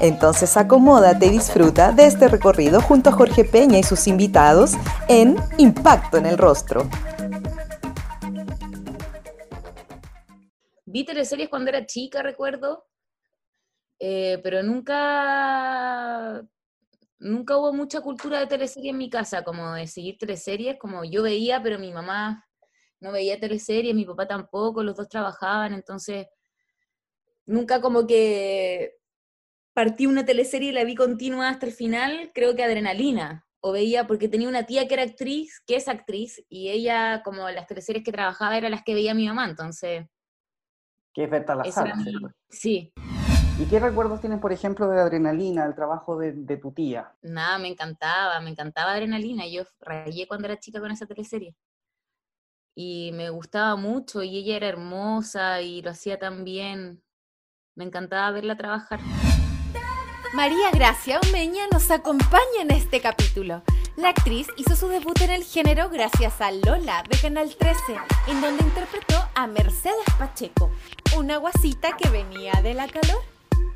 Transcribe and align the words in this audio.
Entonces 0.00 0.56
acomódate 0.56 1.26
y 1.26 1.30
disfruta 1.30 1.92
de 1.92 2.06
este 2.06 2.26
recorrido 2.28 2.80
junto 2.80 3.10
a 3.10 3.12
Jorge 3.12 3.44
Peña 3.44 3.78
y 3.78 3.82
sus 3.82 4.06
invitados 4.06 4.72
en 5.08 5.36
Impacto 5.58 6.16
en 6.16 6.24
el 6.24 6.38
Rostro. 6.38 6.88
Vi 10.86 11.04
teleseries 11.04 11.50
cuando 11.50 11.68
era 11.68 11.84
chica, 11.84 12.22
recuerdo, 12.22 12.86
eh, 13.98 14.40
pero 14.42 14.62
nunca, 14.62 16.42
nunca 17.18 17.58
hubo 17.58 17.74
mucha 17.74 18.00
cultura 18.00 18.40
de 18.40 18.46
teleserie 18.46 18.90
en 18.90 18.98
mi 18.98 19.10
casa, 19.10 19.44
como 19.44 19.74
de 19.74 19.86
seguir 19.86 20.16
teleseries, 20.16 20.78
como 20.78 21.04
yo 21.04 21.22
veía, 21.22 21.62
pero 21.62 21.78
mi 21.78 21.92
mamá 21.92 22.46
no 23.00 23.12
veía 23.12 23.38
teleseries, 23.38 23.94
mi 23.94 24.06
papá 24.06 24.26
tampoco, 24.26 24.82
los 24.82 24.96
dos 24.96 25.08
trabajaban, 25.08 25.74
entonces 25.74 26.26
nunca 27.44 27.82
como 27.82 28.06
que 28.06 28.99
partí 29.74 30.06
una 30.06 30.24
teleserie 30.24 30.70
y 30.70 30.72
la 30.72 30.84
vi 30.84 30.94
continua 30.94 31.48
hasta 31.48 31.66
el 31.66 31.72
final, 31.72 32.30
creo 32.34 32.54
que 32.54 32.64
Adrenalina, 32.64 33.46
o 33.60 33.72
veía 33.72 34.06
porque 34.06 34.28
tenía 34.28 34.48
una 34.48 34.64
tía 34.64 34.88
que 34.88 34.94
era 34.94 35.02
actriz, 35.02 35.62
que 35.66 35.76
es 35.76 35.88
actriz, 35.88 36.44
y 36.48 36.70
ella, 36.70 37.22
como 37.22 37.48
las 37.50 37.66
teleseries 37.66 38.04
que 38.04 38.12
trabajaba, 38.12 38.56
eran 38.56 38.70
las 38.70 38.82
que 38.82 38.94
veía 38.94 39.14
mi 39.14 39.26
mamá, 39.26 39.48
entonces... 39.48 40.06
Que 41.12 41.24
es 41.24 41.30
Berta 41.30 41.54
la 41.54 41.64
sala, 41.64 41.94
Sí. 42.48 42.92
¿Y 43.58 43.66
qué 43.66 43.78
recuerdos 43.78 44.20
tienes, 44.20 44.38
por 44.38 44.52
ejemplo, 44.52 44.88
de 44.88 45.00
Adrenalina, 45.00 45.66
el 45.66 45.74
trabajo 45.74 46.16
de, 46.16 46.56
tu 46.56 46.72
tía? 46.72 47.12
Nada, 47.20 47.58
me 47.58 47.68
encantaba, 47.68 48.40
me 48.40 48.50
encantaba 48.50 48.92
Adrenalina, 48.92 49.46
yo 49.46 49.64
rayé 49.80 50.26
cuando 50.26 50.46
era 50.46 50.58
chica 50.58 50.80
con 50.80 50.90
esa 50.90 51.04
teleserie. 51.04 51.54
Y 52.74 53.10
me 53.12 53.28
gustaba 53.28 53.76
mucho, 53.76 54.22
y 54.22 54.38
ella 54.38 54.56
era 54.56 54.68
hermosa, 54.68 55.60
y 55.60 55.82
lo 55.82 55.90
hacía 55.90 56.18
tan 56.18 56.44
bien. 56.44 57.02
Me 57.74 57.84
encantaba 57.84 58.30
verla 58.30 58.56
trabajar. 58.56 59.00
María 60.32 60.70
Gracia 60.70 61.18
Omeña 61.28 61.64
nos 61.72 61.90
acompaña 61.90 62.62
en 62.62 62.70
este 62.70 63.00
capítulo. 63.00 63.64
La 63.96 64.10
actriz 64.10 64.46
hizo 64.56 64.76
su 64.76 64.86
debut 64.86 65.20
en 65.22 65.30
el 65.30 65.42
género 65.42 65.88
gracias 65.88 66.40
a 66.40 66.52
Lola 66.52 67.02
de 67.10 67.18
Canal 67.18 67.52
13, 67.56 67.80
en 68.28 68.40
donde 68.40 68.62
interpretó 68.62 69.16
a 69.34 69.48
Mercedes 69.48 70.04
Pacheco, 70.16 70.70
una 71.16 71.38
guasita 71.38 71.96
que 71.96 72.08
venía 72.10 72.52
de 72.62 72.74
la 72.74 72.86
calor. 72.86 73.20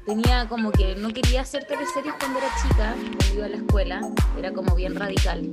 Tenía 0.06 0.48
como 0.48 0.70
que 0.70 0.94
no 0.94 1.12
quería 1.12 1.40
hacer 1.40 1.64
teleseries 1.64 2.14
cuando 2.20 2.38
era 2.38 2.48
chica, 2.62 2.94
cuando 2.94 3.34
iba 3.34 3.46
a 3.46 3.48
la 3.48 3.56
escuela, 3.56 4.00
era 4.38 4.52
como 4.52 4.76
bien 4.76 4.94
radical. 4.94 5.50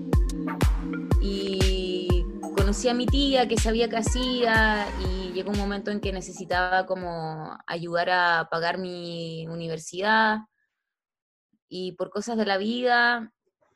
Y 1.19 2.25
conocí 2.55 2.89
a 2.89 2.93
mi 2.93 3.07
tía 3.07 3.47
que 3.47 3.57
sabía 3.57 3.89
que 3.89 3.97
hacía 3.97 4.85
y 4.99 5.31
llegó 5.31 5.49
un 5.49 5.57
momento 5.57 5.89
en 5.89 5.99
que 5.99 6.13
necesitaba 6.13 6.85
como 6.85 7.57
ayudar 7.65 8.11
a 8.11 8.47
pagar 8.51 8.77
mi 8.77 9.47
universidad 9.47 10.41
y 11.73 11.93
por 11.93 12.09
cosas 12.09 12.37
de 12.37 12.45
la 12.45 12.57
vida 12.57 13.33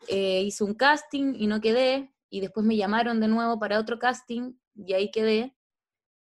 eh, 0.10 0.42
hice 0.42 0.66
un 0.66 0.74
casting 0.74 1.34
y 1.34 1.48
no 1.48 1.62
quedé, 1.62 2.14
y 2.30 2.42
después 2.42 2.66
me 2.66 2.76
llamaron 2.76 3.22
de 3.22 3.30
nuevo 3.30 3.58
para 3.58 3.80
otro 3.80 4.00
casting 4.00 4.54
y 4.76 4.94
ahí 4.94 5.12
quedé, 5.12 5.56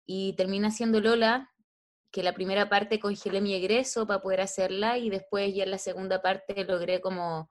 y 0.05 0.33
terminé 0.33 0.67
haciendo 0.67 1.01
Lola, 1.01 1.49
que 2.11 2.25
la 2.25 2.33
primera 2.33 2.69
parte 2.69 2.99
congelé 2.99 3.41
mi 3.41 3.55
egreso 3.55 4.05
para 4.05 4.21
poder 4.21 4.41
hacerla 4.41 4.99
y 4.99 5.11
después 5.11 5.55
ya 5.55 5.63
en 5.63 5.71
la 5.71 5.79
segunda 5.79 6.21
parte 6.21 6.65
logré 6.65 7.01
como 7.01 7.49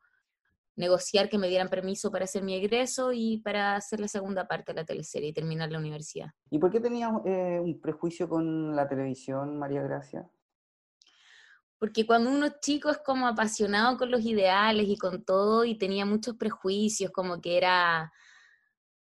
negociar 0.76 1.30
que 1.30 1.38
me 1.38 1.48
dieran 1.48 1.70
permiso 1.70 2.12
para 2.12 2.26
hacer 2.26 2.44
mi 2.44 2.56
egreso 2.56 3.14
y 3.14 3.38
para 3.38 3.76
hacer 3.76 4.02
la 4.02 4.10
segunda 4.10 4.50
parte 4.50 4.74
de 4.74 4.82
la 4.82 4.86
teleserie 4.86 5.30
y 5.30 5.34
terminar 5.34 5.72
la 5.72 5.80
universidad. 5.80 6.28
¿Y 6.50 6.60
por 6.60 6.72
qué 6.72 6.82
tenías 6.82 7.12
eh, 7.24 7.60
un 7.62 7.80
prejuicio 7.80 8.28
con 8.28 8.76
la 8.76 8.86
televisión, 8.86 9.58
María 9.58 9.82
Gracia? 9.82 10.30
Porque 11.80 12.06
cuando 12.06 12.30
uno 12.30 12.48
es 12.48 12.60
chico 12.60 12.90
es 12.90 12.98
como 13.00 13.26
apasionado 13.28 13.98
con 13.98 14.12
los 14.12 14.22
ideales 14.22 14.88
y 14.88 14.98
con 14.98 15.24
todo 15.24 15.64
y 15.64 15.78
tenía 15.78 16.06
muchos 16.06 16.36
prejuicios, 16.36 17.12
como 17.12 17.40
que 17.42 17.58
era 17.58 18.12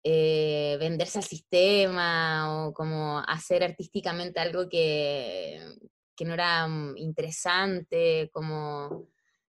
eh, 0.04 0.76
venderse 0.78 1.18
al 1.18 1.24
sistema 1.24 2.66
o 2.66 2.72
como 2.72 3.18
hacer 3.18 3.64
artísticamente 3.64 4.38
algo 4.40 4.68
que, 4.68 5.60
que 6.16 6.24
no 6.24 6.34
era 6.34 6.68
mm, 6.68 6.96
interesante, 6.96 8.30
como 8.32 9.08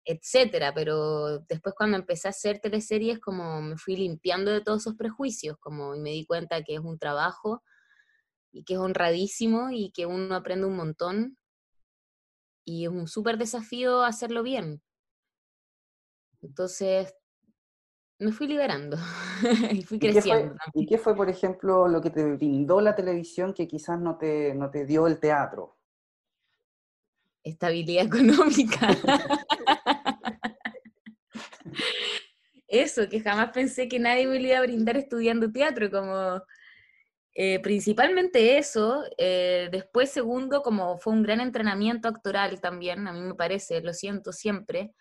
etcétera, 0.05 0.75
pero 0.75 1.39
después 1.49 1.75
cuando 1.75 1.97
empecé 1.97 2.29
a 2.29 2.31
hacer 2.31 2.59
teleseries 2.61 3.21
como 3.21 3.63
me 3.63 3.79
fui 3.79 3.97
limpiando 3.97 4.51
de 4.51 4.61
todos 4.61 4.83
esos 4.83 4.97
prejuicios, 4.97 5.57
como 5.61 5.95
y 5.95 6.01
me 6.01 6.11
di 6.11 6.27
cuenta 6.27 6.63
que 6.63 6.75
es 6.75 6.81
un 6.81 6.99
trabajo 6.99 7.63
y 8.53 8.65
que 8.65 8.75
es 8.75 8.81
honradísimo 8.81 9.71
y 9.71 9.93
que 9.93 10.05
uno 10.07 10.35
aprende 10.35 10.67
un 10.67 10.77
montón 10.77 11.39
y 12.65 12.85
es 12.85 12.91
un 12.91 13.07
súper 13.09 13.39
desafío 13.39 14.03
hacerlo 14.03 14.43
bien. 14.43 14.83
Entonces, 16.43 17.15
me 18.19 18.33
fui 18.33 18.47
liberando 18.47 18.97
y 19.73 19.83
fui 19.83 19.99
creciendo. 19.99 20.57
¿Y 20.75 20.87
qué, 20.87 20.99
fue, 20.99 21.17
por 21.17 21.29
ejemplo, 21.29 21.89
lo 21.89 22.01
que 22.01 22.11
te 22.11 22.25
brindó 22.25 22.81
la 22.81 22.95
televisión 22.95 23.53
que 23.53 23.67
quizás 23.67 24.01
no 24.01 24.17
te, 24.17 24.55
no 24.55 24.71
te 24.71 24.87
dio 24.87 25.07
el 25.07 25.19
teatro? 25.19 25.79
Estabilidad 27.43 28.07
económica. 28.07 28.89
Eso, 32.69 33.09
que 33.09 33.21
jamás 33.21 33.51
pensé 33.53 33.89
que 33.89 34.01
nadie 34.01 34.27
me 34.27 34.41
iba 34.41 34.59
a 34.59 34.63
brindar 34.63 34.97
estudiando 34.97 35.53
teatro, 35.53 35.91
como 35.91 36.43
eh, 37.37 37.59
principalmente 37.61 38.59
eso, 38.59 39.05
eh, 39.19 39.69
después 39.73 40.11
segundo, 40.11 40.63
como 40.63 40.99
fue 40.99 41.13
un 41.13 41.25
gran 41.25 41.41
entrenamiento 41.41 42.07
actoral 42.09 42.61
también, 42.61 43.09
a 43.09 43.13
mí 43.13 43.21
me 43.21 43.35
parece, 43.35 43.81
lo 43.81 43.93
siento 43.93 44.33
siempre, 44.33 44.93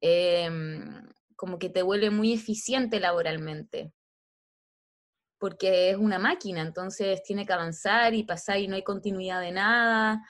em, 0.00 1.08
como 1.36 1.58
que 1.58 1.68
te 1.68 1.82
vuelve 1.82 2.10
muy 2.10 2.32
eficiente 2.32 2.98
laboralmente, 2.98 3.92
porque 5.38 5.90
es 5.90 5.96
una 5.96 6.18
máquina, 6.18 6.62
entonces 6.62 7.22
tiene 7.22 7.46
que 7.46 7.52
avanzar 7.52 8.12
y 8.14 8.24
pasar 8.24 8.58
y 8.58 8.68
no 8.68 8.76
hay 8.76 8.82
continuidad 8.84 9.40
de 9.40 9.52
nada. 9.52 10.22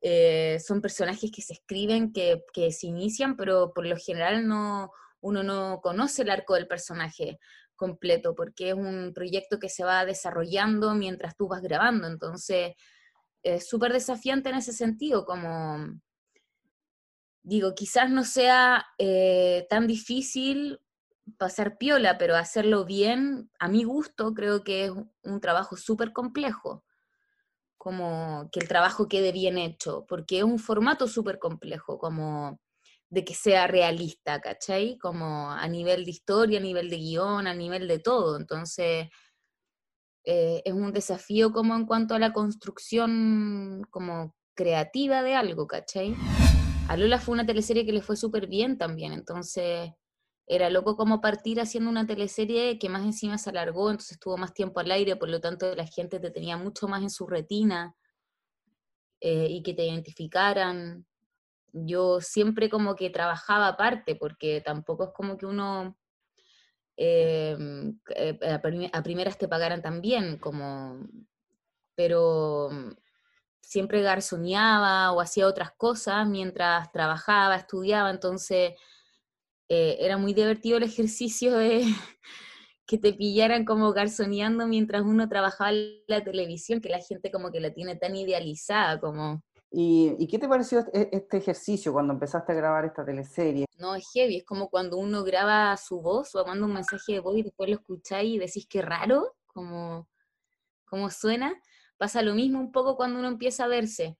Eh, 0.00 0.58
son 0.60 0.80
personajes 0.80 1.30
que 1.32 1.42
se 1.42 1.54
escriben, 1.54 2.12
que, 2.12 2.44
que 2.52 2.70
se 2.72 2.86
inician, 2.86 3.36
pero 3.36 3.72
por 3.74 3.86
lo 3.86 3.96
general 3.96 4.46
no, 4.46 4.92
uno 5.20 5.42
no 5.42 5.80
conoce 5.82 6.22
el 6.22 6.30
arco 6.30 6.54
del 6.54 6.68
personaje 6.68 7.38
completo, 7.78 8.34
porque 8.34 8.70
es 8.70 8.74
un 8.74 9.12
proyecto 9.14 9.58
que 9.58 9.70
se 9.70 9.84
va 9.84 10.04
desarrollando 10.04 10.94
mientras 10.94 11.34
tú 11.34 11.48
vas 11.48 11.62
grabando, 11.62 12.06
entonces 12.06 12.74
es 13.42 13.66
súper 13.66 13.94
desafiante 13.94 14.50
en 14.50 14.56
ese 14.56 14.74
sentido, 14.74 15.24
como 15.24 15.98
digo, 17.42 17.74
quizás 17.74 18.10
no 18.10 18.24
sea 18.24 18.84
eh, 18.98 19.66
tan 19.70 19.86
difícil 19.86 20.80
pasar 21.38 21.78
piola, 21.78 22.18
pero 22.18 22.36
hacerlo 22.36 22.84
bien, 22.84 23.50
a 23.58 23.68
mi 23.68 23.84
gusto, 23.84 24.34
creo 24.34 24.62
que 24.64 24.86
es 24.86 24.92
un 25.22 25.40
trabajo 25.40 25.76
súper 25.76 26.12
complejo, 26.12 26.84
como 27.78 28.50
que 28.52 28.60
el 28.60 28.68
trabajo 28.68 29.08
quede 29.08 29.32
bien 29.32 29.56
hecho, 29.56 30.04
porque 30.08 30.38
es 30.38 30.44
un 30.44 30.58
formato 30.58 31.06
súper 31.06 31.38
complejo, 31.38 31.98
como 31.98 32.60
de 33.10 33.24
que 33.24 33.34
sea 33.34 33.66
realista, 33.66 34.40
¿cachai? 34.40 34.98
Como 34.98 35.50
a 35.50 35.66
nivel 35.68 36.04
de 36.04 36.10
historia, 36.10 36.58
a 36.58 36.62
nivel 36.62 36.90
de 36.90 36.96
guion, 36.96 37.46
a 37.46 37.54
nivel 37.54 37.88
de 37.88 37.98
todo. 37.98 38.36
Entonces, 38.36 39.08
eh, 40.24 40.62
es 40.64 40.72
un 40.74 40.92
desafío 40.92 41.52
como 41.52 41.74
en 41.74 41.86
cuanto 41.86 42.14
a 42.14 42.18
la 42.18 42.32
construcción 42.32 43.86
como 43.90 44.34
creativa 44.54 45.22
de 45.22 45.34
algo, 45.34 45.66
¿cachai? 45.66 46.14
A 46.88 46.96
Lola 46.96 47.18
fue 47.18 47.32
una 47.32 47.46
teleserie 47.46 47.86
que 47.86 47.92
le 47.92 48.02
fue 48.02 48.16
súper 48.16 48.46
bien 48.46 48.76
también, 48.76 49.12
entonces 49.12 49.90
era 50.46 50.70
loco 50.70 50.96
como 50.96 51.20
partir 51.20 51.60
haciendo 51.60 51.90
una 51.90 52.06
teleserie 52.06 52.78
que 52.78 52.88
más 52.88 53.04
encima 53.04 53.38
se 53.38 53.50
alargó, 53.50 53.90
entonces 53.90 54.12
estuvo 54.12 54.36
más 54.36 54.52
tiempo 54.52 54.80
al 54.80 54.90
aire, 54.90 55.16
por 55.16 55.28
lo 55.28 55.40
tanto 55.40 55.74
la 55.74 55.86
gente 55.86 56.18
te 56.18 56.30
tenía 56.30 56.56
mucho 56.56 56.88
más 56.88 57.02
en 57.02 57.10
su 57.10 57.26
retina 57.26 57.94
eh, 59.20 59.46
y 59.48 59.62
que 59.62 59.74
te 59.74 59.84
identificaran 59.86 61.06
yo 61.72 62.20
siempre 62.20 62.68
como 62.68 62.96
que 62.96 63.10
trabajaba 63.10 63.68
aparte, 63.68 64.16
porque 64.16 64.60
tampoco 64.64 65.04
es 65.04 65.10
como 65.14 65.36
que 65.36 65.46
uno 65.46 65.96
em, 66.96 67.98
eh, 68.14 68.38
a, 68.92 69.02
primeras 69.02 69.38
te 69.38 69.48
pagaran 69.48 69.82
tan 69.82 70.00
bien, 70.00 70.38
como, 70.38 71.06
pero 71.94 72.70
siempre 73.60 74.02
garzoneaba 74.02 75.12
o 75.12 75.20
hacía 75.20 75.46
otras 75.46 75.72
cosas 75.76 76.26
mientras 76.26 76.90
trabajaba, 76.90 77.56
estudiaba, 77.56 78.10
entonces 78.10 78.72
eh, 79.68 79.96
era 80.00 80.16
muy 80.16 80.32
divertido 80.32 80.78
el 80.78 80.84
ejercicio 80.84 81.56
de 81.56 81.82
que 82.86 82.96
te 82.96 83.12
pillaran 83.12 83.66
como 83.66 83.92
garzoneando 83.92 84.66
mientras 84.66 85.02
uno 85.02 85.28
trabajaba 85.28 85.72
en 85.72 86.02
la 86.06 86.24
televisión, 86.24 86.80
que 86.80 86.88
la 86.88 87.00
gente 87.00 87.30
como 87.30 87.52
que 87.52 87.60
la 87.60 87.72
tiene 87.72 87.96
tan 87.96 88.16
idealizada 88.16 88.98
como... 88.98 89.44
¿Y, 89.70 90.26
qué 90.28 90.38
te 90.38 90.48
pareció 90.48 90.78
este, 90.78 91.14
este 91.14 91.36
ejercicio 91.36 91.92
cuando 91.92 92.14
empezaste 92.14 92.52
a 92.52 92.54
grabar 92.54 92.84
esta 92.86 93.04
teleserie? 93.04 93.66
No, 93.78 93.94
es 93.94 94.08
heavy, 94.14 94.38
es 94.38 94.44
como 94.44 94.70
cuando 94.70 94.96
uno 94.96 95.24
graba 95.24 95.76
su 95.76 96.00
voz 96.00 96.34
o 96.34 96.44
manda 96.46 96.64
un 96.64 96.72
mensaje 96.72 97.12
de 97.12 97.20
voz 97.20 97.36
y 97.36 97.42
después 97.42 97.68
lo 97.68 97.76
escucháis 97.76 98.34
y 98.34 98.38
decís 98.38 98.66
que 98.66 98.80
raro, 98.80 99.36
como, 99.46 100.08
como 100.86 101.10
suena. 101.10 101.54
Pasa 101.98 102.22
lo 102.22 102.34
mismo 102.34 102.60
un 102.60 102.72
poco 102.72 102.96
cuando 102.96 103.18
uno 103.18 103.28
empieza 103.28 103.64
a 103.64 103.68
verse. 103.68 104.16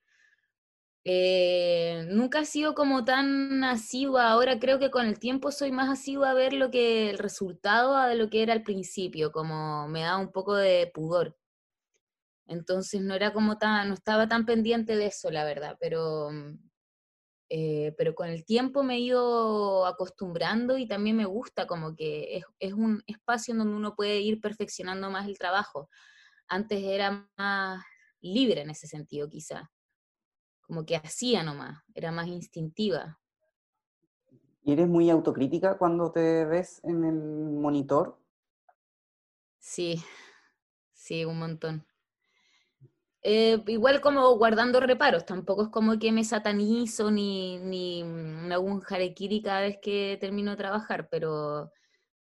Eh, 1.04 2.06
nunca 2.10 2.40
he 2.40 2.44
sido 2.44 2.74
como 2.74 3.04
tan 3.04 3.64
asidua, 3.64 4.28
ahora 4.28 4.58
creo 4.58 4.78
que 4.78 4.90
con 4.90 5.06
el 5.06 5.18
tiempo 5.18 5.50
soy 5.52 5.72
más 5.72 5.88
asidua 5.88 6.30
a 6.30 6.34
ver 6.34 6.52
lo 6.52 6.70
que 6.70 7.08
el 7.08 7.18
resultado 7.18 7.96
de 8.06 8.14
lo 8.14 8.28
que 8.28 8.42
era 8.42 8.52
al 8.52 8.62
principio, 8.62 9.32
como 9.32 9.88
me 9.88 10.02
da 10.02 10.18
un 10.18 10.30
poco 10.32 10.54
de 10.54 10.90
pudor. 10.92 11.34
Entonces 12.48 13.00
no 13.02 13.14
era 13.14 13.32
como 13.32 13.58
tan, 13.58 13.88
no 13.88 13.94
estaba 13.94 14.26
tan 14.28 14.46
pendiente 14.46 14.96
de 14.96 15.06
eso, 15.06 15.30
la 15.30 15.44
verdad, 15.44 15.76
pero, 15.80 16.30
mm, 16.30 16.58
eh, 17.50 17.94
pero 17.96 18.14
con 18.14 18.28
el 18.28 18.44
tiempo 18.44 18.82
me 18.82 18.96
he 18.96 19.00
ido 19.00 19.86
acostumbrando 19.86 20.76
y 20.78 20.88
también 20.88 21.16
me 21.16 21.26
gusta 21.26 21.66
como 21.66 21.94
que 21.94 22.38
es, 22.38 22.44
es 22.58 22.72
un 22.72 23.02
espacio 23.06 23.52
en 23.52 23.58
donde 23.58 23.76
uno 23.76 23.94
puede 23.94 24.20
ir 24.20 24.40
perfeccionando 24.40 25.10
más 25.10 25.26
el 25.28 25.38
trabajo. 25.38 25.88
Antes 26.48 26.82
era 26.82 27.28
más 27.38 27.84
libre 28.20 28.62
en 28.62 28.70
ese 28.70 28.86
sentido, 28.88 29.28
quizá 29.28 29.70
como 30.68 30.84
que 30.84 30.96
hacía 30.96 31.42
nomás, 31.42 31.82
era 31.94 32.12
más 32.12 32.28
instintiva. 32.28 33.18
¿Y 34.62 34.72
eres 34.72 34.86
muy 34.86 35.08
autocrítica 35.08 35.78
cuando 35.78 36.12
te 36.12 36.44
ves 36.44 36.84
en 36.84 37.04
el 37.04 37.14
monitor? 37.14 38.18
Sí, 39.58 40.04
sí, 40.92 41.24
un 41.24 41.38
montón. 41.38 41.87
Eh, 43.22 43.62
igual 43.66 44.00
como 44.00 44.30
guardando 44.36 44.80
reparos, 44.80 45.26
tampoco 45.26 45.64
es 45.64 45.68
como 45.70 45.98
que 45.98 46.12
me 46.12 46.24
satanizo 46.24 47.10
ni, 47.10 47.58
ni 47.58 48.04
me 48.04 48.54
hago 48.54 48.64
un 48.64 48.80
cada 48.80 49.60
vez 49.62 49.78
que 49.82 50.16
termino 50.20 50.52
de 50.52 50.56
trabajar, 50.56 51.08
pero 51.10 51.72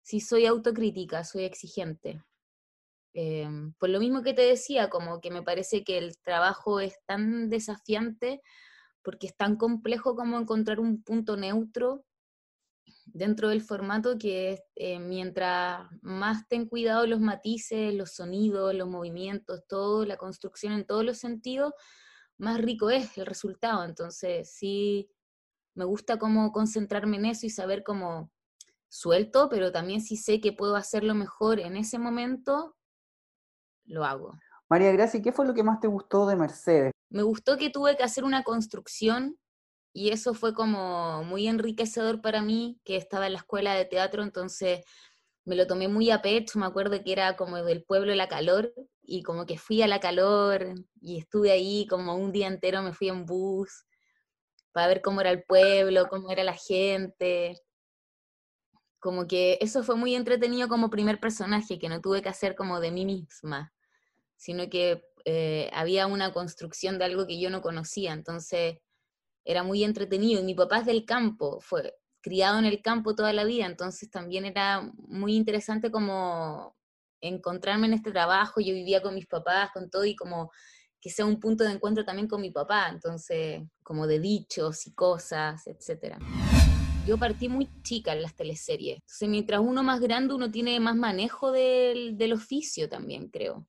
sí 0.01 0.19
soy 0.21 0.45
autocrítica, 0.47 1.23
soy 1.23 1.43
exigente. 1.45 2.23
Em, 3.13 3.73
por 3.79 3.89
lo 3.89 3.99
mismo 3.99 4.23
que 4.23 4.33
te 4.33 4.43
decía, 4.43 4.89
como 4.89 5.21
que 5.21 5.31
me 5.31 5.43
parece 5.43 5.83
que 5.83 5.97
el 5.97 6.17
trabajo 6.19 6.79
es 6.79 6.95
tan 7.07 7.49
desafiante 7.49 8.41
porque 9.03 9.27
es 9.27 9.35
tan 9.37 9.57
complejo 9.57 10.15
como 10.15 10.39
encontrar 10.39 10.79
un 10.79 11.03
punto 11.03 11.37
neutro 11.37 12.03
dentro 13.13 13.49
del 13.49 13.61
formato 13.61 14.17
que 14.17 14.63
eh, 14.75 14.99
mientras 14.99 15.87
más 16.01 16.47
ten 16.47 16.67
cuidado 16.67 17.07
los 17.07 17.19
matices, 17.19 17.93
los 17.93 18.11
sonidos, 18.11 18.73
los 18.73 18.87
movimientos, 18.87 19.63
todo, 19.67 20.05
la 20.05 20.17
construcción 20.17 20.73
en 20.73 20.85
todos 20.85 21.03
los 21.03 21.17
sentidos, 21.17 21.73
más 22.37 22.59
rico 22.59 22.89
es 22.89 23.17
el 23.17 23.25
resultado. 23.25 23.83
Entonces 23.83 24.51
sí, 24.51 25.09
me 25.73 25.85
gusta 25.85 26.17
como 26.17 26.51
concentrarme 26.51 27.17
en 27.17 27.25
eso 27.25 27.45
y 27.45 27.49
saber 27.49 27.83
cómo 27.83 28.31
suelto, 28.89 29.49
pero 29.49 29.71
también 29.71 30.01
si 30.01 30.17
sé 30.17 30.39
que 30.39 30.53
puedo 30.53 30.75
hacerlo 30.75 31.13
mejor 31.13 31.59
en 31.59 31.77
ese 31.77 31.99
momento, 31.99 32.75
lo 33.85 34.05
hago. 34.05 34.37
María 34.69 34.91
Gracia, 34.91 35.21
¿qué 35.21 35.31
fue 35.31 35.45
lo 35.45 35.53
que 35.53 35.63
más 35.63 35.79
te 35.79 35.87
gustó 35.87 36.27
de 36.27 36.35
Mercedes? 36.35 36.91
Me 37.09 37.23
gustó 37.23 37.57
que 37.57 37.69
tuve 37.69 37.95
que 37.95 38.03
hacer 38.03 38.23
una 38.23 38.43
construcción 38.43 39.37
y 39.97 40.11
eso 40.11 40.35
fue 40.35 40.53
como 40.53 41.23
muy 41.23 41.47
enriquecedor 41.47 42.21
para 42.21 42.43
mí, 42.43 42.79
que 42.85 42.97
estaba 42.97 43.25
en 43.25 43.33
la 43.33 43.39
escuela 43.39 43.73
de 43.73 43.83
teatro, 43.83 44.21
entonces 44.21 44.85
me 45.43 45.55
lo 45.55 45.65
tomé 45.65 45.87
muy 45.87 46.11
a 46.11 46.21
pecho, 46.21 46.59
me 46.59 46.67
acuerdo 46.67 47.03
que 47.03 47.11
era 47.11 47.35
como 47.35 47.57
del 47.63 47.83
pueblo 47.83 48.13
La 48.13 48.27
Calor, 48.27 48.71
y 49.01 49.23
como 49.23 49.47
que 49.47 49.57
fui 49.57 49.81
a 49.81 49.87
La 49.87 49.99
Calor 49.99 50.75
y 51.01 51.17
estuve 51.17 51.49
ahí 51.49 51.87
como 51.87 52.13
un 52.15 52.31
día 52.31 52.45
entero, 52.45 52.83
me 52.83 52.93
fui 52.93 53.09
en 53.09 53.25
bus 53.25 53.85
para 54.71 54.87
ver 54.87 55.01
cómo 55.01 55.21
era 55.21 55.31
el 55.31 55.41
pueblo, 55.43 56.07
cómo 56.07 56.29
era 56.29 56.43
la 56.43 56.53
gente. 56.53 57.59
Como 58.99 59.25
que 59.25 59.57
eso 59.61 59.81
fue 59.81 59.95
muy 59.95 60.13
entretenido 60.13 60.67
como 60.67 60.91
primer 60.91 61.19
personaje, 61.19 61.79
que 61.79 61.89
no 61.89 62.01
tuve 62.01 62.21
que 62.21 62.29
hacer 62.29 62.55
como 62.55 62.79
de 62.79 62.91
mí 62.91 63.03
misma 63.03 63.73
sino 64.37 64.69
que 64.69 65.03
eh, 65.25 65.69
había 65.73 66.07
una 66.07 66.31
construcción 66.31 66.97
de 66.99 67.05
algo 67.05 67.27
que 67.27 67.39
yo 67.39 67.49
no 67.49 67.61
conocía, 67.61 68.13
entonces 68.13 68.77
era 69.47 69.63
muy 69.63 69.83
entretenido. 69.83 70.41
Y 70.41 70.43
mi 70.43 70.53
papá 70.53 70.79
es 70.79 70.85
del 70.85 71.05
campo, 71.05 71.59
fue 71.61 71.95
criado 72.21 72.59
en 72.59 72.65
el 72.65 72.81
campo 72.81 73.15
toda 73.15 73.31
la 73.31 73.45
vida, 73.45 73.65
entonces 73.65 74.11
también 74.11 74.43
era 74.43 74.91
muy 74.97 75.35
interesante 75.35 75.89
como 75.89 76.75
encontrarme 77.21 77.87
en 77.87 77.93
este 77.93 78.11
trabajo, 78.11 78.59
yo 78.59 78.73
vivía 78.73 79.01
con 79.01 79.15
mis 79.15 79.27
papás, 79.27 79.69
con 79.73 79.89
todo, 79.89 80.03
y 80.03 80.15
como 80.15 80.51
que 80.99 81.09
sea 81.09 81.25
un 81.25 81.39
punto 81.39 81.63
de 81.63 81.71
encuentro 81.71 82.03
también 82.03 82.27
con 82.27 82.41
mi 82.41 82.51
papá, 82.51 82.89
entonces 82.89 83.61
como 83.81 84.07
de 84.07 84.19
dichos 84.19 84.85
y 84.87 84.93
cosas, 84.93 85.65
etc. 85.67 86.17
Yo 87.05 87.17
partí 87.17 87.47
muy 87.47 87.69
chica 87.81 88.11
en 88.11 88.23
las 88.23 88.35
teleseries, 88.35 88.95
entonces 88.97 89.29
mientras 89.29 89.61
uno 89.61 89.81
más 89.81 90.01
grande 90.01 90.33
uno 90.33 90.51
tiene 90.51 90.77
más 90.81 90.97
manejo 90.97 91.53
del, 91.53 92.17
del 92.17 92.33
oficio 92.33 92.89
también, 92.89 93.29
creo. 93.29 93.65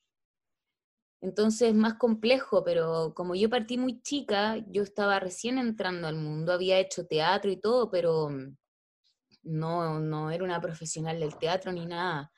Entonces 1.20 1.70
es 1.70 1.74
más 1.74 1.94
complejo, 1.94 2.62
pero 2.64 3.12
como 3.14 3.34
yo 3.34 3.50
partí 3.50 3.76
muy 3.76 4.00
chica, 4.02 4.64
yo 4.68 4.82
estaba 4.82 5.18
recién 5.18 5.58
entrando 5.58 6.06
al 6.06 6.14
mundo, 6.14 6.52
había 6.52 6.78
hecho 6.78 7.06
teatro 7.06 7.50
y 7.50 7.56
todo, 7.60 7.90
pero 7.90 8.30
mm, 8.30 8.56
no, 9.42 10.00
no 10.00 10.30
era 10.30 10.44
una 10.44 10.60
profesional 10.60 11.18
del 11.18 11.36
teatro 11.36 11.72
ni 11.72 11.86
nada. 11.86 12.32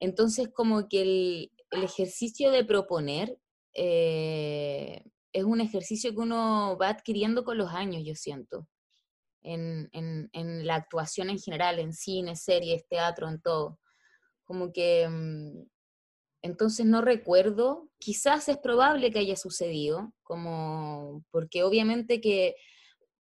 Entonces 0.00 0.48
como 0.54 0.88
que 0.88 1.02
el, 1.02 1.52
ejercicio 1.82 2.50
de 2.50 2.64
proponer 2.64 3.38
eh, 3.74 5.02
es 5.32 5.44
un 5.44 5.60
ejercicio 5.60 6.12
que 6.12 6.20
uno 6.20 6.78
va 6.80 6.88
adquiriendo 6.88 7.44
con 7.44 7.58
los 7.58 7.70
años, 7.72 8.02
yo 8.06 8.14
siento, 8.14 8.66
en, 9.42 9.90
en 9.92 10.66
la 10.66 10.76
actuación 10.76 11.28
en 11.28 11.38
general, 11.38 11.78
en 11.80 11.92
cine, 11.92 12.34
series, 12.36 12.86
teatro, 12.88 13.28
en 13.28 13.40
todo. 13.42 13.78
Como 14.44 14.72
que 14.72 15.06
mm, 15.08 15.66
entonces 16.46 16.86
no 16.86 17.02
recuerdo, 17.02 17.90
quizás 17.98 18.48
es 18.48 18.56
probable 18.58 19.10
que 19.10 19.18
haya 19.18 19.36
sucedido, 19.36 20.12
como 20.22 21.24
porque 21.30 21.62
obviamente 21.62 22.20
que 22.20 22.54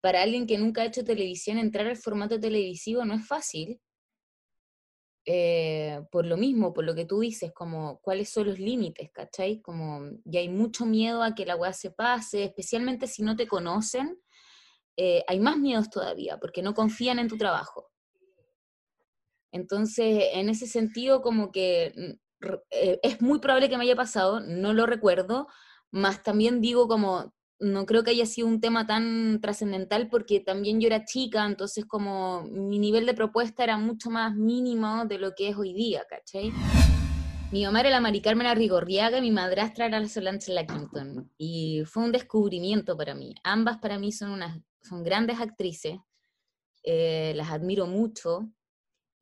para 0.01 0.23
alguien 0.23 0.47
que 0.47 0.59
nunca 0.59 0.83
ha 0.83 0.87
hecho 0.87 1.05
televisión 1.05 1.59
entrar 1.59 1.87
al 1.87 1.97
formato 1.97 2.39
televisivo 2.39 3.05
no 3.05 3.15
es 3.15 3.27
fácil. 3.27 3.81
Eh, 5.25 6.01
por 6.11 6.27
lo 6.27 6.37
mismo, 6.37 6.73
por 6.73 6.85
lo 6.85 6.97
que 6.97 7.05
tú 7.05 7.21
dices, 7.21 7.53
como 7.53 8.01
cuáles 8.01 8.29
son 8.29 8.49
los 8.49 8.59
límites, 8.59 9.09
¿cachai? 9.13 9.61
Como 9.63 10.19
ya 10.25 10.41
hay 10.41 10.49
mucho 10.49 10.85
miedo 10.85 11.23
a 11.23 11.37
que 11.37 11.47
la 11.47 11.55
weá 11.55 11.73
se 11.73 11.93
pase, 11.93 12.43
especialmente 12.43 13.07
si 13.07 13.23
no 13.23 13.37
te 13.37 13.47
conocen, 13.47 14.19
eh, 14.97 15.23
hay 15.29 15.39
más 15.39 15.57
miedos 15.59 15.89
todavía, 15.91 16.39
porque 16.39 16.63
no 16.63 16.75
confían 16.75 17.21
en 17.21 17.29
tu 17.29 17.37
trabajo. 17.39 17.93
Entonces, 19.53 20.31
en 20.33 20.49
ese 20.49 20.67
sentido, 20.67 21.23
como 21.23 21.53
que 21.53 22.19
eh, 22.71 22.99
es 23.03 23.21
muy 23.21 23.39
probable 23.39 23.69
que 23.69 23.77
me 23.77 23.85
haya 23.85 23.97
pasado, 23.97 24.41
no 24.41 24.73
lo 24.73 24.87
recuerdo, 24.87 25.49
más 25.91 26.23
también 26.23 26.61
digo 26.61 26.89
como, 26.89 27.33
no 27.61 27.87
creo 27.87 28.03
que 28.03 28.11
haya 28.11 28.27
sido 28.27 28.49
un 28.49 28.61
tema 28.61 28.87
tan 28.87 29.41
trascendental 29.41 30.09
porque 30.09 30.41
también 30.41 30.81
yo 30.81 30.89
era 30.89 31.05
chica, 31.05 31.47
entonces 31.47 31.85
como 31.87 32.43
mi 32.45 32.79
nivel 32.79 33.07
de 33.07 33.15
propuesta 33.15 33.63
era 33.65 33.79
mucho 33.79 34.11
más 34.11 34.35
mínimo 34.35 35.05
de 35.07 35.19
lo 35.19 35.35
que 35.35 35.49
es 35.49 35.57
hoy 35.57 35.73
día, 35.73 36.05
¿cachai? 36.09 36.53
Mi 37.53 37.65
mamá 37.65 37.81
era 37.81 37.91
la 37.91 38.01
Mari 38.01 38.23
Carmen 38.23 38.47
Arrigorriaga 38.47 39.19
y 39.19 39.21
mi 39.21 39.31
madrastra 39.31 39.85
era 39.85 40.01
la 40.01 40.09
Solange 40.09 40.55
La 40.55 40.65
Quinton. 40.65 41.31
Y 41.37 41.83
fue 41.85 42.03
un 42.03 42.11
descubrimiento 42.11 42.97
para 42.97 43.15
mí. 43.15 43.35
Ambas 43.45 43.77
para 43.77 43.99
mí 43.99 44.11
son, 44.11 44.31
unas, 44.31 44.59
son 44.81 45.03
grandes 45.05 45.39
actrices, 45.39 45.99
eh, 46.83 47.35
las 47.37 47.51
admiro 47.51 47.87
mucho 47.87 48.51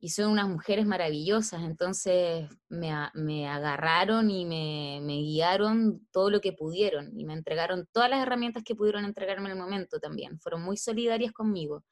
y 0.03 0.09
son 0.09 0.31
unas 0.31 0.49
mujeres 0.49 0.87
maravillosas, 0.87 1.61
entonces 1.61 2.49
me, 2.69 2.91
me 3.13 3.47
agarraron 3.47 4.31
y 4.31 4.45
me, 4.45 4.99
me, 5.03 5.17
guiaron 5.17 6.07
todo 6.11 6.31
lo 6.31 6.41
que 6.41 6.53
pudieron 6.53 7.11
y 7.17 7.23
me 7.23 7.33
entregaron 7.33 7.87
todas 7.91 8.09
las 8.09 8.23
herramientas 8.23 8.63
que 8.63 8.73
pudieron 8.73 9.05
entregarme 9.05 9.45
en 9.45 9.57
el 9.57 9.61
momento 9.61 9.99
también, 9.99 10.39
fueron 10.39 10.63
muy 10.63 10.75
solidarias 10.75 11.31
conmigo. 11.31 11.85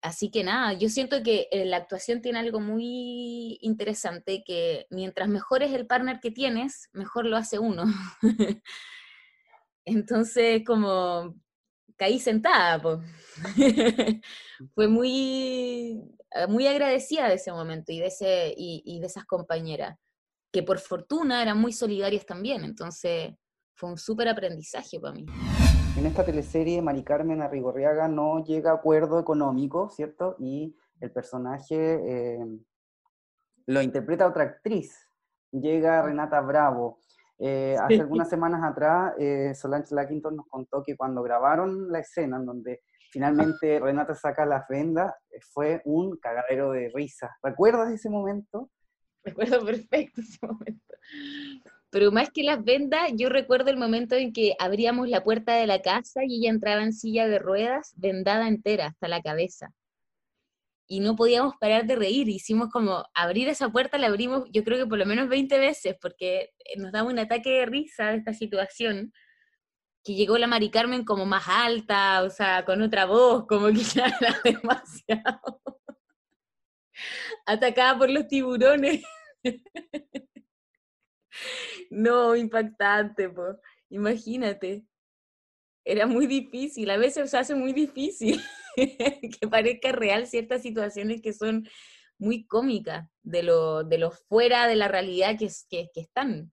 Así 0.00 0.30
que 0.30 0.42
nada, 0.42 0.72
yo 0.72 0.88
siento 0.88 1.22
que 1.22 1.48
eh, 1.52 1.66
la 1.66 1.76
actuación 1.76 2.22
tiene 2.22 2.38
algo 2.38 2.60
muy 2.60 3.58
interesante, 3.60 4.42
que 4.44 4.86
mientras 4.88 5.28
mejor 5.28 5.62
es 5.62 5.72
el 5.74 5.86
partner 5.86 6.18
que 6.18 6.30
tienes, 6.30 6.88
mejor 6.94 7.26
lo 7.26 7.36
hace 7.36 7.58
uno. 7.58 7.84
entonces, 9.84 10.62
como 10.66 11.36
caí 11.96 12.18
sentada, 12.18 12.80
pues. 12.82 12.98
fue 14.74 14.88
muy, 14.88 16.02
muy 16.48 16.66
agradecida 16.66 17.28
de 17.28 17.34
ese 17.34 17.52
momento 17.52 17.92
y 17.92 18.00
de, 18.00 18.06
ese, 18.06 18.54
y, 18.56 19.00
de 19.00 19.06
esas 19.06 19.24
compañeras, 19.24 19.96
que 20.52 20.62
por 20.62 20.78
fortuna 20.78 21.42
eran 21.42 21.58
muy 21.58 21.72
solidarias 21.72 22.26
también, 22.26 22.64
entonces 22.64 23.34
fue 23.74 23.90
un 23.90 23.98
súper 23.98 24.28
aprendizaje 24.28 25.00
para 25.00 25.14
mí. 25.14 25.26
En 25.96 26.06
esta 26.06 26.24
teleserie, 26.24 26.80
Mari 26.80 27.02
Carmen 27.02 27.42
Arrigorriaga 27.42 28.08
no 28.08 28.44
llega 28.44 28.70
a 28.70 28.74
acuerdo 28.74 29.20
económico, 29.20 29.90
¿cierto? 29.90 30.36
Y 30.38 30.74
el 31.00 31.10
personaje 31.10 31.76
eh, 31.76 32.46
lo 33.66 33.82
interpreta 33.82 34.26
otra 34.26 34.44
actriz. 34.44 35.06
Llega 35.50 36.02
Renata 36.02 36.40
Bravo. 36.40 36.98
Eh, 37.38 37.76
hace 37.78 38.00
algunas 38.00 38.30
semanas 38.30 38.62
atrás, 38.62 39.14
eh, 39.18 39.52
Solange 39.54 39.94
Lackington 39.94 40.36
nos 40.36 40.46
contó 40.46 40.82
que 40.82 40.96
cuando 40.96 41.22
grabaron 41.22 41.90
la 41.90 41.98
escena 41.98 42.36
en 42.36 42.46
donde 42.46 42.82
finalmente 43.12 43.78
Renata 43.78 44.14
saca 44.14 44.46
la 44.46 44.64
venda, 44.68 45.14
eh, 45.30 45.38
fue 45.52 45.82
un 45.84 46.16
cagadero 46.16 46.72
de 46.72 46.90
risa. 46.94 47.36
¿Recuerdas 47.42 47.92
ese 47.92 48.08
momento? 48.08 48.70
Recuerdo 49.24 49.64
perfecto 49.64 50.20
ese 50.20 50.38
momento. 50.44 50.94
Pero 51.90 52.10
más 52.10 52.30
que 52.30 52.42
las 52.42 52.64
vendas, 52.64 53.12
yo 53.14 53.28
recuerdo 53.28 53.70
el 53.70 53.76
momento 53.76 54.14
en 54.14 54.32
que 54.32 54.54
abríamos 54.58 55.10
la 55.10 55.22
puerta 55.22 55.54
de 55.54 55.66
la 55.66 55.82
casa 55.82 56.22
y 56.24 56.38
ella 56.38 56.50
entraba 56.50 56.82
en 56.82 56.94
silla 56.94 57.28
de 57.28 57.38
ruedas, 57.38 57.92
vendada 57.96 58.48
entera 58.48 58.86
hasta 58.86 59.08
la 59.08 59.20
cabeza. 59.20 59.74
Y 60.88 61.00
no 61.00 61.16
podíamos 61.16 61.54
parar 61.60 61.86
de 61.86 61.96
reír. 61.96 62.30
Hicimos 62.30 62.70
como 62.70 63.04
abrir 63.12 63.48
esa 63.48 63.68
puerta, 63.68 63.98
la 63.98 64.06
abrimos 64.06 64.48
yo 64.50 64.64
creo 64.64 64.78
que 64.78 64.88
por 64.88 64.98
lo 64.98 65.04
menos 65.04 65.28
20 65.28 65.58
veces, 65.58 65.96
porque 66.00 66.50
eh, 66.64 66.78
nos 66.78 66.92
daba 66.92 67.10
un 67.10 67.18
ataque 67.18 67.50
de 67.50 67.66
risa 67.66 68.10
de 68.10 68.16
esta 68.16 68.32
situación. 68.32 69.12
Que 70.04 70.14
llegó 70.14 70.36
la 70.38 70.46
Mari 70.46 70.70
Carmen 70.70 71.04
como 71.04 71.26
más 71.26 71.44
alta, 71.46 72.22
o 72.22 72.30
sea, 72.30 72.64
con 72.64 72.82
otra 72.82 73.06
voz, 73.06 73.46
como 73.46 73.68
que 73.68 73.74
ya 73.94 74.06
era 74.06 74.40
demasiado. 74.44 75.62
Atacada 77.46 77.98
por 77.98 78.10
los 78.10 78.26
tiburones. 78.28 79.02
No, 81.90 82.34
impactante, 82.36 83.28
pues. 83.28 83.56
Imagínate. 83.90 84.84
Era 85.84 86.06
muy 86.06 86.26
difícil, 86.26 86.90
a 86.90 86.96
veces 86.96 87.30
se 87.30 87.36
hace 87.36 87.54
muy 87.54 87.72
difícil 87.72 88.40
que 88.76 89.48
parezca 89.50 89.90
real 89.92 90.26
ciertas 90.26 90.62
situaciones 90.62 91.20
que 91.20 91.32
son 91.32 91.68
muy 92.18 92.46
cómicas, 92.46 93.08
de 93.22 93.42
lo, 93.42 93.82
de 93.82 93.98
lo 93.98 94.12
fuera 94.12 94.68
de 94.68 94.76
la 94.76 94.86
realidad 94.86 95.36
que, 95.36 95.48
que, 95.68 95.90
que 95.92 96.00
están. 96.02 96.52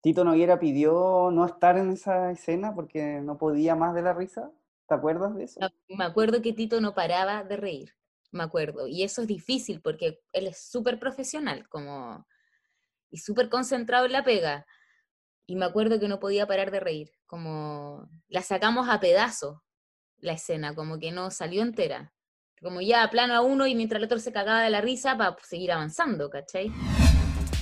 Tito 0.00 0.24
Noguera 0.24 0.58
pidió 0.58 1.30
no 1.32 1.44
estar 1.44 1.76
en 1.78 1.90
esa 1.90 2.30
escena 2.30 2.74
porque 2.74 3.20
no 3.20 3.38
podía 3.38 3.74
más 3.74 3.94
de 3.94 4.02
la 4.02 4.12
risa. 4.12 4.50
¿Te 4.88 4.94
acuerdas 4.94 5.34
de 5.34 5.44
eso? 5.44 5.60
Me 5.88 6.04
acuerdo 6.04 6.42
que 6.42 6.52
Tito 6.52 6.80
no 6.80 6.94
paraba 6.94 7.42
de 7.42 7.56
reír, 7.56 7.94
me 8.30 8.44
acuerdo. 8.44 8.86
Y 8.86 9.02
eso 9.02 9.22
es 9.22 9.28
difícil 9.28 9.80
porque 9.80 10.20
él 10.32 10.46
es 10.46 10.58
súper 10.58 10.98
profesional, 10.98 11.68
como 11.68 12.24
y 13.10 13.18
súper 13.18 13.48
concentrado 13.48 14.06
en 14.06 14.12
la 14.12 14.24
pega. 14.24 14.66
Y 15.46 15.56
me 15.56 15.64
acuerdo 15.64 15.98
que 15.98 16.08
no 16.08 16.20
podía 16.20 16.46
parar 16.46 16.70
de 16.70 16.80
reír, 16.80 17.12
como 17.26 18.08
la 18.28 18.42
sacamos 18.42 18.88
a 18.88 19.00
pedazos 19.00 19.58
la 20.18 20.32
escena, 20.32 20.74
como 20.74 20.98
que 20.98 21.12
no 21.12 21.30
salió 21.30 21.62
entera. 21.62 22.12
Como 22.62 22.80
ya 22.80 23.08
plano 23.10 23.34
a 23.34 23.42
uno 23.42 23.66
y 23.66 23.74
mientras 23.74 23.98
el 23.98 24.06
otro 24.06 24.18
se 24.18 24.32
cagaba 24.32 24.62
de 24.62 24.70
la 24.70 24.80
risa 24.80 25.16
para 25.16 25.36
seguir 25.42 25.72
avanzando, 25.72 26.30
¿cachai? 26.30 26.72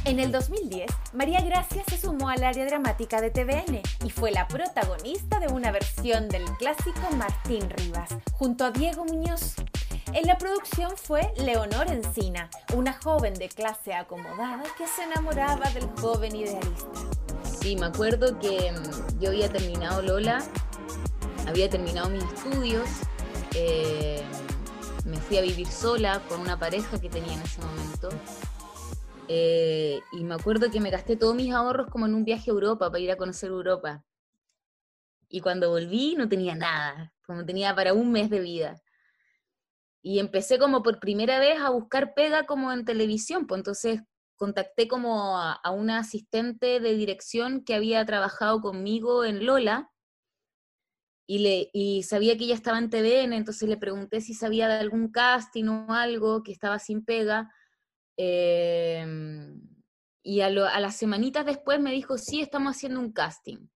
En 0.06 0.20
el 0.20 0.30
2010, 0.32 0.90
María 1.14 1.40
Gracia 1.40 1.82
se 1.88 1.96
sumó 1.96 2.28
al 2.28 2.44
área 2.44 2.66
dramática 2.66 3.23
de 3.23 3.30
TVN 3.30 3.80
y 4.04 4.11
fue 4.11 4.32
la 4.32 4.46
protagonista 4.46 5.40
de 5.40 5.46
una 5.46 5.73
versión 5.73 6.28
del 6.28 6.44
clásico 6.58 7.00
Martín 7.16 7.70
Rivas, 7.70 8.11
junto 8.32 8.66
a 8.66 8.70
Diego 8.70 9.06
Muñoz. 9.06 9.54
En 10.12 10.26
la 10.26 10.37
producción 10.37 10.92
fue 10.99 11.32
Leonor 11.38 11.90
Encina, 11.90 12.50
una 12.75 12.92
joven 12.92 13.32
de 13.32 13.49
clase 13.49 13.94
acomodada 13.94 14.64
que 14.76 14.87
se 14.87 15.04
enamoraba 15.04 15.70
del 15.70 15.87
joven 15.99 16.37
idealista. 16.37 16.87
Sí, 17.62 17.75
me 17.75 17.87
acuerdo 17.87 18.38
que 18.38 18.73
mm, 18.73 19.20
yo 19.20 19.30
había 19.30 19.50
terminado 19.50 20.02
Lola, 20.02 20.44
había 21.49 21.70
terminado 21.70 22.11
mis 22.11 22.25
estudios, 22.25 22.87
eh, 23.54 24.23
me 25.06 25.16
fui 25.16 25.38
a 25.38 25.40
vivir 25.40 25.66
sola 25.66 26.20
con 26.28 26.40
una 26.40 26.58
pareja 26.58 27.00
que 27.00 27.08
tenía 27.08 27.32
en 27.32 27.40
ese 27.40 27.62
momento. 27.62 28.11
Eh, 29.28 30.00
y 30.12 30.25
me 30.25 30.35
acuerdo 30.35 30.71
que 30.71 30.81
me 30.81 30.90
gasté 30.90 31.16
todos 31.16 31.35
mis 31.35 31.52
ahorros 31.52 31.88
como 31.90 32.07
en 32.07 32.14
un 32.14 32.25
viaje 32.25 32.50
a 32.50 32.54
Europa 32.54 32.90
para 32.90 33.00
ir 33.00 33.11
a 33.11 33.16
conocer 33.16 33.50
Europa. 33.50 34.04
Y 35.28 35.40
cuando 35.40 35.71
volví 35.71 36.14
no 36.16 36.28
tenía 36.28 36.54
nada, 36.54 37.12
como 37.26 37.45
tenía 37.45 37.75
para 37.75 37.95
un 37.95 38.12
mes 38.12 38.31
de 38.31 38.40
vida 38.40 38.81
y 40.04 40.19
empecé 40.19 40.59
como 40.59 40.83
por 40.83 41.00
primera 41.00 41.38
vez 41.38 41.59
a 41.59 41.71
buscar 41.71 42.12
pega 42.12 42.45
como 42.45 42.71
en 42.71 42.85
televisión, 42.85 43.47
pues 43.47 43.61
entonces 43.61 44.02
contacté 44.37 44.87
como 44.87 45.38
a, 45.38 45.59
una 45.71 45.99
asistente 45.99 46.78
de 46.78 46.95
dirección 46.95 47.64
que 47.64 47.75
había 47.75 48.04
trabajado 48.04 48.61
conmigo 48.61 49.25
en 49.25 49.47
Lola 49.47 49.90
y, 51.26 51.38
le, 51.38 51.71
y 51.73 52.02
sabía 52.02 52.37
que 52.37 52.45
ella 52.45 52.54
estaba 52.54 52.78
en 52.78 52.90
TVN, 52.90 53.33
entonces 53.33 53.66
le 53.66 53.78
pregunté 53.78 54.21
si 54.21 54.35
sabía 54.35 54.69
de 54.69 54.75
algún 54.75 55.11
casting 55.11 55.69
o 55.69 55.95
algo 55.95 56.43
que 56.43 56.52
estaba 56.52 56.78
sin 56.78 57.02
pega. 57.02 57.50
Em, 58.16 59.61
y 60.23 60.40
a, 60.40 60.47
a 60.47 60.80
las 60.80 60.97
semanitas 60.97 61.44
después 61.44 61.80
me 61.80 61.92
dijo, 61.92 62.18
sí, 62.18 62.40
estamos 62.40 62.76
haciendo 62.76 63.00
un 63.00 63.12
casting. 63.12 63.68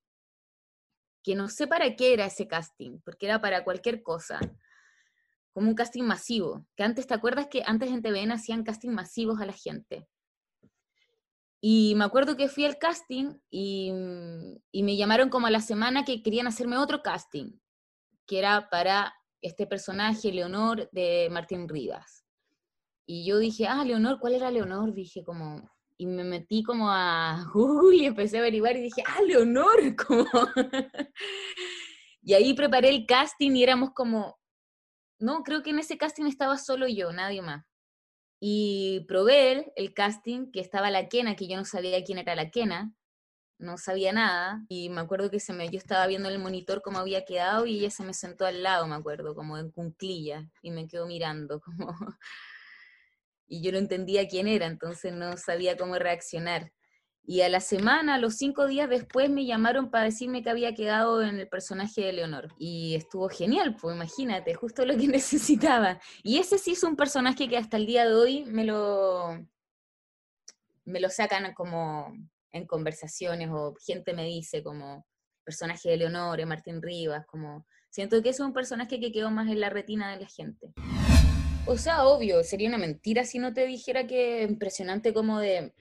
Que 1.23 1.35
no 1.35 1.49
sé 1.49 1.67
para 1.67 1.95
qué 1.97 2.15
era 2.15 2.27
ese 2.27 2.47
casting, 2.47 3.01
porque 3.05 3.27
era 3.27 3.41
para 3.41 3.65
cualquier 3.65 4.03
cosa 4.03 4.41
como 5.59 5.71
un 5.71 5.75
casting 5.75 6.05
masivo, 6.05 6.65
que 6.77 6.85
antes, 6.85 7.09
¿te 7.09 7.15
acuerdas 7.15 7.49
que 7.49 7.65
antes 7.67 7.91
en 7.91 8.01
TVN 8.01 8.31
hacían 8.31 8.63
casting 8.63 8.91
masivos 8.91 9.41
a 9.41 9.47
la 9.47 9.53
gente? 9.53 10.07
Y 11.61 11.95
me 11.97 12.05
acuerdo 12.05 12.37
que 12.37 12.49
fui 12.49 12.65
al 12.65 12.79
casting 12.79 13.35
y, 13.51 13.93
y, 14.71 14.83
me 14.85 14.97
llamaron 14.97 15.31
como 15.31 15.49
a 15.49 15.51
la 15.51 15.61
semana 15.61 16.05
que 16.05 16.23
querían 16.23 16.47
hacerme 16.47 16.79
otro 16.79 17.03
casting, 17.03 17.59
que 18.25 18.39
era 18.39 18.71
para 18.71 19.13
este 19.43 19.67
personaje, 19.67 20.33
Leonor, 20.33 20.89
de 20.93 21.29
Martín 21.33 21.69
Rivas. 21.69 22.25
Y 23.09 23.25
yo 23.25 23.39
dije, 23.39 23.67
ah, 23.67 23.85
Leonor, 23.85 24.21
¿cuál 24.21 24.35
era 24.35 24.51
Leonor? 24.51 24.93
Dije 24.93 25.25
como, 25.25 25.69
y 25.97 26.07
me 26.07 26.25
metí 26.25 26.63
como 26.63 26.91
a 26.91 27.45
Google 27.55 27.97
y 27.97 28.07
empecé 28.07 28.37
a 28.37 28.41
averiguar 28.41 28.77
y 28.77 28.83
dije, 28.83 29.03
ah, 29.07 29.23
Leonor, 29.23 29.97
como... 30.07 30.27
y 32.23 32.35
ahí 32.35 32.55
preparé 32.55 32.91
el 32.91 33.07
casting 33.07 33.53
y 33.53 33.63
éramos 33.63 33.91
como 33.95 34.39
no, 35.21 35.43
creo 35.43 35.63
que 35.63 35.71
en 35.71 35.79
ese 35.81 35.99
casting 35.99 36.27
estaba 36.27 36.57
solo 36.59 36.87
yo, 36.87 37.13
nadie 37.13 37.43
más. 37.43 37.65
Y 38.41 39.05
probé 39.09 39.73
el 39.77 39.93
casting, 39.95 40.53
que 40.53 40.61
estaba 40.61 40.91
la 40.91 41.09
Kena, 41.09 41.35
que 41.35 41.49
yo 41.49 41.57
no 41.57 41.65
sabía 41.65 42.05
quién 42.05 42.19
era 42.19 42.37
la 42.37 42.51
Kena, 42.51 42.95
no 43.59 43.77
sabía 43.77 44.13
nada, 44.13 44.65
y 44.69 44.89
me 44.89 45.01
acuerdo 45.01 45.31
que 45.31 45.41
se 45.41 45.53
me, 45.53 45.69
yo 45.69 45.79
estaba 45.79 46.07
viendo 46.07 46.29
en 46.29 46.37
el 46.37 46.41
monitor 46.41 46.81
cómo 46.81 46.99
había 46.99 47.25
quedado 47.25 47.67
y 47.67 47.81
ella 47.81 47.91
se 47.91 48.05
me 48.05 48.15
sentó 48.15 48.47
al 48.47 48.63
lado, 48.63 48.87
me 48.87 48.95
acuerdo, 48.95 49.35
como 49.35 49.59
en 49.59 49.73
cunclilla, 49.73 50.49
y 50.63 50.71
me 50.71 50.87
quedó 50.87 51.07
mirando, 51.07 51.61
como... 51.65 51.97
y 53.49 53.63
yo 53.63 53.73
no 53.73 53.79
entendía 53.79 54.29
quién 54.29 54.47
era, 54.47 54.67
entonces 54.67 55.13
no 55.13 55.37
sabía 55.37 55.77
cómo 55.77 55.99
reaccionar. 55.99 56.71
Y 57.25 57.43
a 57.43 57.51
la 57.51 57.61
semana, 57.61 58.17
los 58.17 58.37
cinco 58.37 58.67
días 58.67 58.89
después, 58.89 59.29
me 59.29 59.45
llamaron 59.45 59.91
para 59.91 60.05
decirme 60.05 60.43
que 60.43 60.49
había 60.49 60.75
quedado 60.75 61.23
en 61.23 61.39
el 61.39 61.47
personaje 61.47 62.01
de 62.01 62.15
Leonor. 62.15 62.49
Y 62.59 62.95
estuvo 62.95 63.29
genial, 63.29 63.77
pues 63.79 63.95
imagínate, 63.95 64.55
justo 64.55 64.87
lo 64.87 64.97
que 64.97 65.09
necesitaba. 65.09 66.01
Y 66.23 66.39
ese 66.39 66.57
sí 66.57 66.71
es 66.73 66.83
un 66.83 66.97
personaje 66.97 67.47
que 67.47 67.59
hasta 67.59 67.77
el 67.77 67.85
día 67.85 68.07
de 68.07 68.15
hoy 68.15 68.45
me 68.47 68.65
lo, 68.65 69.47
me 70.87 71.01
lo 71.01 71.11
sacan 71.11 71.53
como 71.53 72.15
en 72.51 72.67
conversaciones 72.67 73.51
o 73.53 73.75
gente 73.85 74.15
me 74.15 74.25
dice 74.25 74.63
como 74.63 75.07
personaje 75.45 75.91
de 75.91 75.99
Leonor, 75.99 76.45
Martín 76.47 76.81
Rivas, 76.81 77.27
como 77.27 77.67
siento 77.91 78.23
que 78.23 78.31
es 78.31 78.41
un 78.41 78.55
personaje 78.55 79.01
que 79.01 79.13
quedó 79.13 79.31
más 79.31 79.49
en 79.49 79.61
la 79.61 79.69
retina 79.69 80.11
de 80.13 80.21
la 80.21 80.29
gente. 80.29 80.73
O 81.69 81.77
sea, 81.77 82.07
obvio, 82.07 82.43
sería 82.43 82.69
una 82.69 82.79
mentira 82.79 83.25
si 83.25 83.39
no 83.39 83.53
te 83.53 83.67
dijera 83.67 84.07
que 84.07 84.43
impresionante 84.43 85.13
como 85.13 85.39
de 85.39 85.75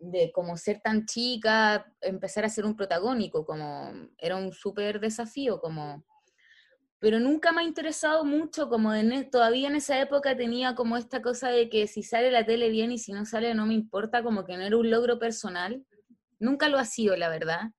de 0.00 0.32
como 0.32 0.56
ser 0.56 0.80
tan 0.80 1.06
chica, 1.06 1.92
empezar 2.00 2.44
a 2.44 2.48
ser 2.48 2.64
un 2.64 2.76
protagónico, 2.76 3.44
como 3.44 3.92
era 4.18 4.36
un 4.36 4.52
súper 4.52 5.00
desafío, 5.00 5.60
como... 5.60 6.04
Pero 6.98 7.20
nunca 7.20 7.52
me 7.52 7.60
ha 7.60 7.64
interesado 7.64 8.24
mucho, 8.24 8.68
como 8.68 8.94
en, 8.94 9.12
e, 9.12 9.24
todavía 9.24 9.68
en 9.68 9.76
esa 9.76 10.00
época 10.00 10.36
tenía 10.36 10.74
como 10.74 10.96
esta 10.96 11.20
cosa 11.20 11.50
de 11.50 11.68
que 11.68 11.86
si 11.86 12.02
sale 12.02 12.30
la 12.30 12.46
tele 12.46 12.70
bien 12.70 12.90
y 12.90 12.98
si 12.98 13.12
no 13.12 13.26
sale 13.26 13.54
no 13.54 13.66
me 13.66 13.74
importa, 13.74 14.22
como 14.22 14.44
que 14.44 14.56
no 14.56 14.62
era 14.62 14.76
un 14.76 14.90
logro 14.90 15.18
personal. 15.18 15.84
Nunca 16.38 16.68
lo 16.68 16.78
ha 16.78 16.84
sido, 16.86 17.14
la 17.16 17.28
verdad. 17.28 17.70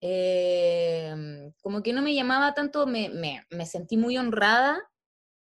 Em, 0.00 1.52
como 1.62 1.82
que 1.82 1.92
no 1.92 2.02
me 2.02 2.14
llamaba 2.14 2.54
tanto, 2.54 2.86
me, 2.86 3.10
me 3.50 3.66
sentí 3.66 3.96
muy 3.96 4.16
honrada, 4.16 4.80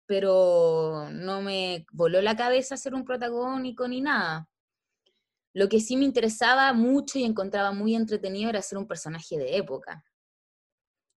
pero 0.08 1.10
no 1.12 1.42
me 1.42 1.86
voló 1.92 2.22
la 2.22 2.36
cabeza 2.36 2.78
ser 2.78 2.96
un 2.96 3.06
protagónico 3.06 3.88
ni 3.88 4.02
nada. 4.02 4.50
Lo 5.54 5.70
que 5.70 5.80
sí 5.80 5.98
me 5.98 6.06
interesaba 6.06 6.72
mucho 6.74 7.20
y 7.20 7.24
encontraba 7.24 7.72
muy 7.72 7.96
entretenido 7.96 8.50
era 8.50 8.62
ser 8.62 8.78
un 8.78 8.88
personaje 8.88 9.38
de 9.38 9.58
época. 9.58 10.04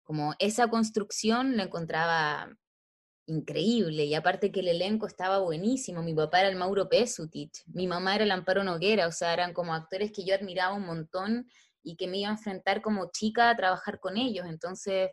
Como 0.03 0.35
esa 0.39 0.69
construcción 0.69 1.57
la 1.57 1.65
encontraba 1.65 2.51
increíble 3.27 4.05
y 4.05 4.15
aparte 4.15 4.51
que 4.51 4.61
el 4.61 4.69
elenco 4.69 5.07
estaba 5.07 5.39
buenísimo. 5.39 6.03
Mi 6.03 6.15
papá 6.15 6.41
era 6.41 6.49
el 6.49 6.57
Mauro 6.57 6.89
Pesutich, 6.89 7.63
mi 7.67 7.87
mamá 7.87 8.17
era 8.17 8.25
el 8.25 8.31
Amparo 8.33 8.65
Noguera, 8.65 9.07
o 9.07 9.13
sea, 9.13 9.33
eran 9.33 9.53
como 9.53 9.73
actores 9.73 10.11
que 10.13 10.25
yo 10.25 10.35
admiraba 10.35 10.75
un 10.75 10.87
montón 10.87 11.47
y 11.83 11.97
que 11.97 12.09
me 12.09 12.19
iba 12.19 12.29
a 12.29 12.33
enfrentar 12.33 12.83
como 12.83 13.11
chica 13.13 13.51
a 13.51 13.57
trabajar 13.57 14.01
con 14.01 14.17
ellos. 14.17 14.47
Entonces, 14.49 15.11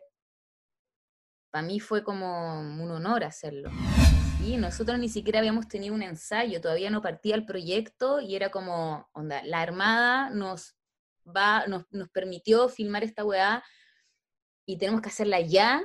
para 1.50 1.66
mí 1.66 1.80
fue 1.80 2.02
como 2.02 2.60
un 2.60 2.90
honor 2.90 3.24
hacerlo. 3.24 3.70
Sí, 4.38 4.56
nosotros 4.56 4.98
ni 4.98 5.08
siquiera 5.08 5.40
habíamos 5.40 5.68
tenido 5.68 5.94
un 5.94 6.02
ensayo, 6.02 6.60
todavía 6.60 6.90
no 6.90 7.02
partía 7.02 7.34
el 7.34 7.44
proyecto 7.44 8.20
y 8.20 8.36
era 8.36 8.50
como, 8.50 9.08
onda, 9.12 9.42
la 9.44 9.60
Armada 9.60 10.30
nos 10.30 10.76
va, 11.24 11.66
nos, 11.66 11.84
nos 11.90 12.08
permitió 12.10 12.68
filmar 12.68 13.04
esta 13.04 13.24
weá 13.24 13.62
y 14.64 14.76
tenemos 14.78 15.00
que 15.00 15.08
hacerla 15.08 15.40
ya, 15.40 15.82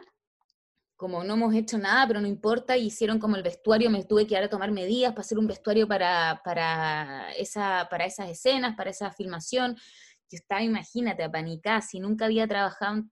como 0.96 1.24
no 1.24 1.34
hemos 1.34 1.54
hecho 1.56 1.78
nada, 1.78 2.08
pero 2.08 2.22
no 2.22 2.28
importa, 2.28 2.78
hicieron 2.78 3.20
como 3.20 3.36
el 3.36 3.44
vestuario, 3.44 3.90
me 3.90 4.04
tuve 4.04 4.28
que 4.28 4.36
ir 4.36 4.44
a 4.44 4.50
tomar 4.50 4.72
medidas 4.72 5.12
para 5.12 5.22
hacer 5.22 5.40
un 5.40 5.48
vestuario 5.48 5.88
para, 5.88 6.42
para, 6.44 7.32
esa, 7.34 7.88
para 7.90 8.06
esas 8.06 8.30
escenas, 8.30 8.76
para 8.76 8.92
esa 8.92 9.12
filmación. 9.12 9.76
Yo 9.76 10.38
estaba, 10.38 10.62
imagínate, 10.62 11.24
apanicada, 11.24 11.82
si 11.82 12.00
nunca 12.00 12.26
había 12.26 12.48
trabajado, 12.48 13.04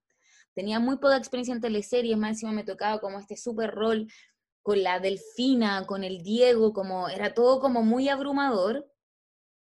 tenía 0.53 0.79
muy 0.79 0.97
poca 0.97 1.17
experiencia 1.17 1.53
en 1.53 1.61
teleseries, 1.61 2.17
más 2.17 2.31
encima 2.31 2.51
me 2.51 2.63
tocaba 2.63 2.99
como 2.99 3.19
este 3.19 3.37
super 3.37 3.71
rol 3.71 4.07
con 4.61 4.83
la 4.83 4.99
Delfina, 4.99 5.85
con 5.87 6.03
el 6.03 6.21
Diego, 6.21 6.73
como 6.73 7.09
era 7.09 7.33
todo 7.33 7.59
como 7.59 7.83
muy 7.83 8.09
abrumador, 8.09 8.87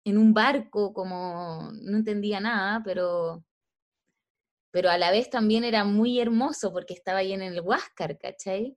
en 0.04 0.16
un 0.16 0.32
barco, 0.32 0.94
como 0.94 1.70
no 1.82 1.96
entendía 1.96 2.40
nada, 2.40 2.82
pero 2.84 3.44
pero 4.70 4.90
a 4.90 4.98
la 4.98 5.10
vez 5.10 5.30
también 5.30 5.64
era 5.64 5.84
muy 5.84 6.20
hermoso 6.20 6.72
porque 6.72 6.94
estaba 6.94 7.18
ahí 7.18 7.32
en 7.32 7.42
el 7.42 7.60
Huáscar, 7.60 8.18
¿cachai? 8.18 8.76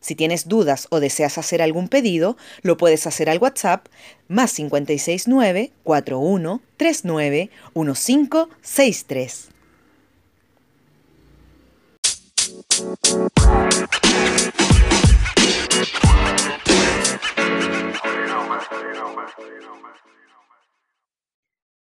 Si 0.00 0.14
tienes 0.14 0.48
dudas 0.48 0.86
o 0.90 0.98
deseas 1.00 1.36
hacer 1.38 1.60
algún 1.62 1.88
pedido, 1.88 2.36
lo 2.62 2.76
puedes 2.76 3.06
hacer 3.06 3.28
al 3.28 3.38
WhatsApp 3.38 3.86
más 4.28 4.54
569 4.54 5.72
41 5.84 6.62
39 6.76 7.50
1563. 7.74 9.48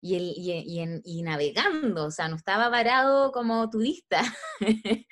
Y, 0.04 0.80
el, 0.80 1.00
y, 1.04 1.22
navegando, 1.22 2.06
o 2.06 2.10
sea, 2.10 2.28
no 2.28 2.34
estaba 2.34 2.68
varado 2.68 3.30
como 3.30 3.70
turista, 3.70 4.20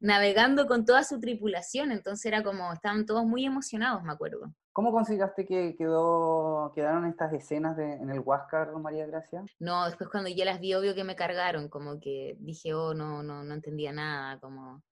navegando 0.00 0.68
con 0.68 0.84
toda 0.84 1.02
su 1.02 1.18
tripulación, 1.18 1.90
entonces 1.90 2.26
era 2.26 2.44
como, 2.44 2.72
estaban 2.72 3.06
todos 3.06 3.24
muy 3.24 3.44
emocionados, 3.44 4.04
me 4.04 4.12
acuerdo. 4.12 4.54
¿Cómo 4.72 4.92
consideraste 4.92 5.46
que 5.46 5.74
quedó, 5.76 6.70
quedaron 6.74 7.06
estas 7.06 7.32
escenas 7.32 7.76
en 7.78 8.08
el 8.08 8.20
Huáscar, 8.20 8.72
María 8.78 9.06
Gracia? 9.06 9.42
No, 9.58 9.84
después 9.86 10.08
cuando 10.10 10.30
ya 10.30 10.44
las 10.44 10.60
vi, 10.60 10.74
obvio 10.74 10.94
que 10.94 11.02
me 11.02 11.16
cargaron, 11.16 11.68
como 11.68 11.98
que 11.98 12.36
dije, 12.38 12.72
oh, 12.72 12.94
no, 12.94 13.24
no, 13.24 13.42
no 13.42 13.54
entendía 13.54 13.92
nada, 13.92 14.38
como 14.38 14.84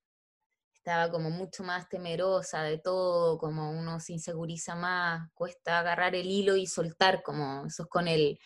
estaba 0.73 1.11
como 1.11 1.31
mucho 1.31 1.63
más 1.63 1.89
temerosa 1.89 2.63
de 2.63 2.79
todo, 2.79 3.39
como 3.39 3.71
uno 3.71 4.01
se 4.01 4.15
inseguriza 4.15 4.75
más, 4.75 5.31
cuesta 5.33 5.79
agarrar 5.79 6.17
el 6.17 6.27
hilo 6.27 6.57
y 6.57 6.67
soltar, 6.67 7.23
como 7.23 7.67
eso 7.67 7.85
es 7.85 7.89
con 7.89 8.09
el 8.09 8.39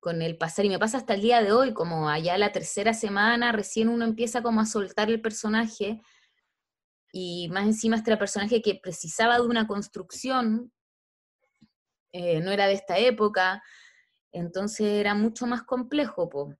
con 0.00 0.22
el 0.22 0.36
pasar, 0.38 0.64
y 0.64 0.70
me 0.70 0.78
pasa 0.78 0.96
hasta 0.96 1.14
el 1.14 1.20
día 1.20 1.42
de 1.42 1.52
hoy, 1.52 1.74
como 1.74 2.08
allá 2.08 2.36
la 2.38 2.52
tercera 2.52 2.94
semana, 2.94 3.52
recién 3.52 3.88
uno 3.88 4.04
empieza 4.04 4.42
como 4.42 4.60
a 4.60 4.66
soltar 4.66 5.10
el 5.10 5.20
personaje, 5.20 6.00
y 7.12 7.48
más 7.50 7.64
encima 7.64 7.96
este 7.96 8.16
personaje 8.16 8.62
que 8.62 8.80
precisaba 8.82 9.36
de 9.36 9.46
una 9.46 9.66
construcción, 9.66 10.72
eh, 12.12 12.40
no 12.40 12.50
era 12.50 12.66
de 12.66 12.72
esta 12.72 12.98
época, 12.98 13.62
entonces 14.32 14.86
era 14.86 15.14
mucho 15.14 15.46
más 15.46 15.62
complejo, 15.62 16.28
po. 16.28 16.54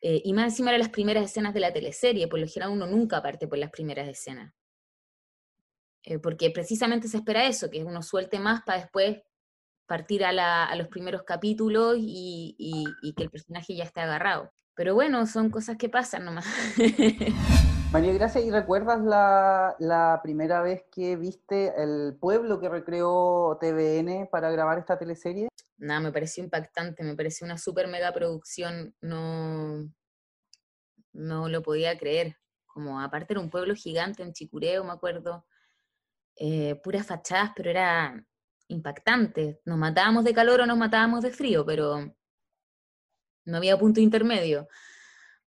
Eh, 0.00 0.20
y 0.24 0.32
más 0.32 0.46
encima 0.46 0.70
eran 0.70 0.80
las 0.80 0.90
primeras 0.90 1.24
escenas 1.24 1.54
de 1.54 1.60
la 1.60 1.72
teleserie, 1.72 2.28
por 2.28 2.38
lo 2.38 2.46
general 2.46 2.72
uno 2.72 2.86
nunca 2.86 3.22
parte 3.22 3.46
por 3.48 3.58
las 3.58 3.70
primeras 3.70 4.08
escenas. 4.08 4.52
Eh, 6.04 6.18
porque 6.18 6.50
precisamente 6.50 7.06
se 7.08 7.18
espera 7.18 7.46
eso, 7.46 7.70
que 7.70 7.84
uno 7.84 8.02
suelte 8.02 8.38
más 8.38 8.62
para 8.62 8.80
después 8.80 9.18
partir 9.86 10.24
a, 10.24 10.74
los 10.76 10.88
primeros 10.88 11.22
capítulos 11.22 11.96
y, 11.98 13.14
que 13.16 13.22
el 13.22 13.30
personaje 13.30 13.74
ya 13.76 13.84
esté 13.84 14.00
agarrado. 14.00 14.52
Pero 14.74 14.94
bueno, 14.94 15.26
son 15.26 15.50
cosas 15.50 15.76
que 15.76 15.88
pasan 15.88 16.24
nomás. 16.24 16.46
María 17.92 18.14
Gracia, 18.14 18.40
¿y 18.40 18.50
recuerdas 18.50 19.02
la, 19.02 20.20
primera 20.22 20.62
vez 20.62 20.82
que 20.90 21.16
viste 21.16 21.74
el 21.76 22.16
pueblo 22.18 22.58
que 22.58 22.70
recreó 22.70 23.58
TVN 23.60 24.28
para 24.30 24.50
grabar 24.50 24.78
esta 24.78 24.98
teleserie? 24.98 25.48
Nada, 25.76 26.00
me 26.00 26.12
pareció 26.12 26.42
impactante, 26.42 27.04
me 27.04 27.14
pareció 27.14 27.44
una 27.44 27.58
super 27.58 27.88
mega 27.88 28.12
producción, 28.12 28.94
no, 29.02 29.90
no 31.12 31.48
lo 31.50 31.62
podía 31.62 31.98
creer. 31.98 32.38
Como 32.64 32.98
aparte 32.98 33.34
era 33.34 33.40
un 33.40 33.50
pueblo 33.50 33.74
gigante 33.74 34.22
en 34.22 34.32
Chicureo, 34.32 34.84
me 34.84 34.92
acuerdo, 34.92 35.44
eh, 36.36 36.76
puras 36.82 37.06
fachadas, 37.06 37.50
pero 37.54 37.68
era 37.68 38.24
impactante. 38.72 39.60
Nos 39.64 39.78
matábamos 39.78 40.24
de 40.24 40.34
calor 40.34 40.60
o 40.60 40.66
nos 40.66 40.78
matábamos 40.78 41.22
de 41.22 41.30
frío, 41.30 41.64
pero 41.64 42.14
no 43.44 43.56
había 43.56 43.78
punto 43.78 44.00
intermedio. 44.00 44.68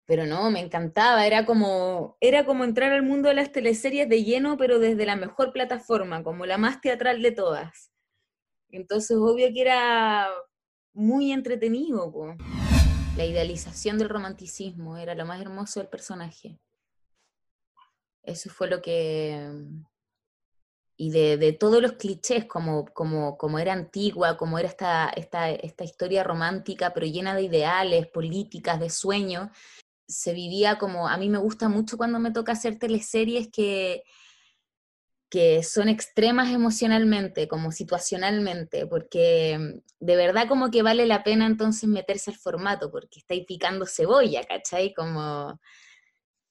Pero 0.06 0.26
no, 0.26 0.52
me 0.52 0.60
encantaba, 0.60 1.26
era 1.26 1.46
como, 1.46 2.18
era 2.20 2.46
como 2.46 2.66
entrar 2.66 2.92
al 2.92 3.04
mundo 3.04 3.30
de 3.30 3.36
las 3.36 3.52
teleseries 3.52 4.10
de 4.10 4.24
lleno, 4.24 4.58
pero 4.58 4.80
desde 4.80 5.06
la 5.06 5.16
mejor 5.16 5.54
plataforma, 5.54 6.24
como 6.24 6.46
la 6.46 6.58
más 6.58 6.82
teatral 6.82 7.22
de 7.22 7.32
todas. 7.32 7.92
Entonces, 8.70 9.16
obvio 9.18 9.48
que 9.54 9.62
era 9.62 10.30
muy 10.94 11.32
entretenido. 11.32 12.12
La 13.16 13.26
idealización 13.26 13.98
del 13.98 14.10
romanticismo 14.10 14.98
era 14.98 15.16
lo 15.16 15.26
más 15.26 15.40
hermoso 15.40 15.80
del 15.80 15.90
personaje. 15.90 16.60
Eso 18.24 18.50
fue 18.50 18.68
lo 18.70 18.82
que, 18.82 19.50
y 20.96 21.10
de, 21.10 21.54
todos 21.54 21.82
los 21.82 21.94
clichés, 21.94 22.46
como, 22.46 22.86
como, 22.86 23.38
como 23.38 23.60
era 23.60 23.74
antigua, 23.74 24.38
como 24.38 24.60
era 24.60 24.68
esta, 24.68 25.10
esta, 25.10 25.50
esta 25.50 25.84
historia 25.84 26.24
romántica, 26.24 26.94
pero 26.94 27.08
llena 27.08 27.36
de 27.36 27.44
ideales, 27.44 28.08
políticas, 28.08 28.80
de 28.80 28.90
sueños, 28.90 29.50
se 30.08 30.34
vivía 30.34 30.78
como, 30.78 31.08
a 31.08 31.18
mí 31.18 31.30
me 31.30 31.40
gusta 31.40 31.68
mucho 31.70 31.98
cuando 31.98 32.20
me 32.20 32.32
toca 32.32 32.52
hacer 32.52 32.78
teleseries 32.78 33.50
que, 33.52 34.04
que 35.30 35.64
son 35.64 35.90
extremas 35.90 36.52
emocionalmente, 36.54 37.48
como 37.48 37.72
situacionalmente, 37.72 38.86
porque 38.86 39.82
de 40.00 40.16
verdad 40.16 40.48
como 40.48 40.70
que 40.70 40.84
vale 40.84 41.08
la 41.08 41.24
pena 41.24 41.48
entonces 41.48 41.90
meterse 41.90 42.30
al 42.30 42.38
formato, 42.38 42.92
porque 42.92 43.20
estáis 43.20 43.46
picando 43.48 43.88
cebolla, 43.88 44.44
¿cachai? 44.44 44.94
Como... 44.94 45.60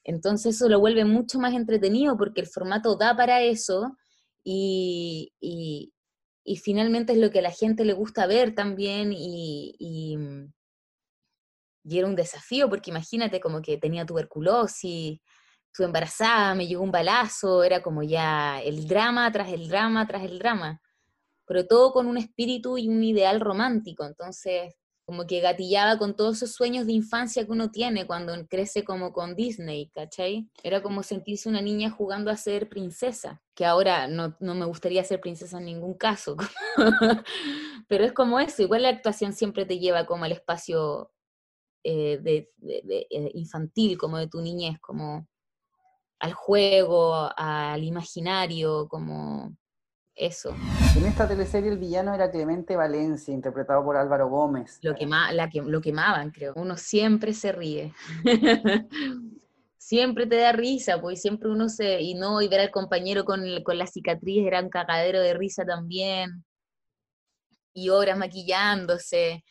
Entonces 0.04 0.56
eso 0.56 0.68
lo 0.68 0.80
vuelve 0.80 1.04
mucho 1.04 1.38
más 1.38 1.54
entretenido 1.54 2.16
porque 2.16 2.40
el 2.40 2.48
formato 2.48 2.96
da 2.96 3.16
para 3.16 3.40
eso 3.42 3.96
y, 4.44 5.32
y, 5.40 6.56
finalmente 6.56 7.12
es 7.12 7.18
lo 7.18 7.30
que 7.30 7.38
a 7.38 7.42
la 7.42 7.50
gente 7.50 7.84
le 7.84 7.92
gusta 7.92 8.26
ver 8.26 8.54
también 8.54 9.12
y, 9.12 9.74
y, 9.78 10.16
mm, 10.16 10.52
era 11.84 12.06
un 12.06 12.16
desafío 12.16 12.68
porque 12.68 12.90
imagínate 12.90 13.40
como 13.40 13.62
que 13.62 13.78
tenía 13.78 14.06
tuberculosis, 14.06 15.20
estuve 15.66 15.86
embarazada, 15.86 16.54
me 16.54 16.66
llegó 16.66 16.82
un 16.82 16.92
balazo, 16.92 17.64
era 17.64 17.82
como 17.82 18.02
ya 18.02 18.60
el 18.62 18.86
drama 18.86 19.30
tras 19.32 19.50
el 19.52 19.68
drama 19.68 20.06
tras 20.06 20.24
el 20.24 20.38
drama, 20.38 20.80
pero 21.46 21.66
todo 21.66 21.92
con 21.92 22.06
un 22.06 22.18
espíritu 22.18 22.78
y 22.78 22.88
un 22.88 23.02
ideal 23.02 23.40
romántico, 23.40 24.04
entonces 24.04 24.74
como 25.04 25.26
que 25.26 25.40
gatillaba 25.40 25.98
con 25.98 26.14
todos 26.14 26.36
esos 26.36 26.54
sueños 26.54 26.86
de 26.86 26.92
infancia 26.92 27.44
que 27.44 27.50
uno 27.50 27.70
tiene 27.70 28.06
cuando 28.06 28.34
crece 28.46 28.84
como 28.84 29.12
con 29.12 29.34
Disney, 29.34 29.88
¿cachai? 29.88 30.48
Era 30.62 30.82
como 30.82 31.02
sentirse 31.02 31.48
una 31.48 31.60
niña 31.60 31.90
jugando 31.90 32.30
a 32.30 32.36
ser 32.36 32.68
princesa, 32.68 33.42
que 33.54 33.64
ahora 33.64 34.06
no, 34.06 34.36
me 34.40 34.64
gustaría 34.64 35.02
ser 35.04 35.20
princesa 35.20 35.58
en 35.58 35.64
ningún 35.64 35.94
caso, 35.94 36.36
pero 37.88 38.04
es 38.04 38.12
como 38.12 38.38
eso, 38.38 38.62
igual 38.62 38.82
la 38.82 38.90
actuación 38.90 39.32
siempre 39.32 39.66
te 39.66 39.78
lleva 39.78 40.06
como 40.06 40.24
al 40.24 40.32
espacio 40.32 41.10
eh, 41.84 42.18
de, 42.22 42.50
eh, 43.10 43.30
infantil, 43.34 43.98
como 43.98 44.18
de 44.18 44.28
tu 44.28 44.40
niñez, 44.40 44.78
como 44.80 45.26
al 46.20 46.32
juego, 46.32 47.28
al 47.36 47.82
imaginario, 47.82 48.86
como 48.88 49.56
eso. 50.14 50.54
En 50.96 51.06
esta 51.06 51.26
teleserie 51.26 51.70
el 51.70 51.78
villano 51.78 52.14
era 52.14 52.30
Clemente 52.30 52.76
Valencia, 52.76 53.32
interpretado 53.32 53.84
por 53.84 53.96
Álvaro 53.96 54.28
Gómez. 54.28 54.78
Lo, 54.82 54.94
la 55.32 55.48
que, 55.50 55.62
lo 55.62 55.80
quemaban, 55.80 56.30
creo. 56.30 56.52
Uno 56.56 56.76
siempre 56.76 57.32
se 57.32 57.52
ríe. 57.52 57.94
siempre 59.78 60.26
te 60.26 60.36
da 60.36 60.52
risa, 60.52 61.00
pues 61.00 61.20
siempre 61.20 61.50
uno 61.50 61.68
se, 61.68 62.00
y 62.00 62.14
no, 62.14 62.40
y 62.40 62.48
ver 62.48 62.60
al 62.60 62.70
compañero 62.70 63.24
con, 63.24 63.42
con 63.62 63.78
la 63.78 63.86
cicatriz 63.86 64.46
era 64.46 64.60
un 64.60 64.70
cagadero 64.70 65.20
de 65.20 65.34
risa 65.34 65.64
también, 65.64 66.44
y 67.74 67.88
horas 67.88 68.18
maquillándose, 68.18 69.44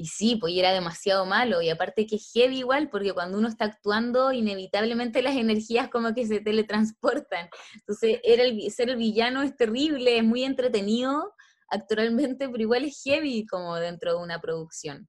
y 0.00 0.06
sí, 0.06 0.36
pues 0.36 0.54
era 0.56 0.72
demasiado 0.72 1.26
malo, 1.26 1.60
y 1.60 1.68
aparte 1.68 2.06
que 2.06 2.16
heavy 2.16 2.60
igual, 2.60 2.88
porque 2.88 3.12
cuando 3.12 3.36
uno 3.36 3.48
está 3.48 3.66
actuando, 3.66 4.32
inevitablemente 4.32 5.20
las 5.20 5.36
energías 5.36 5.90
como 5.90 6.14
que 6.14 6.26
se 6.26 6.40
teletransportan, 6.40 7.50
entonces 7.74 8.18
era 8.24 8.44
el, 8.44 8.70
ser 8.70 8.88
el 8.88 8.96
villano 8.96 9.42
es 9.42 9.54
terrible, 9.56 10.16
es 10.16 10.24
muy 10.24 10.44
entretenido 10.44 11.34
actualmente, 11.68 12.48
pero 12.48 12.62
igual 12.62 12.86
es 12.86 13.02
heavy 13.04 13.44
como 13.46 13.76
dentro 13.76 14.12
de 14.16 14.22
una 14.22 14.40
producción 14.40 15.06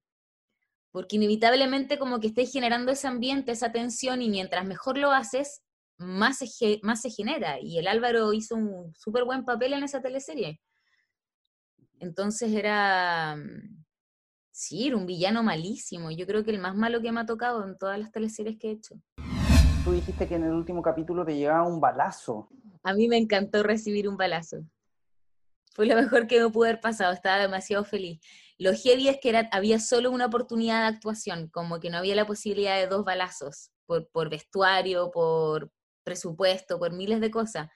porque 0.92 1.16
inevitablemente 1.16 1.98
como 1.98 2.20
que 2.20 2.28
estés 2.28 2.52
generando 2.52 2.92
ese 2.92 3.08
ambiente, 3.08 3.54
esa 3.54 3.72
tensión, 3.72 4.22
y 4.22 4.30
mientras 4.30 4.66
mejor 4.66 4.98
lo 4.98 5.12
haces, 5.12 5.62
más 5.98 6.40
se, 6.40 6.82
más 6.84 7.00
se 7.02 7.10
genera. 7.10 7.62
Y 7.62 7.78
el 7.78 7.88
Álvaro 7.88 8.34
hizo 8.34 8.56
un 8.56 8.94
súper 8.94 9.24
buen 9.24 9.46
papel 9.46 9.72
en 9.72 9.84
esa 9.84 10.02
teleserie. 10.02 10.60
Entonces 12.02 12.52
era, 12.52 13.38
mm, 13.38 13.86
sí, 14.62 14.88
era 14.88 14.95
un 14.95 15.08
villano 15.08 15.41
malísimo. 15.41 16.12
Yo 16.12 16.28
creo 16.28 16.43
que 16.43 16.52
el 16.52 16.60
más 16.60 16.76
malo 16.76 17.02
que 17.02 17.12
me 17.12 17.21
ha 17.21 17.26
tocado 17.26 17.65
en 17.65 17.78
todas 17.78 17.97
las 17.97 18.12
teleseries 18.12 18.60
que 18.60 18.69
he 18.69 18.71
hecho. 18.74 18.95
Tú 19.84 19.91
dijiste 19.91 20.28
que 20.28 20.36
en 20.36 20.43
el 20.43 20.52
último 20.52 20.84
capítulo 20.84 21.26
te 21.26 21.36
llegaba 21.36 21.67
un 21.67 21.80
balazo. 21.82 22.47
A 22.84 22.93
mí 22.93 23.08
me 23.08 23.17
encantó 23.17 23.63
recibir 23.63 24.08
un 24.08 24.17
balazo. 24.17 24.58
Fue 25.74 25.88
lo 25.88 25.95
mejor 25.95 26.28
que 26.28 26.39
me 26.39 26.50
pudo 26.50 26.65
haber 26.65 26.80
pasado, 26.80 27.12
estaba 27.12 27.39
demasiado 27.39 27.84
feliz. 27.84 28.19
Lo 28.60 28.71
heavy 28.74 29.08
es 29.08 29.17
que 29.19 29.30
era, 29.30 29.50
había 29.52 29.80
solo 29.80 30.12
una 30.12 30.28
oportunidad 30.28 30.82
de 30.82 30.95
actuación, 30.95 31.47
como 31.47 31.80
que 31.80 31.89
no 31.89 31.97
había 31.97 32.13
la 32.13 32.28
posibilidad 32.28 32.78
de 32.78 32.86
dos 32.86 33.04
balazos, 33.04 33.71
por, 33.88 34.08
por 34.10 34.30
vestuario, 34.30 35.10
por 35.10 35.71
presupuesto, 36.04 36.78
por 36.78 36.93
miles 36.93 37.19
de 37.19 37.32
cosas. 37.32 37.69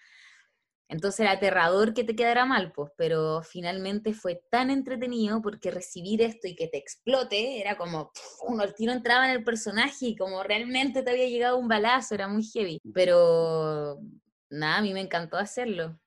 Entonces 0.87 1.21
era 1.21 1.31
aterrador 1.31 1.93
que 1.93 2.03
te 2.03 2.15
quedara 2.15 2.45
mal, 2.45 2.71
pues, 2.71 2.91
pero 2.95 3.41
finalmente 3.41 4.13
fue 4.13 4.43
tan 4.51 4.69
entretenido 4.69 5.41
porque 5.41 5.71
recibir 5.71 6.21
esto 6.21 6.47
y 6.47 6.55
que 6.55 6.67
te 6.67 6.77
explote 6.77 7.59
era 7.59 7.75
como, 7.75 8.11
uno 8.47 8.61
al 8.61 8.75
tiro 8.75 8.91
entraba 8.91 9.25
en 9.25 9.31
el 9.31 9.43
personaje 9.43 10.07
y 10.07 10.15
como 10.15 10.43
realmente 10.43 11.01
te 11.01 11.09
había 11.09 11.27
llegado 11.27 11.57
un 11.57 11.67
balazo, 11.67 12.13
era 12.13 12.27
muy 12.27 12.43
heavy. 12.43 12.79
Pero 12.93 13.99
nada, 14.49 14.77
a 14.77 14.81
mí 14.81 14.93
me 14.93 15.01
encantó 15.01 15.37
hacerlo. 15.37 15.99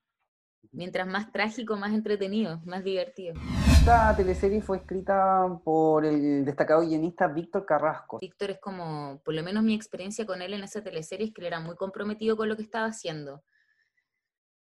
Mientras 0.71 1.07
más 1.07 1.31
trágico, 1.31 1.75
más 1.75 1.93
entretenido, 1.93 2.61
más 2.63 2.83
divertido. 2.83 3.33
Esta 3.71 4.15
teleserie 4.15 4.61
fue 4.61 4.77
escrita 4.77 5.47
por 5.63 6.05
el 6.05 6.45
destacado 6.45 6.81
guionista 6.81 7.27
Víctor 7.27 7.65
Carrasco. 7.65 8.19
Víctor 8.19 8.51
es 8.51 8.59
como, 8.59 9.19
por 9.25 9.33
lo 9.33 9.41
menos 9.41 9.63
mi 9.63 9.73
experiencia 9.73 10.25
con 10.25 10.41
él 10.41 10.53
en 10.53 10.63
esa 10.63 10.83
teleserie 10.83 11.27
es 11.27 11.33
que 11.33 11.41
él 11.41 11.47
era 11.47 11.59
muy 11.59 11.75
comprometido 11.75 12.37
con 12.37 12.47
lo 12.47 12.55
que 12.55 12.63
estaba 12.63 12.85
haciendo. 12.85 13.43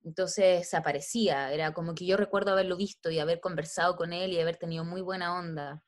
Entonces 0.03 0.73
aparecía, 0.73 1.53
era 1.53 1.73
como 1.73 1.93
que 1.93 2.05
yo 2.05 2.17
recuerdo 2.17 2.51
haberlo 2.51 2.75
visto 2.75 3.11
y 3.11 3.19
haber 3.19 3.39
conversado 3.39 3.95
con 3.95 4.13
él 4.13 4.33
y 4.33 4.39
haber 4.39 4.57
tenido 4.57 4.83
muy 4.83 5.01
buena 5.01 5.37
onda. 5.37 5.83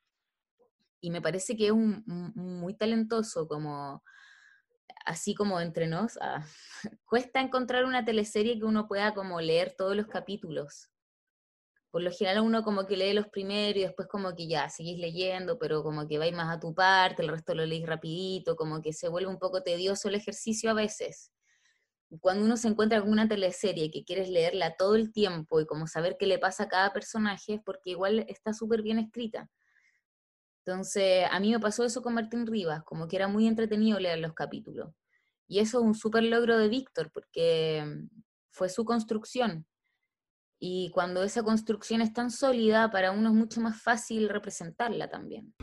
Y 1.02 1.10
me 1.10 1.22
parece 1.22 1.58
que 1.58 1.68
es 1.68 1.72
un, 1.72 2.04
muy 2.36 2.76
talentoso, 2.76 3.48
como 3.48 4.04
así 5.06 5.34
como 5.34 5.60
entre 5.60 5.88
nos, 5.88 6.18
ah, 6.22 6.46
cuesta 7.06 7.42
encontrar 7.42 7.86
una 7.86 8.06
teleserie 8.06 8.58
que 8.58 8.66
uno 8.66 8.88
pueda 8.88 9.14
como 9.14 9.42
leer 9.42 9.76
todos 9.78 9.96
los 9.96 10.08
capítulos. 10.08 10.90
Por 11.92 12.02
lo 12.02 12.12
general 12.12 12.44
uno 12.44 12.64
como 12.64 12.88
que 12.88 12.98
lee 12.98 13.14
los 13.14 13.28
primeros 13.28 13.78
y 13.78 13.82
después 13.82 14.08
como 14.08 14.34
que 14.34 14.48
ya, 14.48 14.70
seguís 14.70 15.00
leyendo, 15.00 15.60
pero 15.60 15.84
como 15.84 16.08
que 16.08 16.18
vais 16.18 16.34
más 16.34 16.56
a 16.56 16.60
tu 16.60 16.74
parte, 16.74 17.22
el 17.22 17.30
resto 17.30 17.54
lo 17.54 17.66
leís 17.66 17.86
rapidito, 17.86 18.56
como 18.56 18.82
que 18.82 18.94
se 18.94 19.10
vuelve 19.10 19.30
un 19.30 19.40
poco 19.40 19.62
tedioso 19.62 20.08
el 20.08 20.16
ejercicio 20.16 20.72
a 20.72 20.74
veces. 20.74 21.32
Cuando 22.20 22.46
uno 22.46 22.58
se 22.58 22.68
encuentra 22.68 23.02
con 23.02 23.12
una 23.12 23.28
teleserie 23.28 23.92
que 23.92 24.04
quieres 24.04 24.30
leerla 24.30 24.76
todo 24.76 24.96
el 24.96 25.12
tiempo 25.12 25.60
y 25.60 25.66
como 25.66 25.88
saber 25.88 26.18
qué 26.20 26.28
le 26.28 26.40
pasa 26.40 26.64
a 26.64 26.68
cada 26.68 26.94
personaje, 26.94 27.56
es 27.56 27.62
porque 27.66 27.92
igual 27.92 28.26
está 28.28 28.54
súper 28.54 28.82
bien 28.82 29.00
escrita. 29.00 29.50
Entonces, 30.66 31.26
a 31.30 31.40
mí 31.40 31.52
me 31.52 31.60
pasó 31.60 31.84
eso 31.84 32.02
con 32.02 32.14
Martín 32.14 32.48
Rivas, 32.48 32.84
como 32.84 33.08
que 33.08 33.18
era 33.18 33.28
muy 33.28 33.48
entretenido 33.48 34.00
leer 34.00 34.20
los 34.20 34.34
capítulos. 34.34 34.94
Y 35.48 35.60
eso 35.60 35.80
es 35.80 35.86
un 35.86 35.96
súper 35.96 36.24
logro 36.24 36.58
de 36.58 36.70
Víctor, 36.70 37.12
porque 37.12 37.84
mm, 37.86 38.22
fue 38.52 38.70
su 38.70 38.86
construcción. 38.86 39.68
Y 40.60 40.90
cuando 40.92 41.24
esa 41.24 41.44
construcción 41.44 42.02
es 42.02 42.14
tan 42.14 42.32
sólida, 42.32 42.90
para 42.92 43.12
uno 43.12 43.30
es 43.30 43.36
mucho 43.36 43.60
más 43.60 43.82
fácil 43.82 44.30
representarla 44.30 45.10
también. 45.10 45.54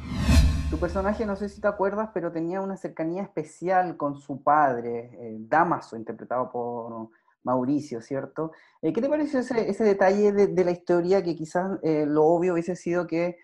Tu 0.70 0.78
personaje, 0.78 1.26
no 1.26 1.34
sé 1.34 1.48
si 1.48 1.60
te 1.60 1.66
acuerdas, 1.66 2.10
pero 2.14 2.30
tenía 2.30 2.60
una 2.60 2.76
cercanía 2.76 3.24
especial 3.24 3.96
con 3.96 4.14
su 4.14 4.40
padre, 4.40 5.10
eh, 5.14 5.36
Damaso, 5.40 5.96
interpretado 5.96 6.48
por 6.52 7.10
Mauricio, 7.42 8.00
¿cierto? 8.00 8.52
Eh, 8.80 8.92
¿Qué 8.92 9.02
te 9.02 9.08
pareció 9.08 9.40
ese, 9.40 9.84
detalle 9.84 10.30
de, 10.30 10.64
la 10.64 10.70
historia 10.70 11.24
que 11.24 11.34
quizás 11.34 11.76
eh, 11.82 12.06
lo 12.06 12.24
obvio 12.24 12.52
hubiese 12.52 12.76
sido 12.76 13.08
que 13.08 13.36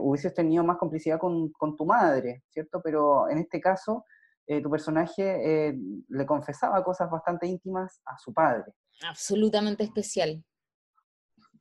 hubieses 0.00 0.32
tenido 0.32 0.62
más 0.62 0.76
complicidad 0.76 1.18
con, 1.18 1.50
tu 1.76 1.86
madre, 1.86 2.44
¿cierto? 2.50 2.80
Pero 2.84 3.28
en 3.30 3.38
este 3.38 3.60
caso, 3.60 4.04
tu 4.46 4.70
personaje 4.70 5.74
le 6.08 6.26
confesaba 6.26 6.84
cosas 6.84 7.10
bastante 7.10 7.46
íntimas 7.46 8.02
a 8.04 8.18
su 8.18 8.34
padre. 8.34 8.74
Absolutamente 9.08 9.84
especial. 9.84 10.44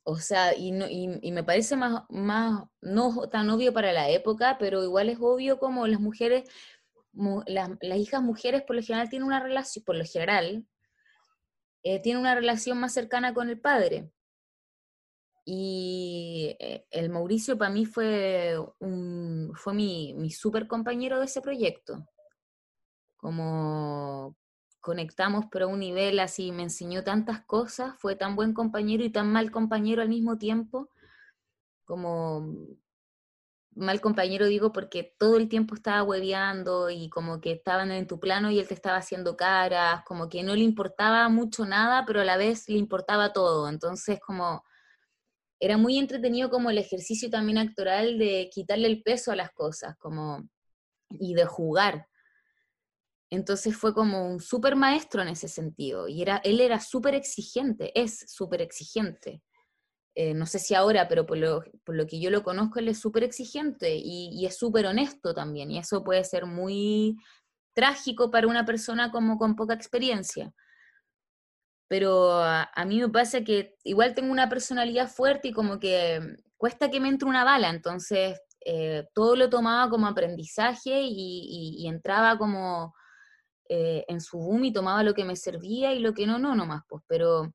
O 0.04 0.18
sea, 0.18 0.56
y, 0.58 0.72
me 0.72 1.44
parece 1.44 1.76
más, 1.76 2.04
no 2.82 3.30
tan 3.30 3.50
obvio 3.50 3.72
para 3.74 3.94
la 3.94 4.10
época, 4.10 4.58
pero 4.60 4.84
igual 4.84 5.10
es 5.10 5.18
obvio 5.22 5.60
como 5.60 5.86
las 5.88 6.00
mujeres, 6.00 6.50
las, 7.46 7.70
hijas 7.98 8.22
mujeres 8.24 8.64
por 8.64 8.76
lo 8.76 8.82
general 8.82 9.10
tienen 9.10 9.28
una 9.28 9.40
relación, 9.40 9.86
por 9.86 9.96
lo 9.96 10.06
general, 10.06 10.66
tienen 11.84 12.18
una 12.18 12.36
relación 12.36 12.80
más 12.80 12.94
cercana 12.94 13.34
con 13.34 13.50
el 13.50 13.60
padre. 13.60 14.12
Y 15.46 16.56
eh, 16.60 16.86
el 16.92 17.10
Mauricio 17.10 17.58
para 17.58 17.72
mí 17.72 17.86
fue, 17.86 18.56
fue 19.56 19.74
mi, 19.74 20.14
mi 20.16 20.32
super 20.32 20.68
compañero 20.68 21.20
de 21.20 21.26
ese 21.26 21.42
proyecto. 21.42 22.08
Como 23.18 24.36
conectamos 24.82 25.46
pero 25.52 25.66
a 25.66 25.68
un 25.70 25.80
nivel 25.80 26.20
así, 26.20 26.52
me 26.52 26.64
enseñó 26.64 27.04
tantas 27.04 27.42
cosas, 27.46 27.96
fue 28.00 28.16
tan 28.16 28.36
buen 28.36 28.54
compañero 28.54 29.04
y 29.04 29.12
tan 29.12 29.32
mal 29.32 29.52
compañero 29.52 30.02
al 30.02 30.10
mismo 30.10 30.38
tiempo, 30.38 30.90
como 31.86 32.56
mal 33.74 34.02
compañero 34.02 34.48
digo 34.48 34.74
porque 34.74 35.16
todo 35.18 35.38
el 35.38 35.48
tiempo 35.48 35.76
estaba 35.76 36.04
hueveando 36.04 36.90
y 36.90 37.10
como 37.10 37.40
que 37.40 37.54
estaban 37.54 37.92
en 37.92 38.08
tu 38.08 38.20
plano 38.20 38.52
y 38.52 38.60
él 38.60 38.68
te 38.68 38.74
estaba 38.74 38.98
haciendo 38.98 39.38
caras, 39.38 40.04
como 40.06 40.28
que 40.28 40.44
no 40.44 40.56
le 40.56 40.64
importaba 40.64 41.30
mucho 41.30 41.66
nada, 41.66 42.06
pero 42.06 42.22
a 42.22 42.26
la 42.26 42.38
vez 42.38 42.68
le 42.68 42.78
importaba 42.78 43.34
todo, 43.34 43.70
entonces 43.70 44.20
como 44.20 44.64
era 45.62 45.78
muy 45.78 46.00
entretenido 46.00 46.50
como 46.50 46.72
el 46.72 46.80
ejercicio 46.80 47.30
también 47.30 47.60
actoral 47.60 48.18
de 48.18 48.50
quitarle 48.52 48.88
el 48.88 49.04
peso 49.04 49.32
a 49.32 49.36
las 49.36 49.52
cosas, 49.52 49.96
como, 50.00 50.50
y 51.12 51.36
de 51.36 51.46
jugar. 51.46 52.08
Entonces 53.32 53.76
fue 53.76 53.94
como 53.94 54.28
un 54.30 54.40
súper 54.40 54.76
maestro 54.76 55.24
en 55.24 55.30
ese 55.30 55.48
sentido, 55.48 56.08
y 56.08 56.22
era, 56.22 56.38
él 56.44 56.62
era 56.62 56.80
súper 56.80 57.16
exigente, 57.16 57.92
es 58.00 58.26
súper 58.28 58.62
exigente. 58.62 59.42
Eh, 60.16 60.34
no 60.34 60.46
sé 60.46 60.60
si 60.60 60.76
ahora, 60.76 61.08
pero 61.08 61.26
por 61.26 61.38
lo, 61.38 61.64
que 62.08 62.20
yo 62.20 62.30
lo 62.30 62.44
conozco, 62.44 62.80
él 62.80 62.90
es 62.90 63.00
súper 63.00 63.24
exigente 63.24 63.96
y, 63.96 64.30
y 64.34 64.46
es 64.46 64.58
súper 64.58 64.86
honesto 64.86 65.34
también, 65.34 65.72
y 65.72 65.80
eso 65.80 66.04
puede 66.04 66.24
ser 66.24 66.46
muy 66.46 67.16
trágico 67.74 68.30
para 68.30 68.48
una 68.48 68.66
persona 68.66 69.12
como 69.12 69.38
con 69.38 69.56
poca 69.56 69.74
experiencia 69.74 70.54
pero 71.92 72.42
a, 72.42 72.86
mí 72.86 73.02
me 73.02 73.10
pasa 73.10 73.44
que 73.44 73.76
igual 73.84 74.16
tengo 74.16 74.32
una 74.32 74.48
personalidad 74.48 75.10
fuerte 75.10 75.50
y 75.50 75.52
como 75.52 75.78
que 75.78 76.22
cuesta 76.56 76.90
que 76.90 77.02
me 77.02 77.10
entre 77.10 77.28
una 77.28 77.44
bala, 77.44 77.70
entonces 77.70 78.40
eh, 78.66 79.10
todo 79.14 79.36
lo 79.36 79.50
tomaba 79.50 79.90
como 79.90 80.08
aprendizaje 80.08 81.02
y, 81.04 81.86
entraba 81.86 82.38
como 82.38 82.94
eh, 83.74 84.04
en 84.10 84.20
su 84.20 84.38
boom 84.38 84.66
y 84.66 84.74
tomaba 84.74 85.02
lo 85.02 85.14
que 85.14 85.24
me 85.24 85.38
servía 85.38 85.94
y 85.94 86.00
lo 86.00 86.14
que 86.14 86.28
no, 86.28 86.38
no, 86.38 86.56
nomás, 86.56 86.84
pues, 86.90 87.02
pero, 87.08 87.54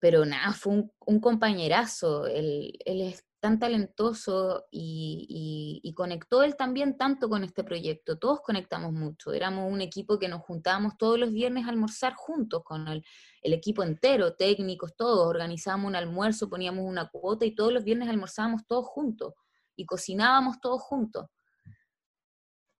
pero 0.00 0.24
nada, 0.24 0.52
fue 0.52 0.82
un, 1.06 1.20
compañerazo, 1.20 2.26
él, 2.26 2.76
él, 2.84 3.02
es 3.02 3.24
tan 3.38 3.60
talentoso 3.60 4.64
y, 4.72 5.94
conectó 5.96 6.42
él 6.42 6.56
también 6.56 6.98
tanto 6.98 7.28
con 7.28 7.44
este 7.44 7.62
proyecto. 7.62 8.18
Todos 8.18 8.40
conectamos 8.40 8.92
mucho. 8.92 9.32
Éramos 9.32 9.72
un 9.72 9.80
equipo 9.80 10.18
que 10.18 10.26
nos 10.26 10.42
juntábamos 10.42 10.96
todos 10.98 11.20
los 11.20 11.30
viernes 11.30 11.66
a 11.66 11.70
almorzar 11.70 12.14
juntos 12.14 12.64
con 12.64 12.88
el, 12.88 13.04
equipo 13.42 13.84
entero, 13.84 14.34
técnicos, 14.34 14.96
todos. 14.96 15.24
Organizábamos 15.24 15.86
un 15.86 15.94
almuerzo, 15.94 16.50
poníamos 16.50 16.84
una 16.84 17.08
cuota 17.08 17.46
y 17.46 17.54
todos 17.54 17.72
los 17.72 17.84
viernes 17.84 18.08
almorzábamos 18.08 18.66
todos 18.66 18.86
juntos 18.86 19.34
y 19.76 19.86
cocinábamos 19.86 20.60
todos 20.60 20.82
juntos. 20.82 21.26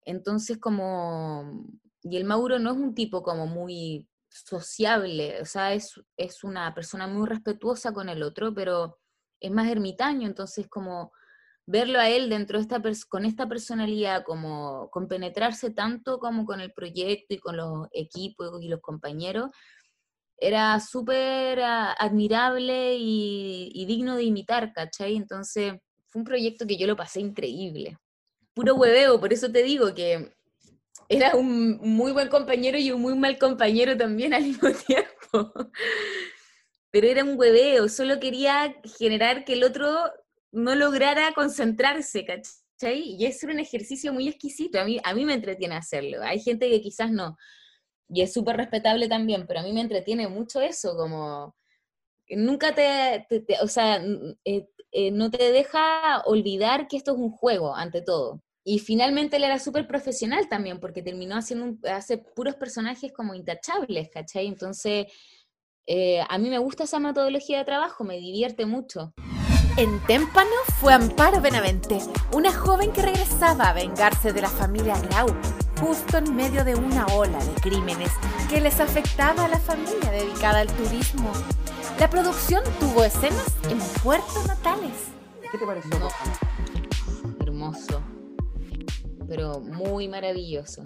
Entonces, 0.05 0.59
como. 0.59 1.67
Y 2.03 2.17
el 2.17 2.25
Mauro 2.25 2.59
no 2.59 2.73
es 2.73 2.77
un 2.77 2.95
tipo 2.95 3.23
como 3.23 3.47
muy 3.47 4.09
sociable, 4.29 5.41
o 5.41 5.45
sea, 5.45 5.75
es, 5.75 6.01
es 6.17 6.43
una 6.43 6.75
persona 6.75 7.07
muy 7.07 7.29
respetuosa 7.29 7.93
con 7.93 8.09
el 8.09 8.23
otro, 8.23 8.55
pero 8.55 8.99
es 9.41 9.51
más 9.51 9.69
ermitaño, 9.69 10.27
entonces 10.27 10.69
como 10.69 11.13
verlo 11.67 12.01
a 12.01 12.09
él 12.09 12.29
dentro 12.29 12.59
de 12.59 12.63
esta 12.63 12.83
con 13.09 13.25
esta 13.25 13.49
personalidad, 13.49 14.25
como 14.25 14.89
compenetrarse 14.91 15.71
tanto 15.71 16.19
como 16.19 16.45
con 16.45 16.61
el 16.61 16.73
proyecto 16.73 17.35
y 17.35 17.39
con 17.39 17.57
los 17.57 17.89
equipos 17.93 18.63
y 18.63 18.69
los 18.69 18.81
compañeros, 18.81 19.51
era 20.39 20.81
súper 20.81 21.61
admirable 21.63 22.97
y, 22.99 23.85
digno 23.87 24.17
de 24.17 24.25
imitar, 24.25 24.73
¿cachai? 24.73 25.17
Entonces 25.17 25.75
fue 26.09 26.21
un 26.21 26.25
proyecto 26.25 26.67
que 26.67 26.77
yo 26.77 26.87
lo 26.89 26.97
pasé 26.97 27.21
increíble. 27.21 27.97
Puro 28.55 28.75
hueveo, 28.75 29.19
por 29.21 29.33
eso 29.33 29.51
te 29.51 29.63
digo 29.63 29.95
que 29.95 30.35
era 31.09 31.35
un 31.37 31.79
muy 31.79 32.13
buen 32.13 32.29
compañero 32.29 32.79
y 32.79 32.91
un 32.91 33.01
muy 33.01 33.15
mal 33.15 33.39
compañero 33.39 33.97
también 33.97 34.35
al 34.35 34.43
mismo 34.45 34.69
tiempo. 34.71 35.53
Pero 36.91 37.07
era 37.07 37.25
un 37.25 37.39
hueveo, 37.39 37.89
solo 37.89 38.21
quería 38.21 38.75
generar 38.99 39.45
que 39.45 39.55
el 39.55 39.65
otro 39.65 40.11
no 40.53 40.75
lograra 40.75 41.33
concentrarse, 41.33 42.27
¿cachai? 42.27 43.17
Y 43.19 43.25
es 43.25 43.43
un 43.45 43.59
ejercicio 43.59 44.13
muy 44.13 44.29
exquisito, 44.29 44.79
a 44.79 44.85
mí, 44.85 45.01
a 45.03 45.15
mí 45.15 45.25
me 45.25 45.35
entretiene 45.35 45.77
hacerlo. 45.77 46.23
Hay 46.23 46.41
gente 46.41 46.69
que 46.69 46.83
quizás 46.83 47.11
no, 47.11 47.39
y 48.09 48.23
es 48.23 48.33
súper 48.33 48.57
respetable 48.57 49.09
también, 49.09 49.47
pero 49.47 49.61
a 49.61 49.63
mí 49.63 49.73
me 49.73 49.81
entretiene 49.81 50.29
mucho 50.29 50.61
eso, 50.61 50.95
como 50.97 51.57
nunca 52.29 52.75
te, 52.75 53.27
o 53.63 53.69
sea, 53.69 54.03
eh, 54.45 54.69
eh, 54.93 55.11
no 55.11 55.31
te 55.31 55.51
deja 55.51 56.21
olvidar 56.27 56.87
que 56.87 56.99
esto 56.99 57.13
es 57.13 57.19
un 57.19 57.31
juego, 57.31 57.75
ante 57.75 58.03
todo. 58.03 58.43
Y 58.65 58.79
finalmente 58.79 59.39
él 59.39 59.45
era 59.45 59.59
súper 59.59 59.89
profesional 59.89 60.49
también, 60.49 60.79
porque 60.79 61.03
terminó 61.03 61.37
haciendo 61.37 61.77
hace 61.89 62.19
puros 62.19 62.55
personajes 62.55 63.13
como 63.13 63.35
intachables, 63.35 64.11
¿cachai? 64.11 64.47
Entonces, 64.47 65.07
eh, 65.87 66.21
a 66.29 66.39
mí 66.39 66.49
me 66.49 66.59
gusta 66.59 66.85
esa 66.85 67.01
metodología 67.01 67.59
de 67.59 67.65
trabajo, 67.65 68.05
me 68.05 68.19
divierte 68.19 68.67
mucho. 68.67 69.13
En 69.79 69.99
Témpano 70.07 70.51
fue 70.79 70.93
Amparo 70.93 71.41
Benavente, 71.41 71.99
una 72.35 72.53
joven 72.53 72.93
que 72.93 73.03
regresaba 73.03 73.71
a 73.71 73.73
vengarse 73.73 74.33
de 74.33 74.43
la 74.43 74.51
familia 74.51 75.01
Grau, 75.01 75.29
justo 75.81 76.19
en 76.19 76.37
medio 76.37 76.63
de 76.65 76.75
una 76.75 77.07
ola 77.07 77.43
de 77.43 77.55
crímenes 77.55 78.13
que 78.51 78.61
les 78.61 78.79
afectaba 78.79 79.47
a 79.47 79.49
la 79.49 79.59
familia 79.59 80.11
dedicada 80.11 80.61
al 80.61 80.69
turismo. 80.69 81.33
La 81.99 82.09
producción 82.09 82.63
tuvo 82.79 83.05
escenas 83.05 83.57
en 83.71 83.79
Puerto 84.03 84.45
Natales. 84.47 85.09
¿Qué 85.51 85.59
te 85.59 85.67
pareció? 85.67 85.91
Hermoso, 87.41 88.03
pero 89.29 89.61
muy 89.61 90.09
maravilloso. 90.09 90.85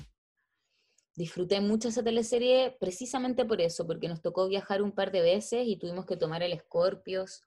Disfruté 1.15 1.61
mucho 1.61 1.89
esa 1.89 2.03
teleserie 2.03 2.77
precisamente 2.79 3.45
por 3.45 3.61
eso, 3.61 3.87
porque 3.87 4.09
nos 4.09 4.23
tocó 4.23 4.49
viajar 4.49 4.83
un 4.83 4.93
par 4.93 5.13
de 5.13 5.21
veces 5.21 5.67
y 5.67 5.77
tuvimos 5.77 6.07
que 6.07 6.17
tomar 6.17 6.43
el 6.43 6.59
Scorpios 6.59 7.43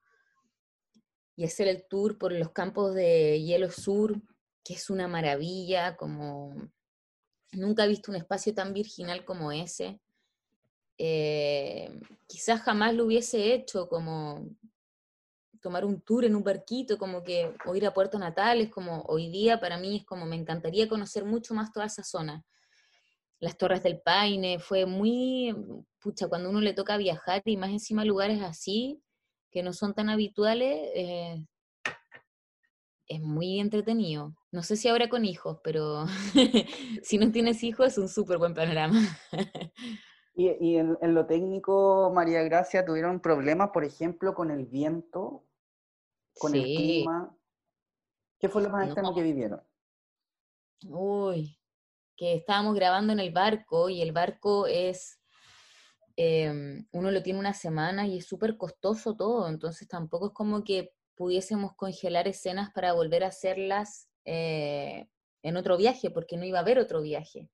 y 1.35 1.45
hacer 1.45 1.67
el 1.67 1.85
tour 1.87 2.17
por 2.17 2.31
los 2.31 2.51
campos 2.51 2.93
de 2.93 3.41
hielo 3.41 3.71
sur, 3.71 4.21
que 4.63 4.73
es 4.73 4.89
una 4.89 5.07
maravilla, 5.07 5.95
como 5.95 6.53
nunca 7.53 7.85
he 7.85 7.87
visto 7.87 8.11
un 8.11 8.17
espacio 8.17 8.53
tan 8.53 8.73
virginal 8.73 9.25
como 9.25 9.51
ese. 9.51 9.99
Eh, 11.01 11.97
quizás 12.27 12.61
jamás 12.61 12.93
lo 12.93 13.05
hubiese 13.05 13.53
hecho, 13.53 13.87
como 13.87 14.49
tomar 15.61 15.85
un 15.85 16.01
tour 16.01 16.25
en 16.25 16.35
un 16.35 16.43
barquito, 16.43 16.97
como 16.97 17.23
que, 17.23 17.53
o 17.65 17.75
ir 17.75 17.85
a 17.85 17.93
Puerto 17.93 18.19
Natales, 18.19 18.69
como 18.69 19.01
hoy 19.03 19.29
día 19.29 19.59
para 19.61 19.77
mí 19.77 19.97
es 19.97 20.05
como 20.05 20.25
me 20.25 20.35
encantaría 20.35 20.89
conocer 20.89 21.23
mucho 21.23 21.53
más 21.53 21.71
toda 21.71 21.85
esa 21.85 22.03
zona. 22.03 22.43
Las 23.39 23.57
Torres 23.57 23.81
del 23.81 24.01
Paine, 24.01 24.59
fue 24.59 24.85
muy, 24.85 25.55
pucha, 26.01 26.27
cuando 26.27 26.49
uno 26.49 26.59
le 26.59 26.73
toca 26.73 26.97
viajar 26.97 27.41
y 27.45 27.55
más 27.55 27.69
encima 27.69 28.03
lugares 28.03 28.41
así, 28.41 29.01
que 29.51 29.63
no 29.63 29.71
son 29.71 29.93
tan 29.93 30.09
habituales, 30.09 30.91
eh, 30.95 31.45
es 33.07 33.21
muy 33.21 33.59
entretenido. 33.61 34.35
No 34.51 34.63
sé 34.63 34.75
si 34.75 34.89
ahora 34.89 35.07
con 35.07 35.23
hijos, 35.23 35.59
pero 35.63 36.05
si 37.03 37.17
no 37.17 37.31
tienes 37.31 37.63
hijos 37.63 37.87
es 37.87 37.97
un 37.97 38.09
súper 38.09 38.37
buen 38.37 38.53
panorama. 38.53 38.99
y, 40.43 40.77
en, 40.77 40.97
lo 41.01 41.25
técnico, 41.25 42.11
María 42.13 42.43
Gracia, 42.43 42.85
¿tuvieron 42.85 43.19
problemas, 43.19 43.71
por 43.71 43.83
ejemplo, 43.83 44.33
con 44.33 44.51
el 44.51 44.65
viento, 44.65 45.43
con 46.37 46.55
el 46.55 46.63
clima? 46.63 47.35
¿Qué 48.39 48.47
fue 48.49 48.61
lo 48.61 48.69
más 48.69 48.85
extremo 48.85 49.13
que 49.13 49.23
vivieron? 49.23 49.61
Uy, 50.87 51.59
que 52.15 52.35
estábamos 52.35 52.75
grabando 52.75 53.11
en 53.11 53.19
el 53.19 53.31
barco 53.31 53.89
y 53.89 54.01
el 54.01 54.13
barco 54.13 54.65
es 54.65 55.19
Em, 56.21 56.85
uno 56.91 57.11
lo 57.11 57.23
tiene 57.23 57.39
una 57.39 57.53
semana 57.53 58.05
y 58.05 58.17
es 58.17 58.27
súper 58.27 58.57
costoso 58.57 59.15
todo, 59.15 59.47
entonces 59.47 59.87
tampoco 59.87 60.27
es 60.27 60.33
como 60.33 60.65
que 60.65 60.91
pudiésemos 61.15 61.77
congelar 61.77 62.27
escenas 62.27 62.71
para 62.71 62.91
volver 62.91 63.23
a 63.23 63.27
hacerlas 63.27 64.09
eh, 64.25 65.07
en 65.43 65.55
otro 65.55 65.77
viaje, 65.77 66.11
porque 66.11 66.35
no 66.35 66.43
iba 66.43 66.57
a 66.57 66.61
haber 66.61 66.77
otro 66.77 67.01
viaje. 67.01 67.49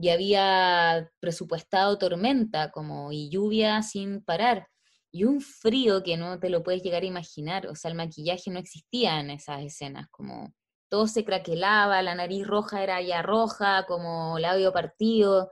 Y 0.00 0.10
había 0.10 1.10
presupuestado 1.20 1.98
tormenta 1.98 2.70
como 2.70 3.10
y 3.12 3.28
lluvia 3.28 3.82
sin 3.82 4.22
parar 4.22 4.68
y 5.10 5.24
un 5.24 5.40
frío 5.40 6.02
que 6.02 6.16
no 6.16 6.38
te 6.38 6.50
lo 6.50 6.62
puedes 6.62 6.82
llegar 6.82 7.02
a 7.02 7.06
imaginar, 7.06 7.66
o 7.66 7.74
sea, 7.74 7.90
el 7.90 7.96
maquillaje 7.96 8.50
no 8.50 8.58
existía 8.58 9.20
en 9.20 9.30
esas 9.30 9.62
escenas, 9.62 10.06
como 10.10 10.52
todo 10.90 11.06
se 11.06 11.24
craquelaba, 11.24 12.02
la 12.02 12.14
nariz 12.14 12.46
roja 12.46 12.82
era 12.82 13.00
ya 13.02 13.22
roja, 13.22 13.84
como 13.86 14.38
labio 14.38 14.72
partido, 14.72 15.50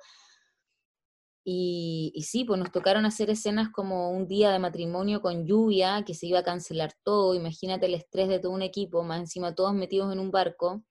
y, 1.48 2.12
sí, 2.26 2.44
pues 2.44 2.58
nos 2.58 2.72
tocaron 2.72 3.06
hacer 3.06 3.30
escenas 3.30 3.68
como 3.70 4.10
un 4.10 4.26
día 4.26 4.50
de 4.50 4.58
matrimonio 4.58 5.22
con 5.22 5.46
lluvia, 5.46 6.02
que 6.04 6.12
se 6.12 6.26
iba 6.26 6.40
a 6.40 6.42
cancelar 6.42 6.92
todo, 7.04 7.34
imagínate 7.34 7.86
el 7.86 7.94
estrés 7.94 8.28
de 8.28 8.40
todo 8.40 8.50
un 8.52 8.62
equipo, 8.62 9.04
más 9.04 9.20
encima 9.20 9.54
todos 9.54 9.72
metidos 9.72 10.12
en 10.12 10.18
un 10.18 10.32
barco, 10.32 10.82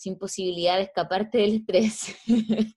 sin 0.00 0.16
posibilidad 0.16 0.76
de 0.76 0.84
escaparte 0.84 1.36
del 1.36 1.56
estrés. 1.56 2.16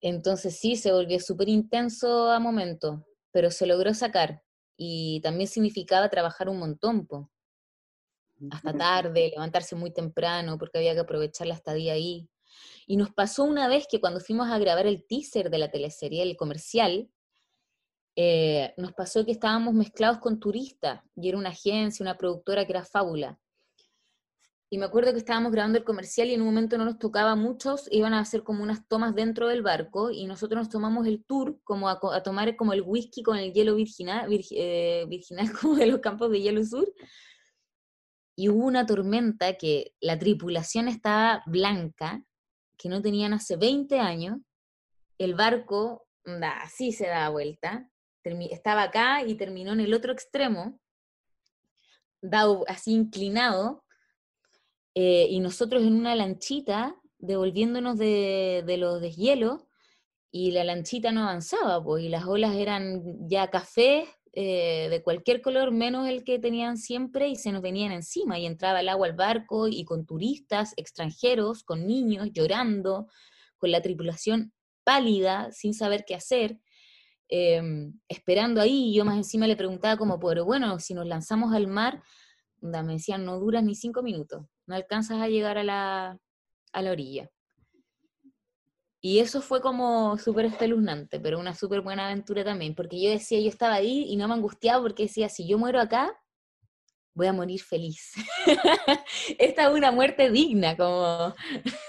Entonces 0.00 0.56
sí, 0.56 0.76
se 0.76 0.92
volvió 0.92 1.18
súper 1.18 1.48
intenso 1.48 2.30
a 2.30 2.38
momentos, 2.38 3.00
pero 3.32 3.50
se 3.50 3.66
logró 3.66 3.92
sacar. 3.94 4.44
Y 4.76 5.20
también 5.22 5.48
significaba 5.48 6.08
trabajar 6.08 6.48
un 6.48 6.60
montón, 6.60 7.08
hasta 8.52 8.72
tarde, 8.72 9.30
levantarse 9.30 9.74
muy 9.74 9.92
temprano, 9.92 10.56
porque 10.56 10.78
había 10.78 10.94
que 10.94 11.00
aprovechar 11.00 11.48
la 11.48 11.54
estadía 11.54 11.94
ahí. 11.94 12.30
Y 12.86 12.96
nos 12.96 13.12
pasó 13.12 13.42
una 13.42 13.66
vez 13.66 13.88
que 13.90 14.00
cuando 14.00 14.20
fuimos 14.20 14.48
a 14.48 14.58
grabar 14.60 14.86
el 14.86 15.04
teaser 15.04 15.50
de 15.50 15.58
la 15.58 15.72
teleserie, 15.72 16.22
el 16.22 16.36
comercial, 16.36 17.10
eh, 18.14 18.72
nos 18.76 18.92
pasó 18.92 19.24
que 19.24 19.32
estábamos 19.32 19.74
mezclados 19.74 20.18
con 20.18 20.38
turistas, 20.38 21.02
y 21.16 21.28
era 21.28 21.38
una 21.38 21.48
agencia, 21.48 22.04
una 22.04 22.16
productora 22.16 22.64
que 22.64 22.72
era 22.72 22.84
Fábula. 22.84 23.36
Y 24.70 24.76
me 24.76 24.84
acuerdo 24.84 25.12
que 25.12 25.18
estábamos 25.18 25.50
grabando 25.50 25.78
el 25.78 25.84
comercial 25.84 26.28
y 26.28 26.34
en 26.34 26.42
un 26.42 26.48
momento 26.48 26.76
no 26.76 26.84
nos 26.84 26.98
tocaba 26.98 27.34
muchos, 27.34 27.88
iban 27.90 28.12
a 28.12 28.20
hacer 28.20 28.42
como 28.42 28.62
unas 28.62 28.86
tomas 28.86 29.14
dentro 29.14 29.48
del 29.48 29.62
barco 29.62 30.10
y 30.10 30.26
nosotros 30.26 30.58
nos 30.58 30.68
tomamos 30.68 31.06
el 31.06 31.24
tour 31.24 31.58
como 31.64 31.88
a, 31.88 31.98
tomar 32.22 32.54
como 32.54 32.74
el 32.74 32.82
whisky 32.82 33.22
con 33.22 33.38
el 33.38 33.52
hielo 33.54 33.76
virginal, 33.76 34.28
eh, 34.30 35.06
virginal 35.08 35.50
como 35.60 35.76
de 35.76 35.86
los 35.86 36.00
campos 36.00 36.30
de 36.30 36.42
hielo 36.42 36.62
sur. 36.64 36.92
Y 38.36 38.50
hubo 38.50 38.66
una 38.66 38.84
tormenta 38.84 39.54
que 39.54 39.94
la 40.00 40.18
tripulación 40.18 40.86
estaba 40.86 41.42
blanca 41.46 42.22
que 42.76 42.88
no 42.88 43.02
tenían 43.02 43.32
hace 43.32 43.56
20 43.56 43.98
años, 43.98 44.38
el 45.18 45.34
barco 45.34 46.06
así 46.62 46.92
se 46.92 47.06
da 47.06 47.28
vuelta, 47.30 47.90
estaba 48.50 48.82
acá 48.82 49.24
y 49.24 49.34
terminó 49.34 49.72
en 49.72 49.80
el 49.80 49.94
otro 49.94 50.12
extremo, 50.12 50.78
dado 52.20 52.64
así 52.68 52.92
inclinado, 52.92 53.84
eh, 55.00 55.28
y 55.30 55.38
nosotros 55.38 55.84
en 55.84 55.94
una 55.94 56.16
lanchita 56.16 56.96
devolviéndonos 57.20 57.98
de, 57.98 58.64
de 58.66 58.76
los 58.78 59.00
deshielos, 59.00 59.62
y 60.32 60.50
la 60.50 60.64
lanchita 60.64 61.12
no 61.12 61.22
avanzaba, 61.22 61.80
pues, 61.82 62.02
y 62.02 62.08
las 62.08 62.26
olas 62.26 62.56
eran 62.56 63.28
ya 63.28 63.48
café 63.48 64.08
eh, 64.32 64.88
de 64.90 65.00
cualquier 65.04 65.40
color 65.40 65.70
menos 65.70 66.08
el 66.08 66.24
que 66.24 66.40
tenían 66.40 66.78
siempre 66.78 67.28
y 67.28 67.36
se 67.36 67.52
nos 67.52 67.62
venían 67.62 67.92
encima 67.92 68.40
y 68.40 68.46
entraba 68.46 68.80
el 68.80 68.88
agua 68.88 69.06
al 69.06 69.12
barco 69.14 69.68
y 69.68 69.84
con 69.84 70.04
turistas 70.04 70.74
extranjeros, 70.76 71.62
con 71.62 71.86
niños 71.86 72.30
llorando, 72.32 73.06
con 73.56 73.70
la 73.70 73.80
tripulación 73.80 74.52
pálida, 74.82 75.52
sin 75.52 75.74
saber 75.74 76.04
qué 76.04 76.16
hacer, 76.16 76.58
em, 77.28 78.00
esperando 78.08 78.60
ahí. 78.60 78.92
Yo 78.92 79.04
más 79.04 79.16
encima 79.16 79.46
le 79.46 79.54
preguntaba 79.54 79.96
como, 79.96 80.18
pero 80.18 80.44
bueno, 80.44 80.80
si 80.80 80.92
nos 80.92 81.06
lanzamos 81.06 81.54
al 81.54 81.68
mar, 81.68 82.02
me 82.60 82.94
decían, 82.94 83.24
no 83.24 83.38
duras 83.38 83.62
ni 83.62 83.76
cinco 83.76 84.02
minutos, 84.02 84.44
no 84.68 84.76
alcanzas 84.76 85.20
a 85.20 85.28
llegar 85.28 85.58
a 85.58 85.64
la, 85.64 86.18
a 86.72 86.82
la 86.82 86.92
orilla. 86.92 87.30
Y 89.00 89.20
eso 89.20 89.40
fue 89.40 89.60
como 89.60 90.18
súper 90.18 90.46
espeluznante, 90.46 91.20
pero 91.20 91.38
una 91.38 91.54
súper 91.54 91.80
buena 91.80 92.06
aventura 92.06 92.44
también, 92.44 92.74
porque 92.74 93.00
yo 93.00 93.10
decía, 93.10 93.40
yo 93.40 93.48
estaba 93.48 93.74
ahí 93.74 94.06
y 94.08 94.16
no 94.16 94.28
me 94.28 94.34
angustiaba 94.34 94.82
porque 94.82 95.04
decía, 95.04 95.28
si 95.28 95.48
yo 95.48 95.56
muero 95.56 95.80
acá, 95.80 96.16
voy 97.14 97.26
a 97.28 97.32
morir 97.32 97.60
feliz. 97.60 98.12
Esta 99.38 99.64
es 99.64 99.70
una 99.70 99.90
muerte 99.90 100.30
digna, 100.30 100.76
como 100.76 101.34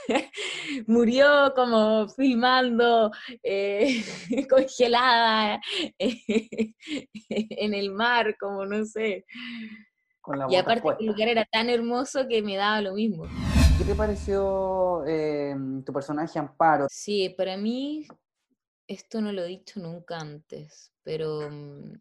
murió 0.88 1.54
como 1.56 2.08
filmando, 2.10 3.12
eh, 3.44 4.04
congelada 4.50 5.62
en 6.00 7.74
el 7.74 7.92
mar, 7.92 8.36
como 8.40 8.66
no 8.66 8.86
sé. 8.86 9.26
Y 10.50 10.56
aparte 10.56 10.88
el 11.00 11.08
lugar 11.08 11.28
era 11.28 11.46
tan 11.46 11.70
hermoso 11.70 12.28
que 12.28 12.42
me 12.42 12.56
daba 12.56 12.82
lo 12.82 12.94
mismo. 12.94 13.26
¿Qué 13.78 13.84
te 13.84 13.96
pareció 13.96 15.04
eh, 15.08 15.56
tu 15.86 15.94
personaje 15.94 16.38
Amparo? 16.38 16.88
Sí, 16.90 17.30
para 17.30 17.58
mí, 17.58 18.08
esto 18.88 19.22
no 19.22 19.32
lo 19.32 19.44
he 19.44 19.48
dicho 19.48 19.80
nunca 19.80 20.20
antes, 20.20 20.92
pero 21.04 21.50
mm, 21.50 21.94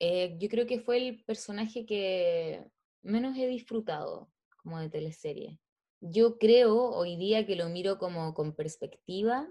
eh, 0.00 0.36
yo 0.38 0.48
creo 0.48 0.66
que 0.66 0.80
fue 0.80 0.98
el 0.98 1.24
personaje 1.24 1.86
que 1.86 2.64
menos 3.02 3.36
he 3.36 3.46
disfrutado 3.46 4.30
como 4.62 4.78
de 4.78 4.90
teleserie. 4.90 5.58
Yo 6.00 6.38
creo 6.38 6.90
hoy 6.90 7.16
día 7.16 7.46
que 7.46 7.56
lo 7.56 7.68
miro 7.68 7.98
como 7.98 8.34
con 8.34 8.54
perspectiva, 8.54 9.48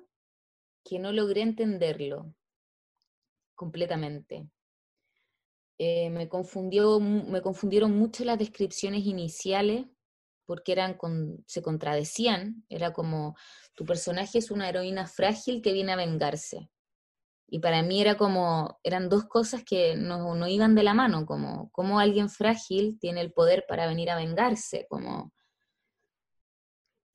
que 0.83 0.99
no 0.99 1.11
logré 1.11 1.41
entenderlo 1.41 2.33
completamente. 3.55 4.47
Eh, 5.79 6.09
me, 6.09 6.27
confundió, 6.27 6.99
me 6.99 7.41
confundieron 7.41 7.97
mucho 7.97 8.25
las 8.25 8.39
descripciones 8.39 9.05
iniciales 9.05 9.85
porque 10.45 10.71
eran 10.71 10.97
se 11.45 11.61
contradecían. 11.61 12.65
Era 12.69 12.93
como, 12.93 13.35
tu 13.75 13.85
personaje 13.85 14.39
es 14.39 14.49
una 14.49 14.69
heroína 14.69 15.05
frágil 15.05 15.61
que 15.61 15.73
viene 15.73 15.91
a 15.91 15.97
vengarse. 15.97 16.71
Y 17.49 17.59
para 17.59 17.81
mí 17.81 18.01
era 18.01 18.17
como, 18.17 18.79
eran 18.83 19.07
dos 19.07 19.25
cosas 19.25 19.63
que 19.63 19.95
no, 19.95 20.35
no 20.35 20.47
iban 20.47 20.75
de 20.75 20.83
la 20.83 20.93
mano, 20.93 21.25
como, 21.25 21.69
como 21.71 21.99
alguien 21.99 22.29
frágil 22.29 22.97
tiene 22.99 23.21
el 23.21 23.31
poder 23.31 23.65
para 23.67 23.87
venir 23.87 24.09
a 24.09 24.17
vengarse, 24.17 24.85
como 24.89 25.31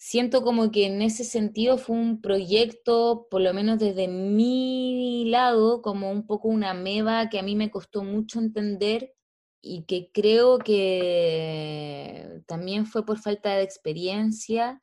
siento 0.02 0.42
como 0.42 0.72
que 0.72 0.86
en 0.86 1.00
ese 1.00 1.22
sentido 1.22 1.78
fue 1.78 1.94
un 1.94 2.20
proyecto, 2.20 3.28
por 3.30 3.40
lo 3.40 3.54
menos 3.54 3.78
desde 3.78 4.08
mi 4.08 5.26
lado, 5.30 5.80
como 5.80 6.10
un 6.10 6.26
poco 6.26 6.48
una 6.48 6.74
meba 6.74 7.28
que 7.28 7.38
a 7.38 7.42
mí 7.44 7.54
me 7.54 7.70
costó 7.70 8.02
mucho 8.02 8.40
entender 8.40 9.14
y 9.60 9.84
que 9.84 10.10
creo 10.12 10.58
que 10.58 12.42
también 12.46 12.86
fue 12.86 13.06
por 13.06 13.20
falta 13.20 13.54
de 13.54 13.62
experiencia, 13.62 14.82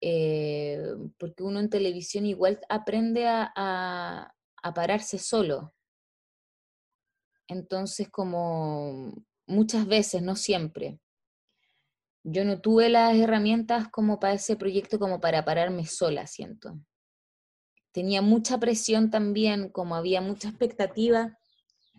eh, 0.00 0.80
porque 1.18 1.42
uno 1.42 1.58
en 1.58 1.68
televisión 1.68 2.24
igual 2.24 2.60
aprende 2.68 3.26
a, 3.26 3.52
a 4.62 4.74
pararse 4.74 5.18
solo. 5.18 5.74
Entonces, 7.48 8.08
como 8.08 9.12
muchas 9.46 9.86
veces, 9.88 10.22
no 10.22 10.36
siempre 10.36 11.00
yo 12.24 12.44
no 12.44 12.60
tuve 12.60 12.88
las 12.88 13.16
herramientas 13.16 13.88
como 13.88 14.20
para 14.20 14.34
ese 14.34 14.56
proyecto, 14.56 14.98
como 14.98 15.20
para 15.20 15.44
pararme 15.44 15.86
sola, 15.86 16.26
siento. 16.26 16.78
Tenía 17.92 18.22
mucha 18.22 18.58
presión 18.58 19.10
también, 19.10 19.68
como 19.68 19.96
había 19.96 20.20
mucha 20.20 20.48
expectativa 20.48 21.38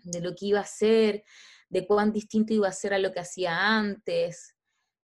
de 0.04 0.22
lo 0.22 0.36
que 0.36 0.48
iba 0.48 0.60
a 0.60 0.66
ser, 0.66 1.24
de 1.70 1.86
cuán 1.86 2.12
distinto 2.12 2.54
iba 2.54 2.68
a 2.68 2.72
ser 2.72 2.94
a 2.94 3.00
lo 3.00 3.12
que 3.12 3.20
hacía 3.20 3.78
antes, 3.78 4.56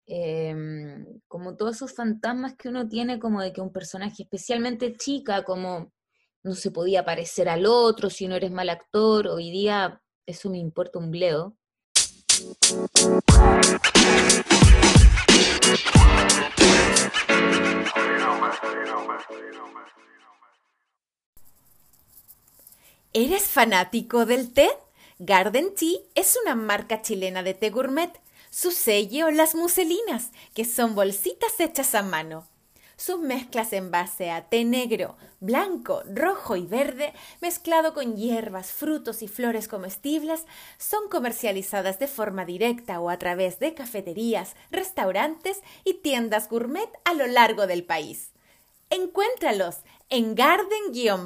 em, 0.06 1.20
como 1.28 1.56
todos 1.56 1.76
esos 1.76 1.94
fantasmas 1.94 2.56
que 2.56 2.68
uno 2.68 2.88
tiene 2.88 3.18
como 3.18 3.40
de 3.40 3.52
que 3.52 3.60
un 3.60 3.72
personaje, 3.72 4.24
especialmente 4.24 4.96
chica, 4.96 5.44
como 5.44 5.92
no 6.42 6.54
se 6.54 6.70
podía 6.70 7.04
parecer 7.04 7.48
al 7.48 7.66
otro, 7.66 8.10
si 8.10 8.26
no 8.26 8.34
eres 8.34 8.50
mal 8.50 8.68
actor, 8.68 9.28
hoy 9.28 9.50
día 9.50 10.02
eso 10.26 10.50
me 10.50 10.58
importa 10.58 10.98
un 10.98 11.10
bledo. 11.10 11.56
¿Eres 23.14 23.44
fanático 23.44 24.24
del 24.24 24.52
té? 24.52 24.70
Garden 25.18 25.74
Tea 25.74 25.98
es 26.14 26.38
una 26.42 26.54
marca 26.54 27.02
chilena 27.02 27.42
de 27.42 27.52
té 27.52 27.68
gourmet. 27.68 28.10
Su 28.50 28.70
sello, 28.70 29.30
las 29.30 29.54
muselinas, 29.54 30.30
que 30.54 30.64
son 30.64 30.94
bolsitas 30.94 31.60
hechas 31.60 31.94
a 31.94 32.02
mano. 32.02 32.46
Sus 32.96 33.18
mezclas 33.18 33.72
en 33.72 33.90
base 33.90 34.30
a 34.30 34.48
té 34.48 34.64
negro, 34.64 35.16
blanco, 35.40 36.02
rojo 36.06 36.56
y 36.56 36.66
verde, 36.66 37.12
mezclado 37.40 37.94
con 37.94 38.16
hierbas, 38.16 38.70
frutos 38.72 39.22
y 39.22 39.28
flores 39.28 39.66
comestibles, 39.68 40.46
son 40.78 41.08
comercializadas 41.08 41.98
de 41.98 42.06
forma 42.06 42.44
directa 42.44 43.00
o 43.00 43.10
a 43.10 43.18
través 43.18 43.58
de 43.58 43.74
cafeterías, 43.74 44.54
restaurantes 44.70 45.60
y 45.84 45.94
tiendas 45.94 46.48
gourmet 46.48 46.88
a 47.04 47.14
lo 47.14 47.26
largo 47.26 47.66
del 47.66 47.84
país. 47.84 48.30
Encuéntralos 48.90 49.78
en 50.10 50.34
garden-tea. 50.34 51.16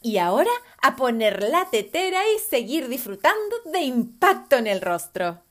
Y 0.00 0.18
ahora 0.18 0.50
a 0.80 0.94
poner 0.94 1.42
la 1.42 1.68
tetera 1.70 2.20
y 2.34 2.38
seguir 2.38 2.88
disfrutando 2.88 3.56
de 3.72 3.80
impacto 3.80 4.56
en 4.56 4.68
el 4.68 4.80
rostro. 4.80 5.42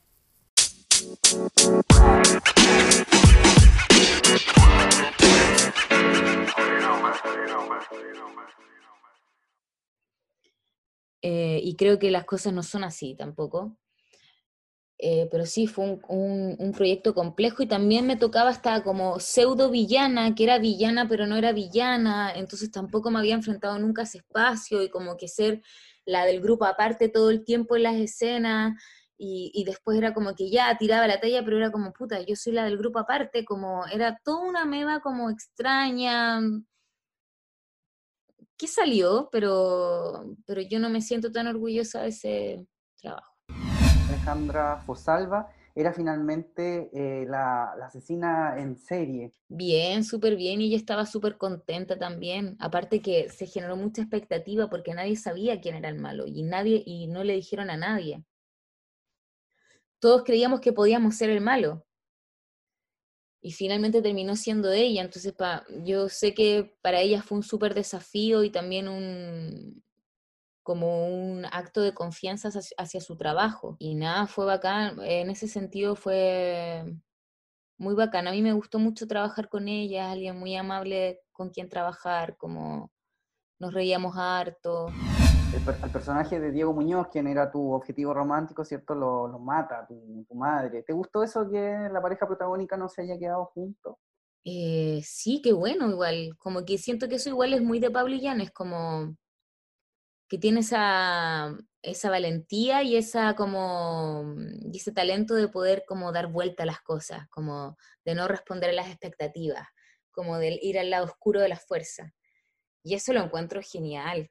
Eh, 11.20 11.60
y 11.62 11.76
creo 11.76 11.98
que 11.98 12.10
las 12.10 12.24
cosas 12.24 12.52
no 12.52 12.62
son 12.62 12.84
así 12.84 13.14
tampoco. 13.14 13.76
Eh, 15.00 15.28
pero 15.30 15.46
sí, 15.46 15.68
fue 15.68 16.00
un, 16.08 16.72
proyecto 16.76 17.14
complejo 17.14 17.62
y 17.62 17.66
también 17.66 18.06
me 18.06 18.16
tocaba 18.16 18.50
hasta 18.50 18.82
como 18.82 19.20
pseudo 19.20 19.70
villana, 19.70 20.34
que 20.34 20.44
era 20.44 20.58
villana 20.58 21.06
pero 21.08 21.26
no 21.26 21.36
era 21.36 21.52
villana, 21.52 22.32
entonces 22.34 22.70
tampoco 22.72 23.10
me 23.10 23.20
había 23.20 23.34
enfrentado 23.34 23.78
nunca 23.78 24.02
a 24.02 24.04
ese 24.04 24.18
espacio 24.18 24.82
y 24.82 24.90
como 24.90 25.16
que 25.16 25.28
ser 25.28 25.62
la 26.04 26.24
del 26.24 26.40
grupo 26.40 26.64
aparte 26.64 27.08
todo 27.08 27.30
el 27.30 27.44
tiempo 27.44 27.76
en 27.76 27.84
las 27.84 27.94
escenas 27.96 28.74
y, 29.18 29.64
después 29.64 29.98
era 29.98 30.14
como 30.14 30.34
que 30.34 30.48
ya 30.48 30.76
tiraba 30.78 31.08
la 31.08 31.20
talla, 31.20 31.44
pero 31.44 31.56
era 31.56 31.72
como, 31.72 31.92
puta, 31.92 32.20
yo 32.22 32.36
soy 32.36 32.52
la 32.52 32.64
del 32.64 32.78
grupo 32.78 33.00
aparte, 33.00 33.44
como 33.44 33.84
era 33.86 34.18
toda 34.24 34.48
una 34.48 34.64
meba 34.64 35.00
como 35.00 35.28
extraña, 35.28 36.40
que 38.56 38.66
salió, 38.68 39.28
pero, 39.32 40.36
pero 40.46 40.60
yo 40.60 40.78
no 40.78 40.88
me 40.88 41.02
siento 41.02 41.32
tan 41.32 41.48
orgullosa 41.48 42.02
de 42.02 42.08
ese 42.08 42.66
trabajo. 43.00 43.34
Alejandra 44.08 44.82
Fosalva 44.86 45.48
era 45.74 45.92
finalmente 45.92 46.90
eh, 46.92 47.24
la, 47.28 47.74
la, 47.78 47.86
asesina 47.86 48.58
en 48.58 48.76
serie. 48.76 49.32
Bien, 49.48 50.02
súper 50.02 50.34
bien, 50.36 50.60
y 50.60 50.66
ella 50.66 50.76
estaba 50.76 51.06
súper 51.06 51.38
contenta 51.38 51.98
también. 51.98 52.56
Aparte 52.58 53.00
que 53.00 53.28
se 53.30 53.46
generó 53.46 53.76
mucha 53.76 54.02
expectativa 54.02 54.68
porque 54.68 54.94
nadie 54.94 55.16
sabía 55.16 55.60
quién 55.60 55.76
era 55.76 55.88
el 55.88 55.98
malo 55.98 56.26
y 56.26 56.42
nadie 56.42 56.82
y 56.84 57.06
no 57.06 57.22
le 57.22 57.34
dijeron 57.34 57.70
a 57.70 57.76
nadie 57.76 58.24
todos 60.00 60.24
creíamos 60.24 60.60
que 60.60 60.72
podíamos 60.72 61.16
ser 61.16 61.30
el 61.30 61.40
malo. 61.40 61.84
Y 63.40 63.52
finalmente 63.52 64.02
terminó 64.02 64.36
siendo 64.36 64.72
ella. 64.72 65.02
Entonces, 65.02 65.32
pa, 65.32 65.64
yo 65.84 66.08
sé 66.08 66.34
que 66.34 66.76
para 66.82 67.00
ella 67.00 67.22
fue 67.22 67.38
un 67.38 67.44
súper 67.44 67.74
desafío 67.74 68.42
y 68.42 68.50
también 68.50 68.88
un 68.88 69.82
como 70.68 71.06
un 71.08 71.46
acto 71.46 71.80
de 71.80 71.94
confianza 71.94 72.50
hacia, 72.76 73.00
su 73.00 73.16
trabajo. 73.16 73.76
Y 73.78 73.94
nada, 73.94 74.26
fue 74.26 74.44
bacán. 74.44 74.98
En 75.02 75.30
ese 75.30 75.48
sentido 75.48 75.96
fue 75.96 76.84
muy 77.78 77.94
bacán. 77.94 78.28
A 78.28 78.32
mí 78.32 78.42
me 78.42 78.52
gustó 78.52 78.78
mucho 78.78 79.06
trabajar 79.06 79.48
con 79.48 79.66
ella, 79.66 80.10
alguien 80.10 80.38
muy 80.38 80.56
amable 80.56 81.22
con 81.32 81.48
quien 81.48 81.70
trabajar, 81.70 82.36
como 82.36 82.92
nos 83.58 83.72
reíamos 83.72 84.14
harto 84.18 84.88
el, 85.54 85.90
personaje 85.90 86.40
de 86.40 86.52
Diego 86.52 86.72
Muñoz, 86.72 87.08
quien 87.08 87.26
era 87.26 87.50
tu 87.50 87.72
objetivo 87.72 88.12
romántico, 88.12 88.64
¿cierto? 88.64 88.94
Lo, 88.94 89.28
lo 89.28 89.38
mata 89.38 89.86
tu, 89.86 90.24
tu, 90.28 90.34
madre. 90.34 90.82
¿Te 90.82 90.92
gustó 90.92 91.22
eso 91.22 91.48
que 91.50 91.88
la 91.90 92.02
pareja 92.02 92.26
protagónica 92.26 92.76
no 92.76 92.88
se 92.88 93.02
haya 93.02 93.18
quedado 93.18 93.46
juntos? 93.46 93.96
Eh, 94.44 95.00
sí, 95.04 95.40
qué 95.42 95.52
bueno, 95.52 95.90
igual. 95.90 96.36
Como 96.38 96.64
que 96.64 96.78
siento 96.78 97.08
que 97.08 97.16
eso 97.16 97.30
igual 97.30 97.54
es 97.54 97.62
muy 97.62 97.80
de 97.80 97.90
Pablo 97.90 98.16
es 98.16 98.50
como 98.50 99.16
que 100.28 100.38
tiene 100.38 100.60
esa, 100.60 101.56
esa 101.82 102.10
valentía 102.10 102.82
y 102.82 102.96
esa 102.96 103.34
como 103.34 104.34
y 104.70 104.76
ese 104.76 104.92
talento 104.92 105.34
de 105.34 105.48
poder 105.48 105.84
como 105.86 106.12
dar 106.12 106.26
vuelta 106.26 106.64
a 106.64 106.66
las 106.66 106.80
cosas, 106.82 107.26
como 107.30 107.76
de 108.04 108.14
no 108.14 108.28
responder 108.28 108.70
a 108.70 108.74
las 108.74 108.88
expectativas, 108.88 109.66
como 110.10 110.36
de 110.36 110.58
ir 110.60 110.78
al 110.78 110.90
lado 110.90 111.06
oscuro 111.06 111.40
de 111.40 111.48
la 111.48 111.56
fuerza. 111.56 112.12
Y 112.84 112.94
eso 112.94 113.12
lo 113.14 113.22
encuentro 113.22 113.60
genial 113.62 114.30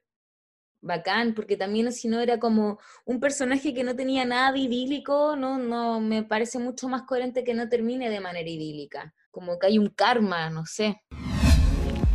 bacán, 0.80 1.34
porque 1.34 1.56
también 1.56 1.92
si 1.92 2.08
no 2.08 2.20
era 2.20 2.38
como 2.38 2.78
un 3.04 3.20
personaje 3.20 3.74
que 3.74 3.84
no 3.84 3.96
tenía 3.96 4.24
nada 4.24 4.56
idílico, 4.56 5.36
no, 5.36 5.58
no, 5.58 6.00
me 6.00 6.22
parece 6.22 6.58
mucho 6.58 6.88
más 6.88 7.02
coherente 7.02 7.44
que 7.44 7.54
no 7.54 7.68
termine 7.68 8.10
de 8.10 8.20
manera 8.20 8.48
idílica, 8.48 9.14
como 9.30 9.58
que 9.58 9.68
hay 9.68 9.78
un 9.78 9.88
karma, 9.88 10.50
no 10.50 10.64
sé. 10.66 11.00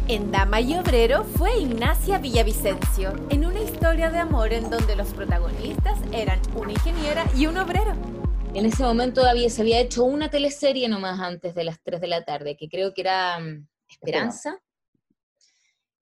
En 0.08 0.32
Dama 0.32 0.60
y 0.60 0.76
Obrero 0.76 1.24
fue 1.24 1.58
Ignacia 1.58 2.18
Villavicencio, 2.18 3.14
en 3.30 3.46
una 3.46 3.62
historia 3.62 4.10
de 4.10 4.18
amor 4.18 4.52
en 4.52 4.70
donde 4.70 4.96
los 4.96 5.14
protagonistas 5.14 5.98
eran 6.12 6.42
una 6.56 6.74
ingeniera 6.74 7.24
y 7.38 7.48
un 7.48 7.58
obrero. 7.58 7.96
En 8.54 8.66
ese 8.66 8.84
momento 8.84 9.22
todavía 9.22 9.50
se 9.50 9.62
había 9.62 9.80
hecho 9.80 10.04
una 10.04 10.30
teleserie 10.30 10.90
nomás 10.90 11.20
antes 11.20 11.56
de 11.56 11.64
las 11.64 11.82
3 11.84 12.02
de 12.02 12.08
la 12.08 12.24
tarde, 12.24 12.58
que 12.58 12.68
creo 12.68 12.94
que 12.94 13.02
era 13.02 13.40
mm, 13.40 13.66
Esperanza 13.90 14.60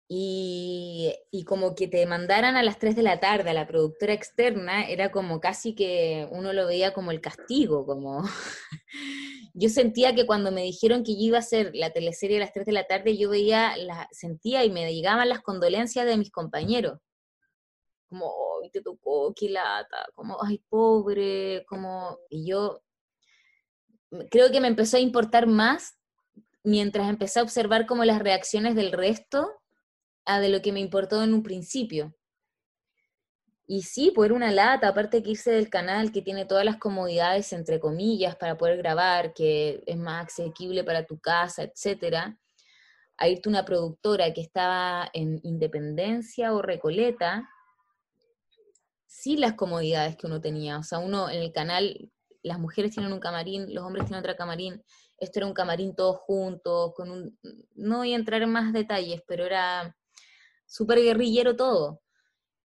Y, 0.07 1.15
como 1.47 1.75
que 1.75 1.89
te 1.89 2.05
mandaran 2.07 2.57
a 2.57 2.63
las 2.63 2.79
3 2.79 2.95
de 2.97 3.03
la 3.03 3.21
tarde 3.21 3.51
a 3.51 3.55
la 3.55 3.67
productora 3.67 4.13
externa, 4.13 4.87
era 4.89 5.11
como 5.11 5.41
casi 5.41 5.75
que 5.75 6.29
uno 6.31 6.53
lo 6.53 6.67
veía 6.67 6.93
como 6.93 7.11
el 7.11 7.21
castigo, 7.21 7.87
como 7.87 8.23
yo 9.55 9.69
sentía 9.69 10.15
que 10.15 10.27
cuando 10.27 10.53
me 10.53 10.63
dijeron 10.63 11.05
que 11.05 11.15
yo 11.15 11.21
iba 11.21 11.39
a 11.39 11.41
hacer 11.41 11.71
la 11.75 11.91
teleserie 11.91 12.37
a 12.39 12.41
las 12.41 12.53
3 12.53 12.67
de 12.67 12.73
la 12.73 12.87
tarde, 12.87 13.17
yo 13.17 13.31
veía, 13.31 13.77
la, 13.77 14.09
sentía 14.13 14.65
y 14.65 14.71
me 14.71 14.93
llegaban 14.95 15.29
las 15.29 15.43
condolencias 15.43 16.07
de 16.07 16.17
mis 16.17 16.31
compañeros. 16.31 16.99
Como, 18.09 18.33
ay, 18.63 18.71
te 18.71 18.83
tocó, 18.83 19.33
qué 19.35 19.49
lata, 19.49 20.07
como, 20.15 20.43
ay, 20.43 20.63
pobre, 20.69 21.65
como, 21.67 22.19
y 22.29 22.47
yo 22.47 22.83
creo 24.31 24.51
que 24.51 24.61
me 24.61 24.69
empezó 24.69 24.97
a 24.97 25.01
importar 25.01 25.47
más 25.47 25.99
mientras 26.63 27.09
empecé 27.09 27.41
a 27.41 27.43
observar 27.43 27.87
como 27.87 28.05
las 28.05 28.21
reacciones 28.21 28.75
del 28.75 28.93
resto 28.93 29.51
de 30.27 30.49
lo 30.49 30.63
que 30.63 30.73
me 30.73 30.81
importó 30.81 31.23
en 31.23 31.35
un 31.35 31.43
principio. 31.43 32.15
Y 33.67 33.83
sí, 33.83 34.13
pues 34.15 34.31
una 34.31 34.53
lata, 34.53 34.89
aparte 34.89 35.23
que 35.23 35.31
irse 35.31 35.51
del 35.51 35.71
canal 35.71 36.13
que 36.13 36.21
tiene 36.21 36.45
todas 36.45 36.67
las 36.67 36.77
comodidades, 36.77 37.53
entre 37.55 37.81
comillas, 37.81 38.37
para 38.37 38.59
poder 38.59 38.77
grabar, 38.77 39.33
que 39.33 39.83
es 39.87 39.97
más 39.97 40.27
asequible 40.27 40.85
para 40.85 41.07
tu 41.07 41.19
casa, 41.19 41.63
etcétera, 41.63 42.39
a 43.17 43.29
irte 43.29 43.49
una 43.49 43.65
productora 43.65 44.33
que 44.35 44.43
estaba 44.43 45.09
en 45.15 45.41
Independencia 45.45 46.53
o 46.53 46.61
Recoleta, 46.61 47.49
sí 49.07 49.37
las 49.37 49.55
comodidades 49.55 50.17
que 50.17 50.27
uno 50.27 50.41
tenía. 50.41 50.79
O 50.79 50.83
sea, 50.83 50.99
uno 50.99 51.31
en 51.31 51.41
el 51.41 51.53
canal, 51.53 52.11
las 52.43 52.59
mujeres 52.59 52.93
tienen 52.93 53.13
un 53.13 53.21
camarín, 53.21 53.73
los 53.75 53.85
hombres 53.85 54.07
tienen 54.07 54.21
otro 54.21 54.37
camarín, 54.37 54.83
esto 55.19 55.39
era 55.39 55.47
un 55.47 55.55
camarín 55.55 55.95
todos 55.95 56.19
juntos, 56.19 56.93
con 56.95 57.11
un... 57.11 57.39
No 57.75 57.99
voy 57.99 58.13
a 58.13 58.17
entrar 58.17 58.43
en 58.43 58.51
más 58.51 58.75
detalles, 58.75 59.23
pero 59.27 59.47
era 59.47 59.97
súper 60.75 61.01
guerrillero 61.01 61.55
todo. 61.55 62.03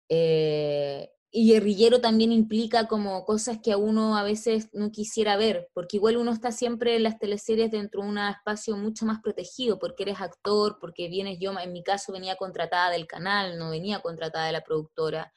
Eh, 0.09 1.11
y 1.31 1.53
guerrillero 1.53 2.01
también 2.01 2.33
implica 2.33 2.87
como 2.87 3.25
cosas 3.25 3.59
que 3.63 3.73
a 3.73 3.77
uno 3.77 4.17
a 4.17 4.23
veces 4.23 4.69
no 4.73 4.93
quisiera 4.93 5.37
ver, 5.37 5.69
porque 5.75 5.97
igual 5.99 6.17
uno 6.17 6.33
está 6.33 6.53
siempre 6.53 6.95
en 6.97 7.03
las 7.03 7.19
teleseries 7.19 7.73
dentro 7.73 8.03
de 8.03 8.09
un 8.09 8.19
espacio 8.19 8.77
mucho 8.77 9.05
más 9.05 9.21
protegido, 9.21 9.79
porque 9.79 10.05
eres 10.05 10.21
actor, 10.21 10.79
porque 10.81 11.09
vienes 11.09 11.39
yo, 11.41 11.53
en 11.59 11.73
mi 11.73 11.83
caso 11.83 12.13
venía 12.13 12.37
contratada 12.37 12.91
del 12.91 13.07
canal, 13.07 13.59
no 13.59 13.71
venía 13.71 14.01
contratada 14.01 14.47
de 14.47 14.53
la 14.53 14.63
productora, 14.63 15.33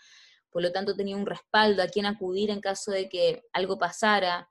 por 0.51 0.61
lo 0.61 0.71
tanto 0.71 0.95
tenía 0.95 1.17
un 1.17 1.25
respaldo 1.25 1.81
a 1.81 1.87
quien 1.87 2.05
acudir 2.05 2.51
en 2.51 2.61
caso 2.61 2.91
de 2.91 3.09
que 3.09 3.43
algo 3.53 3.79
pasara 3.79 4.50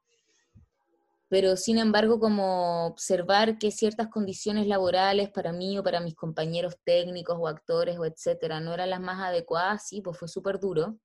pero 1.30 1.56
sin 1.56 1.78
embargo 1.78 2.18
como 2.18 2.86
observar 2.86 3.56
que 3.56 3.70
ciertas 3.70 4.08
condiciones 4.08 4.66
laborales 4.66 5.30
para 5.30 5.52
mí 5.52 5.78
o 5.78 5.84
para 5.84 6.00
mis 6.00 6.16
compañeros 6.16 6.74
técnicos 6.82 7.36
o 7.38 7.46
actores 7.46 7.96
o 7.98 8.04
etcétera 8.04 8.58
no 8.58 8.74
eran 8.74 8.90
las 8.90 9.00
más 9.00 9.20
adecuadas, 9.22 9.86
sí, 9.86 10.02
pues 10.02 10.18
fue 10.18 10.26
súper 10.26 10.58
duro. 10.58 10.98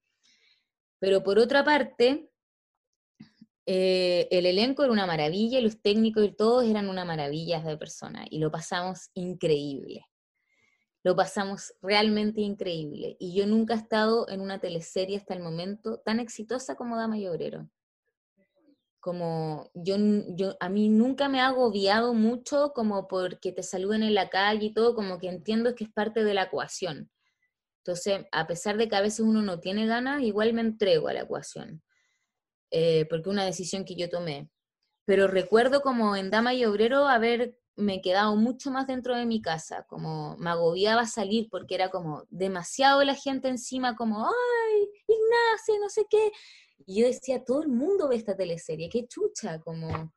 Pero 0.99 1.21
por 1.21 1.37
otra 1.37 1.63
parte, 1.63 2.31
eh, 3.67 4.27
el 4.31 4.47
elenco 4.47 4.83
era 4.83 4.91
una 4.91 5.05
maravilla 5.05 5.61
los 5.61 5.79
técnicos 5.79 6.25
y 6.25 6.31
todos 6.31 6.65
eran 6.65 6.89
una 6.89 7.05
maravilla 7.05 7.61
de 7.61 7.77
persona 7.77 8.25
y 8.27 8.39
lo 8.39 8.49
pasamos 8.49 9.11
increíble. 9.13 10.07
Lo 11.03 11.15
pasamos 11.15 11.75
realmente 11.83 12.41
increíble. 12.41 13.15
Y 13.19 13.35
yo 13.35 13.45
nunca 13.45 13.75
he 13.75 13.77
estado 13.77 14.27
en 14.27 14.41
una 14.41 14.59
teleserie 14.59 15.17
hasta 15.17 15.35
el 15.35 15.43
momento 15.43 15.99
tan 15.99 16.19
exitosa 16.19 16.75
como 16.75 16.97
Dama 16.97 17.19
y 17.19 17.27
Obrero 17.27 17.69
como 19.05 19.69
yo, 19.75 19.97
yo, 20.29 20.57
a 20.59 20.67
mí 20.67 20.89
nunca 20.89 21.29
me 21.29 21.39
ha 21.39 21.49
agobiado 21.49 22.15
mucho 22.15 22.71
como 22.73 23.07
porque 23.07 23.51
te 23.51 23.61
saluden 23.61 24.01
en 24.01 24.15
la 24.15 24.31
calle 24.31 24.65
y 24.65 24.73
todo, 24.73 24.95
como 24.95 25.19
que 25.19 25.29
entiendo 25.29 25.75
que 25.75 25.83
es 25.83 25.91
parte 25.91 26.23
de 26.23 26.33
la 26.33 26.45
ecuación. 26.45 27.11
Entonces, 27.83 28.25
a 28.31 28.47
pesar 28.47 28.77
de 28.77 28.89
que 28.89 28.95
a 28.95 29.01
veces 29.01 29.19
uno 29.19 29.43
no 29.43 29.59
tiene 29.59 29.85
ganas, 29.85 30.23
igual 30.23 30.53
me 30.53 30.61
entrego 30.61 31.07
a 31.07 31.13
la 31.13 31.21
ecuación, 31.21 31.83
eh, 32.71 33.05
porque 33.07 33.29
una 33.29 33.45
decisión 33.45 33.85
que 33.85 33.95
yo 33.95 34.09
tomé. 34.09 34.49
Pero 35.05 35.27
recuerdo 35.27 35.81
como 35.83 36.15
en 36.15 36.31
Dama 36.31 36.55
y 36.55 36.65
Obrero 36.65 37.05
haberme 37.07 38.01
quedado 38.01 38.35
mucho 38.35 38.71
más 38.71 38.87
dentro 38.87 39.15
de 39.15 39.27
mi 39.27 39.39
casa, 39.39 39.85
como 39.87 40.35
me 40.37 40.49
agobiaba 40.49 41.05
salir 41.05 41.47
porque 41.51 41.75
era 41.75 41.91
como 41.91 42.23
demasiado 42.31 43.03
la 43.03 43.13
gente 43.13 43.49
encima, 43.49 43.95
como, 43.95 44.25
ay, 44.25 44.89
Ignacia, 45.07 45.75
no 45.79 45.89
sé 45.89 46.07
qué, 46.09 46.31
y 46.85 47.01
yo 47.01 47.07
decía, 47.07 47.43
todo 47.43 47.63
el 47.63 47.69
mundo 47.69 48.07
ve 48.07 48.15
esta 48.15 48.35
teleserie, 48.35 48.89
qué 48.89 49.07
chucha, 49.07 49.59
como 49.59 50.13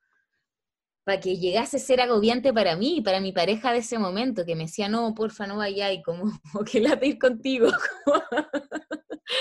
para 1.05 1.21
que 1.21 1.39
llegase 1.39 1.79
a 1.79 1.81
ser 1.81 2.03
agobiante 2.03 2.53
para 2.53 2.77
mí 2.77 2.99
y 2.99 3.01
para 3.01 3.21
mi 3.21 3.33
pareja 3.33 3.73
de 3.73 3.79
ese 3.79 3.99
momento, 3.99 4.45
que 4.45 4.55
me 4.55 4.65
decía, 4.65 4.91
no, 4.91 5.15
porfa, 5.15 5.47
no 5.47 5.57
vaya, 5.57 5.91
y 5.91 6.03
como, 6.03 6.31
que 6.71 6.81
late 6.81 7.07
ir 7.07 7.19
contigo. 7.19 7.69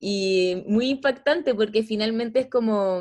y 0.00 0.64
muy 0.66 0.90
impactante 0.90 1.54
porque 1.54 1.84
finalmente 1.84 2.40
es 2.40 2.50
como 2.50 3.00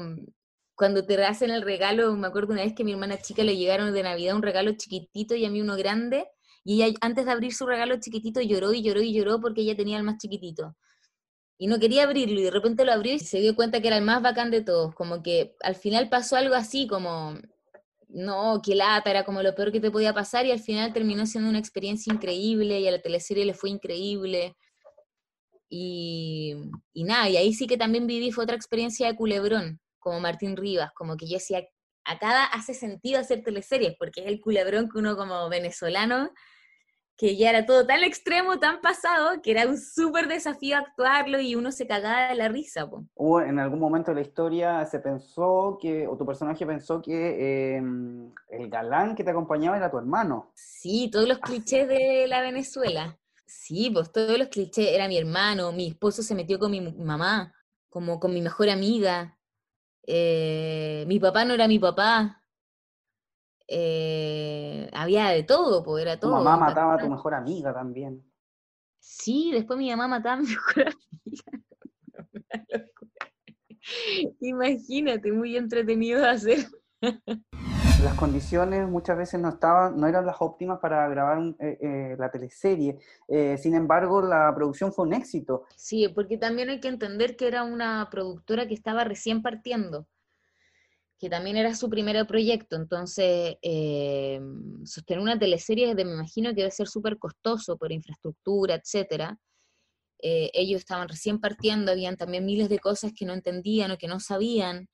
cuando 0.75 1.05
te 1.05 1.23
hacen 1.25 1.49
el 1.49 1.63
regalo, 1.63 2.15
me 2.15 2.27
acuerdo 2.27 2.53
una 2.53 2.63
vez 2.63 2.73
que 2.73 2.83
mi 2.83 2.91
hermana 2.91 3.17
chica 3.17 3.43
le 3.43 3.57
llegaron 3.57 3.93
de 3.93 4.03
Navidad 4.03 4.35
un 4.35 4.43
regalo 4.43 4.73
chiquitito 4.73 5.35
y 5.35 5.43
a 5.45 5.49
mí 5.49 5.59
uno 5.59 5.75
grande, 5.75 6.27
y 6.63 6.83
ella 6.83 6.97
antes 7.01 7.25
de 7.25 7.31
abrir 7.31 7.53
su 7.53 7.65
regalo 7.65 7.99
chiquitito 7.99 8.41
lloró 8.41 8.73
y 8.73 8.83
lloró 8.83 9.01
y 9.01 9.13
lloró 9.13 9.41
porque 9.41 9.61
ella 9.61 9.75
tenía 9.75 9.97
el 9.97 10.03
más 10.03 10.17
chiquitito 10.19 10.75
y 11.61 11.67
no 11.67 11.77
quería 11.77 12.03
abrirlo 12.03 12.39
y 12.39 12.43
de 12.43 12.51
repente 12.51 12.85
lo 12.85 12.93
abrió 12.93 13.13
y 13.13 13.19
se 13.19 13.41
dio 13.41 13.53
cuenta 13.53 13.81
que 13.81 13.89
era 13.89 13.97
el 13.97 14.03
más 14.03 14.21
bacán 14.21 14.49
de 14.49 14.61
todos, 14.61 14.95
como 14.95 15.21
que 15.21 15.57
al 15.61 15.75
final 15.75 16.07
pasó 16.07 16.37
algo 16.37 16.55
así 16.55 16.87
como, 16.87 17.37
no, 18.07 18.61
qué 18.63 18.75
lata, 18.75 19.11
era 19.11 19.25
como 19.25 19.43
lo 19.43 19.53
peor 19.53 19.73
que 19.73 19.81
te 19.81 19.91
podía 19.91 20.13
pasar 20.13 20.45
y 20.45 20.51
al 20.51 20.61
final 20.61 20.93
terminó 20.93 21.25
siendo 21.25 21.49
una 21.49 21.59
experiencia 21.59 22.13
increíble 22.13 22.79
y 22.79 22.87
a 22.87 22.91
la 22.91 23.01
teleserie 23.01 23.43
le 23.43 23.53
fue 23.53 23.69
increíble. 23.69 24.55
Y, 25.69 26.55
nada, 26.95 27.29
y 27.29 27.35
ahí 27.35 27.53
sí 27.53 27.67
que 27.67 27.77
también 27.77 28.07
viví 28.07 28.31
fue 28.31 28.45
otra 28.45 28.55
experiencia 28.55 29.07
de 29.07 29.15
culebrón, 29.17 29.81
como 29.99 30.21
Martín 30.21 30.55
Rivas, 30.55 30.91
como 30.95 31.17
que 31.17 31.27
yo 31.27 31.33
decía, 31.33 31.67
cada 32.21 32.45
hace 32.45 32.73
sentido 32.73 33.19
hacer 33.19 33.43
teleseries, 33.43 33.95
porque 33.99 34.21
es 34.21 34.27
el 34.27 34.39
culebrón 34.39 34.89
que 34.89 34.97
uno 34.97 35.17
como 35.17 35.49
venezolano 35.49 36.31
que 37.19 37.35
ya 37.35 37.49
era 37.49 37.65
todo 37.65 37.85
tan 37.85 38.01
extremo, 38.01 38.59
tan 38.59 38.79
pasado, 38.79 39.41
que 39.41 39.51
era 39.51 39.67
un 39.67 39.77
súper 39.77 40.29
desafío 40.29 40.77
actuarlo 40.77 41.41
y 41.41 41.53
uno 41.53 41.73
se 41.73 41.85
cagaba 41.85 42.29
de 42.29 42.35
la 42.35 42.47
risa. 42.47 42.89
¿Hubo 43.13 43.41
en 43.41 43.59
algún 43.59 43.77
momento 43.77 44.11
de 44.11 44.15
la 44.15 44.21
historia 44.21 44.85
se 44.85 44.99
pensó 44.99 45.77
que, 45.81 46.07
o 46.07 46.15
tu 46.15 46.25
personaje 46.25 46.65
pensó 46.65 47.01
que 47.01 47.75
em, 47.75 48.31
el 48.47 48.69
galán 48.69 49.15
que 49.15 49.25
te 49.25 49.31
acompañaba 49.31 49.75
era 49.75 49.91
tu 49.91 49.97
hermano? 49.97 50.53
Sí, 50.55 51.09
todos 51.11 51.27
los 51.27 51.39
clichés 51.39 51.89
de 51.89 52.25
la 52.29 52.41
Venezuela. 52.41 53.19
Sí, 53.45 53.89
pues 53.93 54.13
todos 54.13 54.37
los 54.37 54.47
clichés, 54.47 54.87
era 54.93 55.09
mi 55.09 55.17
hermano, 55.17 55.73
mi 55.73 55.87
esposo 55.87 56.23
se 56.23 56.35
metió 56.35 56.57
con 56.57 56.71
mi 56.71 56.79
mamá, 56.79 57.53
como 57.89 58.21
con 58.21 58.33
mi 58.33 58.41
mejor 58.41 58.69
amiga, 58.69 59.37
eh, 60.07 61.03
mi 61.05 61.19
papá 61.19 61.43
no 61.43 61.53
era 61.53 61.67
mi 61.67 61.79
papá, 61.79 62.41
eh, 63.71 64.89
había 64.93 65.29
de 65.29 65.43
todo, 65.43 65.83
pues 65.83 66.01
era 66.01 66.19
todo. 66.19 66.31
Tu 66.31 66.43
mamá 66.43 66.57
mataba 66.57 66.95
a 66.95 66.97
tu 66.97 67.09
mejor 67.09 67.35
amiga 67.35 67.73
también. 67.73 68.23
Sí, 68.99 69.51
después 69.53 69.77
mi 69.77 69.89
mamá 69.91 70.07
mataba 70.07 70.35
a 70.35 70.41
mi 70.41 70.47
mejor 70.47 70.95
amiga. 71.25 71.43
Imagínate, 74.41 75.31
muy 75.31 75.55
entretenido 75.55 76.19
de 76.19 76.29
hacer. 76.29 76.59
Las 78.03 78.13
condiciones 78.15 78.87
muchas 78.87 79.17
veces 79.17 79.39
no 79.39 79.49
estaban, 79.49 79.99
no 79.99 80.07
eran 80.07 80.25
las 80.25 80.37
óptimas 80.39 80.79
para 80.79 81.07
grabar 81.07 81.39
eh, 81.59 81.77
eh, 81.81 82.15
la 82.17 82.31
teleserie. 82.31 82.97
sin 83.57 83.75
embargo, 83.75 84.21
la 84.21 84.51
producción 84.55 84.91
fue 84.93 85.05
un 85.05 85.13
éxito. 85.13 85.65
Sí, 85.75 86.07
porque 86.09 86.37
también 86.37 86.69
hay 86.69 86.79
que 86.79 86.87
entender 86.87 87.35
que 87.35 87.47
era 87.47 87.63
una 87.63 88.07
productora 88.09 88.67
que 88.67 88.73
estaba 88.73 89.03
recién 89.03 89.41
partiendo 89.41 90.07
que 91.19 91.29
también 91.29 91.57
era 91.57 91.75
su 91.75 91.89
primer 91.89 92.25
proyecto, 92.25 92.77
entonces 92.77 93.57
eh, 93.61 94.39
sostener 94.85 95.21
una 95.21 95.37
teleserie 95.37 95.93
me 95.93 96.01
imagino 96.03 96.51
que 96.51 96.61
debe 96.61 96.71
ser 96.71 96.87
súper 96.87 97.17
costoso 97.17 97.77
por 97.77 97.91
infraestructura, 97.91 98.75
etcétera. 98.75 99.37
Eh, 100.21 100.49
ellos 100.53 100.79
estaban 100.79 101.09
recién 101.09 101.39
partiendo, 101.39 101.91
habían 101.91 102.15
también 102.15 102.45
miles 102.45 102.69
de 102.69 102.79
cosas 102.79 103.11
que 103.13 103.25
no 103.25 103.33
entendían 103.33 103.91
o 103.91 103.97
que 103.97 104.07
no 104.07 104.21
sabían. 104.21 104.87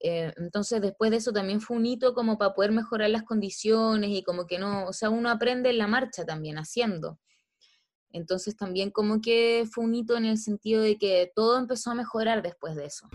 Eh, 0.00 0.32
entonces 0.38 0.80
después 0.80 1.10
de 1.10 1.18
eso 1.18 1.32
también 1.32 1.60
fue 1.60 1.76
un 1.76 1.84
hito 1.84 2.14
como 2.14 2.38
para 2.38 2.54
poder 2.54 2.72
mejorar 2.72 3.10
las 3.10 3.24
condiciones 3.24 4.10
y 4.10 4.22
como 4.22 4.46
que 4.46 4.58
no, 4.58 4.86
o 4.86 4.92
sea, 4.94 5.10
uno 5.10 5.28
aprende 5.28 5.68
en 5.68 5.78
la 5.78 5.86
marcha 5.86 6.24
también, 6.24 6.56
haciendo. 6.56 7.18
Entonces 8.10 8.56
también 8.56 8.90
como 8.90 9.20
que 9.20 9.68
fue 9.70 9.84
un 9.84 9.94
hito 9.94 10.16
en 10.16 10.24
el 10.24 10.38
sentido 10.38 10.80
de 10.80 10.96
que 10.96 11.30
todo 11.34 11.58
empezó 11.58 11.90
a 11.90 11.94
mejorar 11.94 12.42
después 12.42 12.74
de 12.74 12.86
eso. 12.86 13.06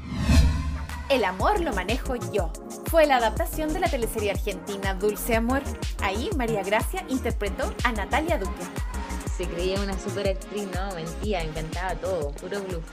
El 1.13 1.25
amor 1.25 1.61
lo 1.61 1.71
manejo 1.73 2.15
yo. 2.31 2.51
Fue 2.89 3.05
la 3.05 3.17
adaptación 3.17 3.71
de 3.71 3.79
la 3.79 3.87
teleserie 3.87 4.31
argentina 4.31 4.95
Dulce 4.95 5.35
Amor. 5.35 5.61
Ahí 6.01 6.27
María 6.35 6.63
Gracia 6.63 7.05
interpretó 7.07 7.71
a 7.83 7.91
Natalia 7.91 8.39
Duque. 8.39 8.63
Se 9.37 9.47
creía 9.47 9.79
una 9.79 9.93
super 9.99 10.27
actriz, 10.27 10.65
no, 10.73 10.95
mentía, 10.95 11.43
encantaba 11.43 11.93
todo, 12.01 12.31
puro 12.31 12.63
bluff. 12.63 12.83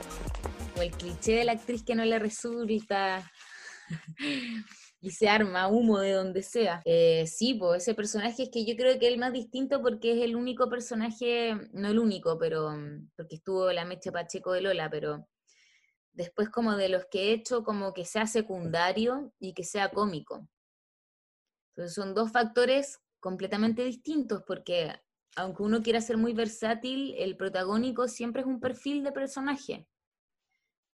O 0.76 0.82
el 0.82 0.90
cliché 0.90 1.36
de 1.36 1.44
la 1.44 1.52
actriz 1.52 1.82
que 1.82 1.94
no 1.94 2.04
le 2.04 2.18
resulta. 2.18 3.26
y 5.00 5.10
se 5.12 5.26
arma 5.30 5.68
humo 5.68 5.98
de 6.00 6.12
donde 6.12 6.42
sea. 6.42 6.82
Eh, 6.84 7.26
sí, 7.26 7.54
pues 7.54 7.84
ese 7.84 7.94
personaje 7.94 8.42
es 8.42 8.50
que 8.50 8.66
yo 8.66 8.76
creo 8.76 8.98
que 8.98 9.06
es 9.06 9.14
el 9.14 9.18
más 9.18 9.32
distinto 9.32 9.80
porque 9.80 10.12
es 10.12 10.22
el 10.22 10.36
único 10.36 10.68
personaje, 10.68 11.56
no 11.72 11.88
el 11.88 11.98
único, 11.98 12.36
pero 12.38 12.68
mm, 12.70 13.12
porque 13.16 13.36
estuvo 13.36 13.72
la 13.72 13.86
Meche 13.86 14.12
Pacheco 14.12 14.52
de 14.52 14.60
Lola, 14.60 14.90
pero 14.90 15.26
después 16.12 16.48
como 16.50 16.76
de 16.76 16.88
los 16.88 17.06
que 17.06 17.30
he 17.30 17.32
hecho 17.32 17.64
como 17.64 17.92
que 17.92 18.04
sea 18.04 18.26
secundario 18.26 19.32
y 19.38 19.54
que 19.54 19.64
sea 19.64 19.90
cómico. 19.90 20.48
Entonces 21.70 21.94
son 21.94 22.14
dos 22.14 22.32
factores 22.32 23.00
completamente 23.20 23.84
distintos 23.84 24.42
porque 24.46 25.00
aunque 25.36 25.62
uno 25.62 25.82
quiera 25.82 26.00
ser 26.00 26.16
muy 26.16 26.32
versátil, 26.32 27.14
el 27.16 27.36
protagónico 27.36 28.08
siempre 28.08 28.42
es 28.42 28.48
un 28.48 28.60
perfil 28.60 29.04
de 29.04 29.12
personaje. 29.12 29.86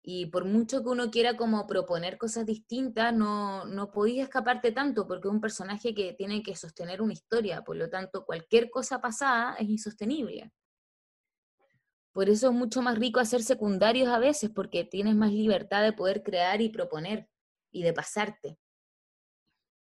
Y 0.05 0.27
por 0.27 0.45
mucho 0.45 0.83
que 0.83 0.89
uno 0.89 1.11
quiera 1.11 1.37
como 1.37 1.67
proponer 1.67 2.19
cosas 2.19 2.45
distintas, 2.45 3.15
no, 3.15 3.65
no 3.67 3.93
podéis 3.93 4.25
escaparte 4.25 4.73
tanto 4.73 5.07
porque 5.07 5.29
es 5.29 5.35
un 5.35 5.41
personaje 5.41 5.95
que 5.95 6.13
tiene 6.15 6.43
que 6.43 6.57
sostener 6.57 7.01
una 7.01 7.13
historia, 7.13 7.63
por 7.63 7.77
lo 7.77 7.89
tanto 7.89 8.25
cualquier 8.25 8.69
cosa 8.69 9.01
pasada 9.01 9.55
es 9.55 9.69
insostenible. 9.69 10.51
Por 12.13 12.29
eso 12.29 12.49
es 12.49 12.53
mucho 12.55 12.83
más 12.83 12.99
rico 12.99 13.21
hacer 13.21 13.43
secundarios 13.43 14.09
a 14.09 14.19
veces, 14.19 14.51
porque 14.51 14.85
tienes 14.85 15.15
más 15.15 15.33
libertad 15.33 15.83
de 15.83 15.93
poder 15.93 16.23
crear 16.23 16.61
y 16.61 16.69
proponer 16.69 17.29
y 17.71 17.83
de 17.83 17.93
pasarte. 17.93 18.59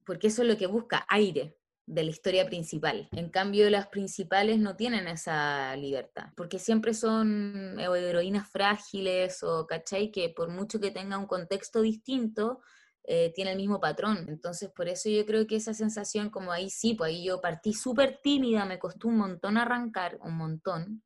Porque 0.04 0.28
eso 0.28 0.42
es 0.42 0.48
lo 0.48 0.56
que 0.56 0.66
busca, 0.66 1.04
aire 1.08 1.56
de 1.86 2.04
la 2.04 2.10
historia 2.10 2.46
principal. 2.46 3.08
En 3.10 3.30
cambio, 3.30 3.68
las 3.68 3.88
principales 3.88 4.60
no 4.60 4.76
tienen 4.76 5.08
esa 5.08 5.74
libertad, 5.76 6.28
porque 6.36 6.60
siempre 6.60 6.94
son 6.94 7.78
heroínas 7.80 8.48
frágiles 8.48 9.42
o, 9.42 9.66
¿cachai? 9.66 10.12
Que 10.12 10.28
por 10.28 10.50
mucho 10.50 10.78
que 10.78 10.92
tenga 10.92 11.18
un 11.18 11.26
contexto 11.26 11.80
distinto, 11.80 12.60
eh, 13.02 13.32
tiene 13.34 13.50
el 13.52 13.56
mismo 13.56 13.80
patrón. 13.80 14.26
Entonces, 14.28 14.70
por 14.70 14.88
eso 14.88 15.08
yo 15.08 15.26
creo 15.26 15.48
que 15.48 15.56
esa 15.56 15.74
sensación, 15.74 16.30
como 16.30 16.52
ahí 16.52 16.70
sí, 16.70 16.94
pues 16.94 17.08
ahí 17.08 17.24
yo 17.24 17.40
partí 17.40 17.74
súper 17.74 18.20
tímida, 18.22 18.64
me 18.66 18.78
costó 18.78 19.08
un 19.08 19.16
montón 19.16 19.56
arrancar, 19.56 20.16
un 20.22 20.36
montón. 20.36 21.02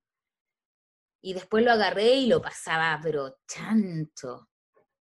Y 1.27 1.33
después 1.33 1.64
lo 1.64 1.72
agarré 1.72 2.16
y 2.16 2.27
lo 2.27 2.43
pasaba, 2.43 3.01
pero 3.03 3.39
chancho. 3.49 4.51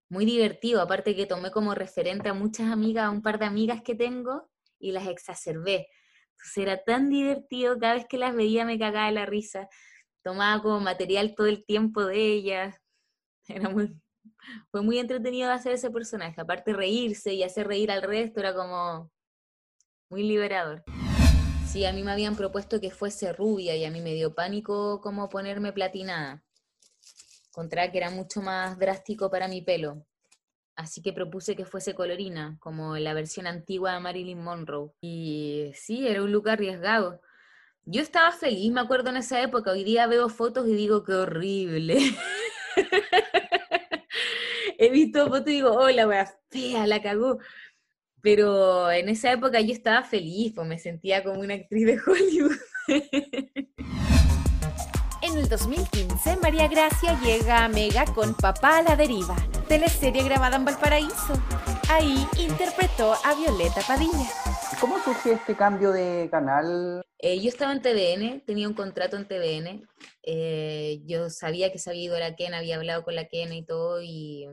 Muy 0.08 0.24
divertido, 0.24 0.80
aparte 0.80 1.16
que 1.16 1.26
tomé 1.26 1.50
como 1.50 1.74
referente 1.74 2.28
a 2.28 2.32
muchas 2.32 2.70
amigas, 2.70 3.06
a 3.06 3.10
un 3.10 3.22
par 3.22 3.40
de 3.40 3.46
amigas 3.46 3.82
que 3.82 3.96
tengo, 3.96 4.48
y 4.78 4.92
las 4.92 5.08
exacerbé. 5.08 5.88
Entonces 6.30 6.58
era 6.58 6.84
tan 6.84 7.10
divertido, 7.10 7.76
cada 7.76 7.94
vez 7.94 8.06
que 8.08 8.18
las 8.18 8.36
veía 8.36 8.64
me 8.64 8.78
cagaba 8.78 9.10
la 9.10 9.26
risa. 9.26 9.68
Tomaba 10.22 10.62
como 10.62 10.78
material 10.78 11.34
todo 11.34 11.48
el 11.48 11.64
tiempo 11.64 12.06
de 12.06 12.18
ellas. 12.18 12.76
Era 13.48 13.68
muy, 13.68 13.92
fue 14.70 14.82
muy 14.82 15.00
entretenido 15.00 15.50
hacer 15.50 15.72
ese 15.72 15.90
personaje. 15.90 16.40
Aparte 16.40 16.72
reírse 16.72 17.34
y 17.34 17.42
hacer 17.42 17.66
reír 17.66 17.90
al 17.90 18.02
resto 18.02 18.38
era 18.38 18.54
como 18.54 19.10
muy 20.08 20.22
liberador. 20.22 20.84
Sí, 21.72 21.86
a 21.86 21.92
mí 21.94 22.02
me 22.02 22.12
habían 22.12 22.36
propuesto 22.36 22.82
que 22.82 22.90
fuese 22.90 23.32
rubia 23.32 23.74
y 23.74 23.86
a 23.86 23.90
mí 23.90 24.02
me 24.02 24.12
dio 24.12 24.34
pánico 24.34 25.00
como 25.00 25.30
ponerme 25.30 25.72
platinada. 25.72 26.42
Contra 27.50 27.90
que 27.90 27.96
era 27.96 28.10
mucho 28.10 28.42
más 28.42 28.78
drástico 28.78 29.30
para 29.30 29.48
mi 29.48 29.62
pelo. 29.62 30.04
Así 30.76 31.00
que 31.00 31.14
propuse 31.14 31.56
que 31.56 31.64
fuese 31.64 31.94
colorina, 31.94 32.58
como 32.60 32.98
la 32.98 33.14
versión 33.14 33.46
antigua 33.46 33.94
de 33.94 34.00
Marilyn 34.00 34.44
Monroe. 34.44 34.90
Y 35.00 35.72
sí, 35.74 36.06
era 36.06 36.22
un 36.22 36.30
look 36.30 36.50
arriesgado. 36.50 37.22
Yo 37.86 38.02
estaba 38.02 38.32
feliz, 38.32 38.70
me 38.70 38.82
acuerdo 38.82 39.08
en 39.08 39.16
esa 39.16 39.40
época. 39.40 39.70
Hoy 39.70 39.82
día 39.82 40.06
veo 40.06 40.28
fotos 40.28 40.68
y 40.68 40.74
digo, 40.74 41.04
qué 41.04 41.14
horrible. 41.14 42.00
He 44.78 44.90
visto 44.90 45.26
fotos 45.26 45.48
y 45.48 45.52
digo, 45.52 45.70
oh, 45.70 45.86
wea 45.86 46.38
fea, 46.50 46.86
la 46.86 47.00
cagó. 47.00 47.38
Pero 48.22 48.90
en 48.90 49.08
esa 49.08 49.32
época 49.32 49.60
yo 49.60 49.72
estaba 49.72 50.04
feliz, 50.04 50.52
pues 50.54 50.66
me 50.66 50.78
sentía 50.78 51.22
como 51.24 51.40
una 51.40 51.54
actriz 51.54 51.86
de 51.86 51.98
Hollywood. 52.06 52.56
En 55.22 55.38
el 55.38 55.48
2015, 55.48 56.36
María 56.36 56.68
Gracia 56.68 57.18
llega 57.20 57.64
a 57.64 57.68
Mega 57.68 58.04
con 58.06 58.34
Papá 58.34 58.78
a 58.78 58.82
la 58.82 58.96
deriva, 58.96 59.36
teleserie 59.68 60.24
grabada 60.24 60.56
en 60.56 60.64
Valparaíso. 60.64 61.34
Ahí 61.88 62.26
interpretó 62.38 63.14
a 63.24 63.34
Violeta 63.34 63.80
Padilla. 63.86 64.28
¿Cómo 64.80 64.98
surge 65.02 65.34
este 65.34 65.54
cambio 65.56 65.92
de 65.92 66.28
canal? 66.30 67.02
Eh, 67.18 67.40
yo 67.40 67.48
estaba 67.48 67.72
en 67.72 67.82
TVN, 67.82 68.40
tenía 68.44 68.66
un 68.66 68.74
contrato 68.74 69.16
en 69.16 69.26
TVN. 69.28 69.86
Eh, 70.24 71.02
yo 71.06 71.30
sabía 71.30 71.70
que 71.70 71.78
se 71.78 71.90
había 71.90 72.02
ido 72.02 72.16
a 72.16 72.20
la 72.20 72.34
Kena, 72.34 72.58
había 72.58 72.76
hablado 72.76 73.04
con 73.04 73.14
la 73.14 73.26
Kena 73.26 73.54
y 73.54 73.64
todo, 73.64 74.02
y 74.02 74.48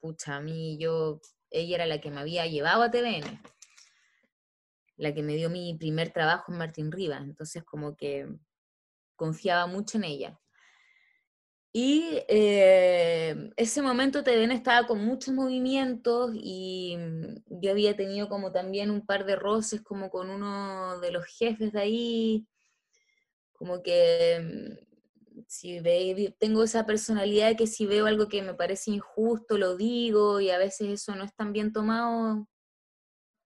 pucha, 0.00 0.36
a 0.36 0.40
mí 0.40 0.78
yo, 0.78 1.20
ella 1.54 1.76
era 1.76 1.86
la 1.86 2.00
que 2.00 2.10
me 2.10 2.20
había 2.20 2.46
llevado 2.46 2.82
a 2.82 2.90
TVN, 2.90 3.40
la 4.96 5.14
que 5.14 5.22
me 5.22 5.36
dio 5.36 5.50
mi 5.50 5.74
primer 5.74 6.10
trabajo 6.10 6.52
en 6.52 6.58
Martín 6.58 6.92
Rivas, 6.92 7.22
entonces 7.22 7.64
como 7.64 7.96
que 7.96 8.28
confiaba 9.16 9.66
mucho 9.66 9.98
en 9.98 10.04
ella. 10.04 10.40
Y 11.76 12.22
eh, 12.28 13.50
ese 13.56 13.82
momento 13.82 14.22
TVN 14.22 14.52
estaba 14.52 14.86
con 14.86 15.04
muchos 15.04 15.34
movimientos 15.34 16.30
y 16.34 16.96
mm, 16.96 17.60
yo 17.60 17.72
había 17.72 17.96
tenido 17.96 18.28
como 18.28 18.52
también 18.52 18.90
un 18.90 19.04
par 19.04 19.24
de 19.24 19.34
roces 19.34 19.82
como 19.82 20.08
con 20.08 20.30
uno 20.30 21.00
de 21.00 21.10
los 21.10 21.26
jefes 21.26 21.72
de 21.72 21.80
ahí, 21.80 22.46
como 23.54 23.82
que 23.82 24.38
mm, 24.40 24.93
si 25.54 25.78
ve, 25.78 26.34
tengo 26.40 26.64
esa 26.64 26.84
personalidad 26.84 27.48
de 27.48 27.56
que 27.56 27.68
si 27.68 27.86
veo 27.86 28.06
algo 28.06 28.28
que 28.28 28.42
me 28.42 28.54
parece 28.54 28.90
injusto, 28.90 29.56
lo 29.56 29.76
digo 29.76 30.40
y 30.40 30.50
a 30.50 30.58
veces 30.58 30.88
eso 30.88 31.14
no 31.14 31.22
es 31.22 31.32
tan 31.34 31.52
bien 31.52 31.72
tomado, 31.72 32.48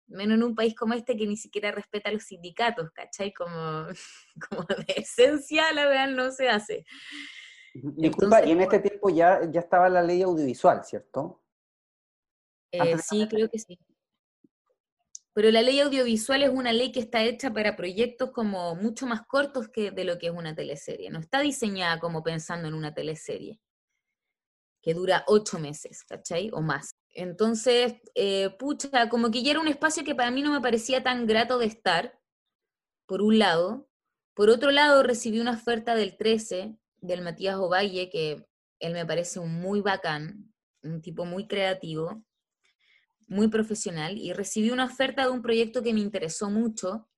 menos 0.07 0.37
en 0.37 0.43
un 0.43 0.55
país 0.55 0.75
como 0.75 0.95
este 0.95 1.19
que 1.19 1.27
ni 1.27 1.37
siquiera 1.37 1.71
respeta 1.71 2.09
a 2.09 2.13
los 2.13 2.23
sindicatos, 2.23 2.91
¿cachai? 2.93 3.35
Como, 3.35 3.51
como 4.51 4.65
de 4.65 4.95
esencia 4.97 5.71
la 5.75 5.87
verdad 5.87 6.09
no 6.09 6.31
se 6.31 6.49
hace. 6.49 6.87
Disculpa, 7.75 8.43
y 8.45 8.53
en 8.53 8.63
este 8.63 8.79
tiempo 8.81 9.11
ya, 9.11 9.43
ya 9.51 9.61
estaba 9.61 9.91
la 9.91 10.03
ley 10.03 10.23
audiovisual, 10.23 10.83
¿cierto? 10.85 11.45
Eh, 12.73 12.97
sí, 12.99 13.29
creo 13.29 13.51
que 13.51 13.59
sí. 13.59 13.79
Pero 15.35 15.51
la 15.51 15.63
ley 15.63 15.81
audiovisual 15.81 16.43
es 16.43 16.51
una 16.51 16.73
ley 16.73 16.91
que 16.91 17.01
está 17.01 17.23
hecha 17.23 17.53
para 17.53 17.77
proyectos 17.77 18.31
como 18.33 18.75
mucho 18.75 19.07
más 19.07 19.23
cortos 19.27 19.69
que 19.69 19.91
de 19.91 20.05
lo 20.05 20.19
que 20.19 20.27
es 20.27 20.33
una 20.33 20.55
teleserie. 20.55 21.11
No 21.11 21.21
está 21.21 21.41
diseñada 21.41 22.01
como 22.01 22.23
pensando 22.23 22.67
en 22.67 22.75
una 22.75 22.95
teleserie, 22.95 23.61
que 24.83 24.95
dura 24.95 25.25
ocho 25.27 25.59
meses, 25.59 26.05
¿cachai? 26.05 26.51
O 26.53 26.61
más. 26.61 26.97
Entonces, 27.15 27.95
eh, 28.15 28.51
pucha, 28.59 29.09
como 29.09 29.31
que 29.31 29.43
ya 29.43 29.53
era 29.53 29.61
un 29.61 29.69
espacio 29.69 30.05
que 30.05 30.15
para 30.15 30.31
mí 30.31 30.43
no 30.43 30.53
me 30.53 30.61
parecía 30.61 31.03
tan 31.03 31.27
grato 31.27 31.59
de 31.59 31.67
estar, 31.67 32.19
por 33.07 33.23
un 33.23 33.39
lado. 33.39 33.89
Por 34.35 34.51
otro 34.51 34.71
lado, 34.71 35.03
recibí 35.03 35.41
una 35.41 35.53
oferta 35.53 35.95
del 35.95 36.17
13, 36.17 36.79
del 37.01 37.23
Matías 37.23 37.57
Ovalle, 37.57 38.11
que 38.11 38.47
él 38.79 38.93
me 38.93 39.07
parece 39.07 39.41
un 39.41 39.61
muy 39.61 39.81
bacán, 39.81 40.53
un 40.83 41.03
tipo 41.03 41.25
muy 41.25 41.49
creativo, 41.49 42.23
muy 43.29 43.49
profesional, 43.49 44.19
y 44.19 44.33
recibí 44.33 44.71
una 44.71 44.87
oferta 44.87 45.23
de 45.23 45.31
un 45.31 45.43
proyecto 45.43 45.83
que 45.83 45.95
me 45.95 46.01
interesó 46.01 46.51
mucho, 46.51 47.09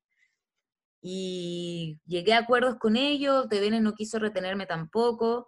y 1.02 1.98
llegué 2.06 2.34
a 2.34 2.40
acuerdos 2.40 2.76
con 2.76 2.96
ellos, 2.96 3.48
TVN 3.48 3.80
no 3.80 3.94
quiso 3.94 4.18
retenerme 4.18 4.66
tampoco, 4.66 5.46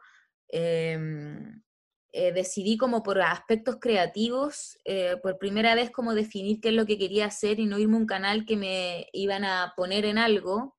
em, 0.49 1.63
eh, 2.13 2.33
decidí 2.33 2.77
como 2.77 3.03
por 3.03 3.21
aspectos 3.21 3.77
creativos, 3.81 4.79
eh, 4.85 5.17
por 5.23 5.39
primera 5.39 5.75
vez 5.75 5.91
como 5.91 6.15
definir 6.15 6.61
qué 6.61 6.69
es 6.69 6.75
lo 6.75 6.87
que 6.87 6.99
quería 6.99 7.27
hacer 7.27 7.59
y 7.61 7.67
no 7.67 7.79
irme 7.79 7.97
a 7.97 8.01
un 8.01 8.07
canal 8.07 8.45
que 8.45 8.57
me 8.57 9.07
iban 9.13 9.45
a 9.45 9.73
poner 9.77 10.05
en 10.05 10.19
algo, 10.19 10.77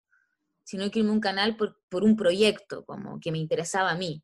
sino 0.63 0.89
que 0.91 0.99
irme 0.99 1.11
a 1.11 1.13
un 1.13 1.19
canal 1.19 1.57
por, 1.57 1.79
por 1.89 2.03
un 2.03 2.15
proyecto, 2.15 2.85
como 2.85 3.19
que 3.19 3.31
me 3.31 3.39
interesaba 3.39 3.91
a 3.91 3.97
mí. 3.97 4.23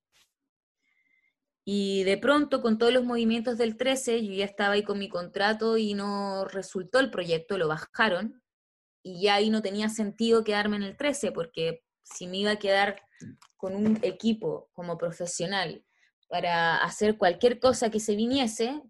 Y 1.71 2.03
de 2.03 2.17
pronto, 2.17 2.63
con 2.63 2.79
todos 2.79 2.91
los 2.91 3.03
movimientos 3.03 3.59
del 3.59 3.77
13, 3.77 4.25
yo 4.25 4.33
ya 4.33 4.45
estaba 4.45 4.73
ahí 4.73 4.81
con 4.81 4.97
mi 4.97 5.07
contrato 5.07 5.77
y 5.77 5.93
no 5.93 6.45
resultó 6.45 6.99
el 6.99 7.11
proyecto, 7.11 7.59
lo 7.59 7.67
bajaron, 7.67 8.41
y 9.03 9.21
ya 9.21 9.35
ahí 9.35 9.51
no 9.51 9.61
tenía 9.61 9.87
sentido 9.89 10.43
quedarme 10.43 10.77
en 10.77 10.81
el 10.81 10.97
13, 10.97 11.31
porque 11.31 11.83
si 12.01 12.25
me 12.25 12.37
iba 12.37 12.49
a 12.49 12.55
quedar 12.55 12.99
con 13.55 13.75
un 13.75 13.99
equipo 14.01 14.71
como 14.73 14.97
profesional 14.97 15.85
para 16.27 16.77
hacer 16.77 17.19
cualquier 17.19 17.59
cosa 17.59 17.91
que 17.91 17.99
se 17.99 18.15
viniese, 18.15 18.81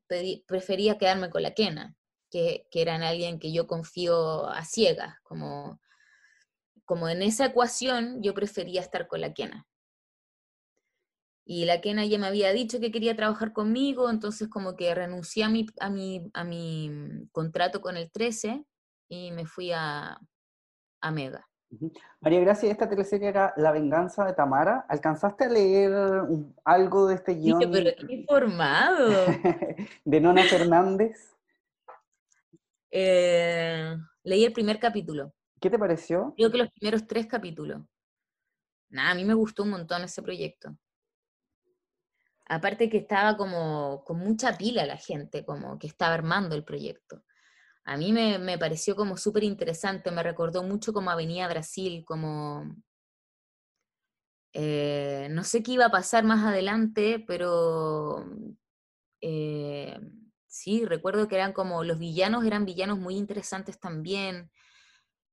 prefería 0.48 0.98
quedarme 0.98 1.30
con 1.30 1.44
la 1.44 1.54
Kena, 1.54 1.98
que, 2.32 2.66
que 2.72 2.82
era 2.82 2.96
en 2.96 3.04
alguien 3.04 3.40
que 3.40 3.52
yo 3.52 3.68
confío 3.68 4.48
a 4.48 4.64
ciegas, 4.64 5.18
como 5.24 5.82
como 6.86 7.08
en 7.08 7.22
esa 7.22 7.46
ecuación 7.46 8.24
yo 8.24 8.34
prefería 8.34 8.82
estar 8.82 9.08
con 9.08 9.22
la 9.22 9.32
Kena. 9.32 9.68
Y 11.52 11.66
la 11.66 11.82
Kena 11.82 12.06
ya 12.06 12.20
me 12.20 12.28
había 12.28 12.54
dicho 12.54 12.80
que 12.80 12.92
quería 12.92 13.16
trabajar 13.16 13.54
conmigo, 13.54 14.12
entonces 14.12 14.50
como 14.50 14.76
que 14.76 14.94
renuncié 14.94 15.44
a 15.44 15.50
mi, 15.50 15.66
a 15.80 15.90
mi, 15.90 16.30
a 16.36 16.44
mi 16.44 17.28
contrato 17.32 17.82
con 17.82 17.98
el 17.98 18.12
13 18.12 18.64
y 19.08 19.32
me 19.32 19.48
fui 19.48 19.72
a, 19.72 20.20
a 21.02 21.12
Mega. 21.12 21.50
María 22.22 22.42
Gracia, 22.42 22.70
esta 22.70 22.88
teleserie 22.88 23.30
era 23.30 23.56
La 23.58 23.72
venganza 23.72 24.26
de 24.26 24.34
Tamara. 24.34 24.86
¿Alcanzaste 24.88 25.46
a 25.46 25.50
leer 25.50 25.92
algo 26.66 27.08
de 27.08 27.16
este 27.16 27.34
guion? 27.34 27.72
pero 27.72 27.96
qué 27.98 28.14
informado. 28.14 29.10
de 30.06 30.22
Nona 30.22 30.44
Fernández. 30.44 31.36
Eh, 32.92 33.98
leí 34.22 34.46
el 34.46 34.54
primer 34.54 34.80
capítulo. 34.80 35.34
¿Qué 35.60 35.72
te 35.72 35.80
pareció? 35.80 36.32
Creo 36.38 36.52
que 36.52 36.60
los 36.60 36.70
primeros 36.70 37.08
tres 37.08 37.26
capítulos. 37.26 37.82
Nada, 38.92 39.10
a 39.10 39.16
mí 39.16 39.26
me 39.26 39.34
gustó 39.34 39.64
un 39.64 39.72
montón 39.72 40.04
ese 40.04 40.22
proyecto. 40.22 40.78
Aparte 42.50 42.90
que 42.90 42.98
estaba 42.98 43.38
como 43.38 44.04
con 44.06 44.18
mucha 44.20 44.58
pila 44.58 44.86
la 44.86 44.98
gente, 44.98 45.46
como 45.46 45.78
que 45.78 45.88
estaba 45.88 46.16
armando 46.16 46.56
el 46.56 46.64
proyecto. 46.64 47.24
A 47.86 47.98
mí 47.98 48.12
me, 48.14 48.58
pareció 48.58 48.96
como 48.96 49.18
súper 49.18 49.44
interesante, 49.44 50.12
me 50.12 50.24
recordó 50.24 50.64
mucho 50.64 50.94
como 50.94 51.12
Avenida 51.12 51.48
Brasil, 51.48 52.04
como... 52.06 52.76
eh, 54.54 55.28
no 55.32 55.44
sé 55.44 55.64
qué 55.64 55.74
iba 55.74 55.86
a 55.86 55.92
pasar 55.92 56.24
más 56.24 56.44
adelante, 56.46 57.24
pero 57.28 58.26
eh, 59.22 60.00
sí, 60.48 60.86
recuerdo 60.86 61.28
que 61.28 61.36
eran 61.36 61.54
como 61.54 61.84
los 61.84 62.00
villanos, 62.00 62.46
eran 62.46 62.66
villanos 62.66 63.00
muy 63.00 63.16
interesantes 63.16 63.80
también. 63.80 64.52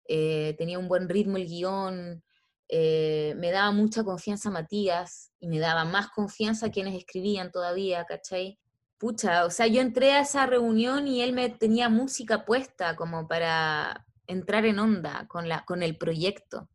eh, 0.09 0.55
tenía 0.59 0.79
un 0.79 0.89
buen 0.89 1.09
ritmo 1.09 1.37
el 1.39 1.47
guion, 1.47 2.23
eh, 2.69 3.35
me 3.37 3.51
daba 3.51 3.71
mucha 3.71 4.03
confianza 4.03 4.51
Matías 4.51 5.33
y 5.39 5.49
me 5.49 5.59
daba 5.59 5.85
más 5.85 6.09
confianza 6.09 6.71
quienes 6.71 6.97
escribían 6.97 7.53
todavía, 7.53 8.05
¿cachai? 8.05 8.59
Pucha, 8.99 9.45
o 9.45 9.51
sea, 9.51 9.67
yo 9.67 9.81
entré 9.81 10.13
a 10.13 10.21
esa 10.21 10.47
reunión 10.47 11.07
y 11.07 11.21
él 11.21 11.33
me 11.33 11.49
tenía 11.51 11.89
música 11.89 12.45
puesta 12.45 12.97
como 12.97 13.29
para 13.29 14.07
entrar 14.27 14.65
en 14.65 14.79
onda 14.79 15.27
con, 15.29 15.49
la, 15.49 15.65
con 15.65 15.83
el 15.83 15.97
proyecto, 15.97 16.69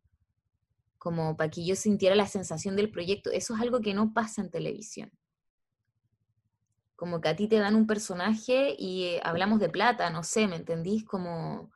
como 0.98 1.36
para 1.36 1.50
que 1.50 1.64
yo 1.66 1.74
sintiera 1.74 2.14
la 2.14 2.26
sensación 2.26 2.76
del 2.76 2.90
proyecto. 2.90 3.30
Eso 3.30 3.54
es 3.54 3.60
algo 3.60 3.80
que 3.80 3.92
no 3.92 4.14
pasa 4.14 4.40
en 4.40 4.50
televisión. 4.50 5.10
Como 6.96 7.20
que 7.20 7.28
a 7.28 7.36
ti 7.36 7.48
te 7.48 7.58
dan 7.58 7.74
un 7.74 7.88
personaje 7.88 8.76
y 8.78 9.04
eh, 9.04 9.20
hablamos 9.24 9.58
de 9.58 9.68
plata, 9.68 10.08
no 10.10 10.22
sé, 10.22 10.46
¿me 10.46 10.56
entendís? 10.56 11.04
Como 11.04 11.72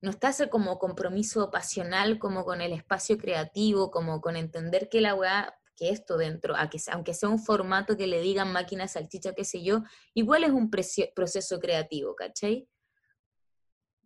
no 0.00 0.10
está 0.10 0.30
ese 0.30 0.48
como 0.48 0.78
compromiso 0.78 1.50
pasional 1.50 2.18
como 2.18 2.44
con 2.44 2.60
el 2.60 2.72
espacio 2.72 3.18
creativo, 3.18 3.90
como 3.90 4.20
con 4.20 4.36
entender 4.36 4.88
que 4.88 5.00
la 5.00 5.14
weá, 5.14 5.58
que 5.76 5.90
esto 5.90 6.16
dentro, 6.16 6.54
aunque 6.56 7.14
sea 7.14 7.28
un 7.28 7.38
formato 7.38 7.96
que 7.96 8.06
le 8.06 8.20
digan 8.20 8.52
máquina 8.52 8.88
salchicha, 8.88 9.34
qué 9.34 9.44
sé 9.44 9.62
yo, 9.62 9.82
igual 10.14 10.44
es 10.44 10.50
un 10.50 10.70
proceso 10.70 11.60
creativo, 11.60 12.14
¿cachai? 12.14 12.68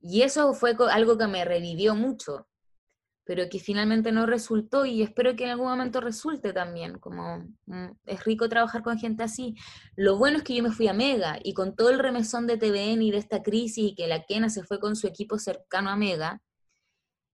Y 0.02 0.22
eso 0.22 0.52
fue 0.54 0.74
algo 0.90 1.16
que 1.18 1.26
me 1.26 1.44
revivió 1.44 1.94
mucho, 1.94 2.48
pero 3.30 3.48
que 3.48 3.60
finalmente 3.60 4.10
no 4.10 4.26
resultó 4.26 4.84
y 4.84 5.02
espero 5.02 5.36
que 5.36 5.44
en 5.44 5.50
algún 5.50 5.68
momento 5.68 6.00
resulte 6.00 6.52
también, 6.52 6.98
como 6.98 7.46
mm, 7.66 7.90
es 8.06 8.24
rico 8.24 8.48
trabajar 8.48 8.82
con 8.82 8.98
gente 8.98 9.22
así. 9.22 9.54
Lo 9.94 10.18
bueno 10.18 10.38
es 10.38 10.42
que 10.42 10.52
yo 10.52 10.64
me 10.64 10.72
fui 10.72 10.88
a 10.88 10.92
Mega 10.92 11.38
y 11.40 11.54
con 11.54 11.76
todo 11.76 11.90
el 11.90 12.00
remesón 12.00 12.48
de 12.48 12.56
TVN 12.56 13.02
y 13.02 13.12
de 13.12 13.18
esta 13.18 13.40
crisis 13.40 13.92
y 13.92 13.94
que 13.94 14.08
la 14.08 14.24
Kena 14.24 14.50
se 14.50 14.64
fue 14.64 14.80
con 14.80 14.96
su 14.96 15.06
equipo 15.06 15.38
cercano 15.38 15.90
a 15.90 15.96
Mega, 15.96 16.42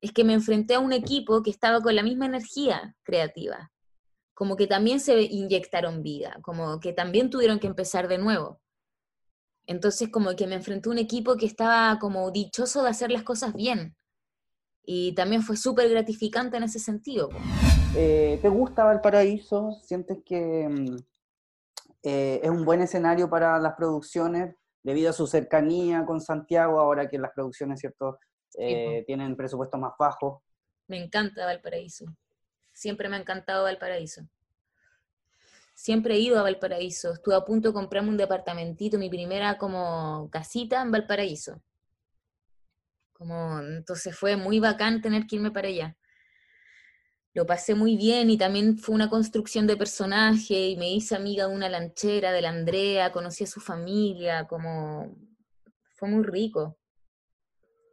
es 0.03 0.13
que 0.13 0.23
me 0.23 0.35
enfrenté 0.35 0.75
a 0.75 0.81
un 0.81 0.93
equipo 0.93 1.43
que 1.43 1.49
estaba 1.49 1.81
con 1.81 1.97
la 1.97 2.03
misma 2.03 2.27
energía 2.27 2.95
creativa, 3.03 3.73
como 4.35 4.57
que 4.57 4.67
también 4.67 5.01
se 5.01 5.23
inyectaron 5.23 6.03
vida, 6.03 6.37
como 6.43 6.79
que 6.79 6.93
también 6.93 7.31
tuvieron 7.31 7.59
que 7.59 7.69
empezar 7.69 8.07
de 8.07 8.19
nuevo. 8.19 8.61
Entonces 9.67 10.11
como 10.11 10.37
que 10.37 10.47
me 10.47 10.57
enfrenté 10.57 10.91
a 10.91 10.93
un 10.93 10.99
equipo 10.99 11.39
que 11.39 11.47
estaba 11.47 11.99
como 11.99 12.31
dichoso 12.33 12.83
de 12.83 12.91
hacer 12.91 13.11
las 13.11 13.23
cosas 13.23 13.55
bien. 13.55 13.96
Y 14.87 15.13
también 15.15 15.43
fue 15.43 15.57
súper 15.57 15.91
gratificante 15.91 16.57
en 16.57 16.63
ese 16.63 16.79
sentido. 16.79 17.29
Eh, 17.95 18.39
¿Te 18.41 18.49
gusta 18.49 18.85
Valparaíso? 18.85 19.79
¿Sientes 19.83 20.19
que 20.25 20.69
mm, 20.69 20.97
eh, 22.05 22.41
es 22.43 22.51
un 22.51 22.65
buen 22.65 22.81
escenario 22.81 23.29
para 23.29 23.59
las 23.59 23.75
producciones 23.75 24.55
debido 24.83 25.11
a 25.11 25.13
su 25.13 25.27
cercanía 25.27 26.07
con 26.07 26.21
Santiago, 26.21 26.79
ahora 26.79 27.09
que 27.09 27.19
las 27.19 27.33
producciones, 27.33 27.81
¿cierto? 27.81 28.19
eh, 28.59 29.05
tienen 29.07 29.37
presupuestos 29.37 29.79
más 29.79 29.93
bajos. 29.99 30.43
Me 30.87 31.03
encanta 31.03 31.45
Valparaíso. 31.45 32.07
Siempre 32.73 33.09
me 33.09 33.17
ha 33.17 33.21
encantado 33.21 33.65
Valparaíso. 33.65 34.23
Siempre 35.75 36.15
he 36.15 36.19
ido 36.19 36.39
a 36.39 36.43
Valparaíso. 36.43 37.13
Estuve 37.13 37.35
a 37.35 37.45
punto 37.45 37.69
de 37.69 37.75
comprarme 37.75 38.09
un 38.09 38.17
departamentito, 38.17 38.99
mi 38.99 39.11
primera 39.11 39.59
como 39.59 40.29
casita 40.31 40.81
en 40.81 40.91
Valparaíso. 40.91 41.61
Como, 43.17 43.61
entonces 43.61 44.15
fue 44.15 44.37
muy 44.37 44.61
bacán 44.61 45.01
tener 45.01 45.27
que 45.27 45.37
irme 45.37 45.51
para 45.51 45.69
allá. 45.69 45.97
Lo 47.33 47.47
pasé 47.47 47.75
muy 47.75 47.97
bien 47.97 48.29
y 48.29 48.37
también 48.37 48.77
fue 48.77 48.95
una 48.95 49.09
construcción 49.09 49.67
de 49.67 49.77
personaje 49.77 50.69
y 50.69 50.77
me 50.77 50.91
hice 50.91 51.17
amiga 51.17 51.47
de 51.47 51.55
una 51.55 51.71
lanchera, 51.71 52.33
de 52.33 52.43
la 52.43 52.51
Andrea, 52.51 53.13
conocí 53.13 53.45
a 53.45 53.47
su 53.47 53.61
familia, 53.61 54.47
como 54.47 55.17
fue 55.95 56.11
muy 56.11 56.25
rico. 56.25 56.79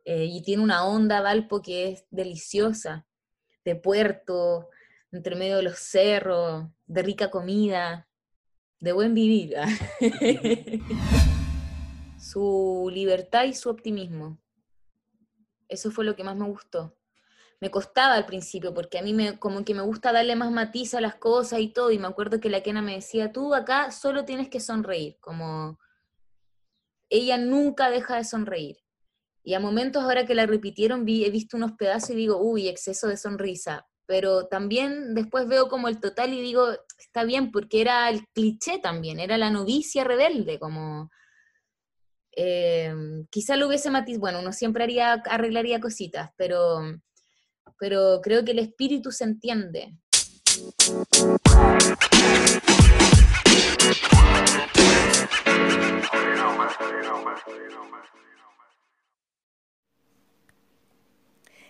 Eh, 0.03 0.25
y 0.25 0.41
tiene 0.43 0.61
una 0.61 0.85
onda 0.85 1.21
Valpo 1.21 1.61
que 1.61 1.91
es 1.91 2.05
deliciosa, 2.09 3.07
de 3.63 3.75
puerto, 3.77 4.69
entre 5.13 5.37
medio 5.37 5.57
de 5.57 5.63
los 5.63 5.79
cerros, 5.79 6.67
de 6.85 7.01
rica 7.01 7.31
comida, 7.31 8.09
de 8.81 8.91
buen 8.91 9.13
vivir. 9.13 9.55
su 12.19 12.89
libertad 12.93 13.45
y 13.45 13.53
su 13.53 13.69
optimismo. 13.69 14.42
Eso 15.73 15.89
fue 15.89 16.05
lo 16.05 16.15
que 16.15 16.23
más 16.23 16.37
me 16.37 16.45
gustó. 16.45 16.95
Me 17.59 17.71
costaba 17.71 18.13
al 18.13 18.27
principio, 18.27 18.75
porque 18.75 18.99
a 18.99 19.01
mí 19.01 19.11
me, 19.11 19.39
como 19.39 19.65
que 19.65 19.73
me 19.73 19.81
gusta 19.81 20.11
darle 20.11 20.35
más 20.35 20.51
matiz 20.51 20.93
a 20.93 21.01
las 21.01 21.15
cosas 21.15 21.61
y 21.61 21.69
todo, 21.69 21.91
y 21.91 21.97
me 21.97 22.07
acuerdo 22.07 22.39
que 22.39 22.49
la 22.49 22.61
Kena 22.61 22.83
me 22.83 22.95
decía, 22.95 23.31
tú 23.31 23.55
acá 23.55 23.89
solo 23.89 24.23
tienes 24.23 24.49
que 24.49 24.59
sonreír, 24.59 25.17
como 25.19 25.79
ella 27.09 27.37
nunca 27.37 27.89
deja 27.89 28.17
de 28.17 28.23
sonreír. 28.23 28.77
Y 29.43 29.55
a 29.55 29.59
momentos 29.59 30.03
ahora 30.03 30.25
que 30.27 30.35
la 30.35 30.45
repitieron 30.45 31.05
vi, 31.05 31.25
he 31.25 31.31
visto 31.31 31.57
unos 31.57 31.71
pedazos 31.73 32.11
y 32.11 32.15
digo, 32.15 32.37
uy, 32.37 32.67
exceso 32.67 33.07
de 33.07 33.17
sonrisa. 33.17 33.87
Pero 34.05 34.45
también 34.45 35.15
después 35.15 35.47
veo 35.47 35.69
como 35.69 35.87
el 35.87 35.99
total 35.99 36.33
y 36.33 36.41
digo, 36.41 36.67
está 36.99 37.23
bien, 37.23 37.51
porque 37.51 37.81
era 37.81 38.09
el 38.09 38.27
cliché 38.27 38.77
también, 38.77 39.19
era 39.19 39.37
la 39.39 39.49
novicia 39.49 40.03
rebelde, 40.03 40.59
como... 40.59 41.09
eh, 42.35 42.93
quizá 43.29 43.55
lo 43.55 43.67
hubiese 43.67 43.89
matiz, 43.89 44.17
bueno, 44.19 44.39
uno 44.39 44.53
siempre 44.53 44.83
haría, 44.83 45.13
arreglaría 45.13 45.79
cositas, 45.79 46.31
pero, 46.35 46.79
pero 47.79 48.21
creo 48.21 48.43
que 48.43 48.51
el 48.51 48.59
espíritu 48.59 49.11
se 49.11 49.25
entiende. 49.25 49.93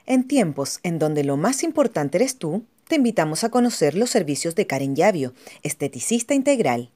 En 0.05 0.27
tiempos 0.27 0.79
en 0.83 0.99
donde 0.99 1.23
lo 1.23 1.37
más 1.37 1.63
importante 1.63 2.17
eres 2.17 2.37
tú, 2.37 2.65
te 2.87 2.95
invitamos 2.95 3.43
a 3.43 3.49
conocer 3.49 3.95
los 3.95 4.09
servicios 4.09 4.53
de 4.55 4.67
Karen 4.67 4.95
Yavio, 4.95 5.33
esteticista 5.63 6.33
integral. 6.33 6.91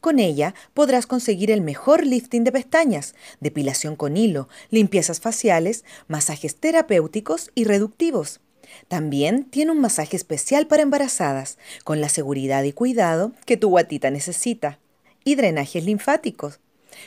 Con 0.00 0.18
ella 0.18 0.54
podrás 0.72 1.06
conseguir 1.06 1.50
el 1.50 1.60
mejor 1.60 2.06
lifting 2.06 2.42
de 2.44 2.52
pestañas, 2.52 3.14
depilación 3.40 3.96
con 3.96 4.16
hilo, 4.16 4.48
limpiezas 4.70 5.20
faciales, 5.20 5.84
masajes 6.08 6.56
terapéuticos 6.56 7.50
y 7.54 7.64
reductivos. 7.64 8.40
También 8.88 9.44
tiene 9.44 9.72
un 9.72 9.80
masaje 9.80 10.16
especial 10.16 10.66
para 10.66 10.82
embarazadas, 10.82 11.58
con 11.84 12.00
la 12.00 12.08
seguridad 12.08 12.62
y 12.62 12.72
cuidado 12.72 13.32
que 13.44 13.56
tu 13.56 13.68
guatita 13.68 14.10
necesita. 14.10 14.78
Y 15.22 15.34
drenajes 15.34 15.84
linfáticos. 15.84 16.60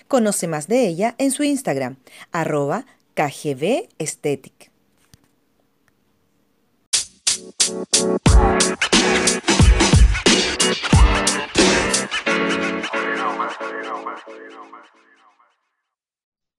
Conoce 0.07 0.47
más 0.47 0.67
de 0.67 0.87
ella 0.87 1.15
en 1.17 1.31
su 1.31 1.43
Instagram, 1.43 1.97
arroba 2.31 2.85
kgbaesthetic. 3.15 4.71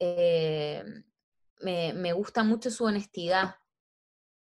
Eh, 0.04 0.84
me, 1.60 1.92
me 1.94 2.12
gusta 2.12 2.42
mucho 2.42 2.70
su 2.70 2.84
honestidad 2.84 3.56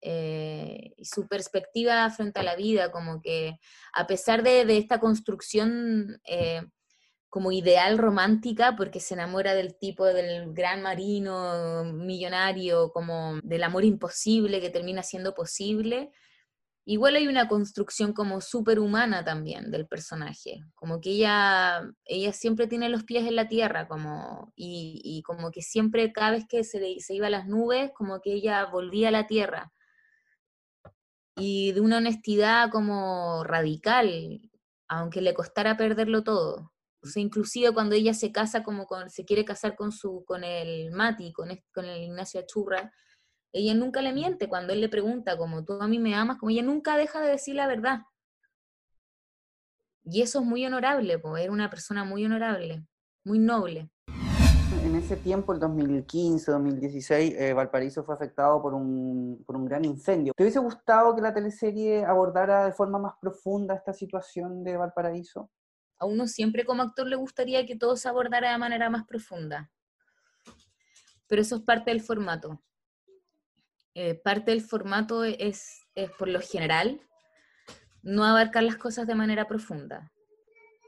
eh, 0.01 0.95
y 0.97 1.05
su 1.05 1.29
perspectiva 1.29 2.09
frente 2.11 2.41
a 2.41 2.43
la 2.43 2.57
vida, 2.57 2.91
como 2.91 3.21
que 3.21 3.59
a 3.93 4.07
pesar 4.07 4.43
de, 4.43 4.65
de 4.65 4.79
esta 4.79 4.99
construcción 4.99 6.21
eh, 6.25 6.63
como 7.29 7.53
ideal 7.53 7.99
romántica, 7.99 8.75
porque 8.77 9.01
se 9.01 9.15
enamora 9.15 9.55
del 9.55 9.77
tipo 9.79 10.07
del 10.07 10.53
gran 10.55 10.83
marino 10.83 11.85
millonario, 11.85 12.91
como 12.93 13.39
del 13.43 13.63
amor 13.63 13.85
imposible 13.85 14.61
que 14.61 14.71
termina 14.71 15.03
siendo 15.03 15.35
posible, 15.35 16.11
igual 16.93 17.15
hay 17.17 17.29
una 17.29 17.47
construcción 17.49 18.13
como 18.13 18.41
superhumana 18.41 19.25
también 19.25 19.71
del 19.71 19.87
personaje, 19.87 20.61
como 20.75 21.01
que 21.01 21.11
ella, 21.11 21.83
ella 22.05 22.33
siempre 22.33 22.67
tiene 22.67 22.89
los 22.89 23.05
pies 23.05 23.27
en 23.27 23.37
la 23.37 23.49
tierra, 23.49 23.87
como, 23.87 24.53
y, 24.57 25.23
como 25.25 25.51
que 25.53 25.63
siempre, 25.63 26.13
cada 26.13 26.33
vez 26.33 26.47
que 26.49 26.65
se, 26.65 26.81
le- 26.81 27.01
se 27.01 27.15
iba 27.15 27.29
a 27.29 27.31
las 27.31 27.47
nubes, 27.47 27.93
como 27.95 28.21
que 28.21 28.33
ella 28.35 28.65
volvía 28.67 29.09
a 29.09 29.13
la 29.13 29.27
tierra. 29.27 29.73
Y 31.37 31.73
de 31.73 31.81
una 31.81 31.99
honestidad 31.99 32.71
como 32.71 33.45
radical, 33.45 34.41
aunque 34.89 35.23
le 35.23 35.33
costara 35.33 35.77
perderlo 35.77 36.23
todo. 36.25 36.73
O 37.03 37.07
sea, 37.07 37.23
inclusive 37.23 37.73
cuando 37.73 37.95
ella 37.95 38.13
se 38.15 38.33
casa, 38.33 38.63
como 38.63 38.87
con, 38.87 39.09
se 39.11 39.25
quiere 39.25 39.45
casar 39.45 39.75
con 39.77 39.93
su, 39.93 40.25
con 40.27 40.45
el 40.45 40.91
Mati, 40.91 41.33
con, 41.33 41.49
con 41.73 41.85
el 41.87 42.03
Ignacio 42.03 42.41
Achurra, 42.41 42.93
ella 43.53 43.75
nunca 43.75 44.01
le 44.03 44.13
miente 44.13 44.49
cuando 44.49 44.73
él 44.73 44.81
le 44.81 44.89
pregunta, 44.89 45.37
como 45.37 45.65
tú 45.65 45.75
a 45.81 45.89
mí 45.89 45.99
me 45.99 46.15
amas, 46.15 46.39
como 46.39 46.51
ella 46.51 46.63
nunca 46.63 46.97
deja 46.97 47.21
de 47.21 47.31
decir 47.31 47.57
la 47.57 47.67
verdad. 47.67 48.03
Y 50.05 50.23
eso 50.23 50.41
es 50.41 50.47
muy 50.47 50.65
honorable, 50.65 51.19
pues 51.19 51.43
era 51.43 51.53
una 51.53 51.69
persona 51.69 52.05
muy 52.05 52.25
honorable, 52.25 52.87
muy 53.25 53.39
noble. 53.39 53.91
En 54.85 54.95
ese 54.95 55.17
tiempo, 55.17 55.53
el 55.53 55.61
2015, 55.61 56.51
2016, 56.51 57.35
eh, 57.37 57.53
Valparaíso 57.53 58.03
fue 58.03 58.15
afectado 58.15 58.63
por 58.63 58.73
un, 58.73 59.43
por 59.47 59.57
un 59.57 59.67
gran 59.67 59.85
incendio. 59.85 60.33
¿Te 60.35 60.43
hubiese 60.43 60.59
gustado 60.59 61.15
que 61.15 61.21
la 61.21 61.35
teleserie 61.35 62.05
abordara 62.05 62.65
de 62.65 62.73
forma 62.73 62.99
más 62.99 63.15
profunda 63.21 63.75
esta 63.75 63.93
situación 63.93 64.65
de 64.65 64.77
Valparaíso? 64.77 65.51
A 65.99 66.07
uno 66.07 66.27
siempre 66.27 66.65
como 66.65 66.83
actor 66.83 67.07
le 67.07 67.17
gustaría 67.17 67.67
que 67.67 67.77
todo 67.77 67.97
se 67.97 68.09
abordara 68.09 68.53
de 68.53 68.59
manera 68.59 68.89
más 68.89 69.05
profunda. 69.07 69.71
Pero 71.27 71.43
eso 71.43 71.57
es 71.57 71.63
parte 71.63 71.91
del 71.91 72.01
formato. 72.01 72.63
Eh, 73.95 74.15
parte 74.15 74.53
del 74.53 74.63
formato 74.63 75.25
es, 75.25 75.87
es, 75.95 76.11
por 76.13 76.29
lo 76.29 76.41
general, 76.41 77.01
no 78.03 78.25
abarcar 78.25 78.63
las 78.63 78.77
cosas 78.77 79.07
de 79.07 79.15
manera 79.15 79.49
profunda. 79.49 80.13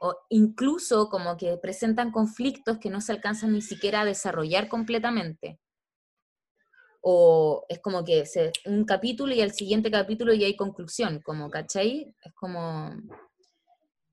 O 0.01 0.17
incluso 0.31 1.09
como 1.09 1.37
que 1.37 1.57
presentan 1.59 2.11
conflictos 2.11 2.79
que 2.79 2.91
no 2.91 3.01
se 3.01 3.13
alcanzan 3.13 3.53
ni 3.53 3.63
siquiera 3.63 4.01
a 4.01 4.05
desarrollar 4.05 4.69
completamente. 4.69 5.61
O 7.01 7.65
es 7.69 7.81
como 7.81 8.05
que 8.05 8.25
un 8.67 8.85
capítulo 8.85 9.35
y 9.35 9.41
al 9.41 9.53
siguiente 9.53 9.91
capítulo 9.91 10.33
ya 10.33 10.47
hay 10.47 10.57
conclusión, 10.57 11.21
como, 11.21 11.51
¿cachai? 11.51 12.15
Es 12.23 12.33
como... 12.35 12.91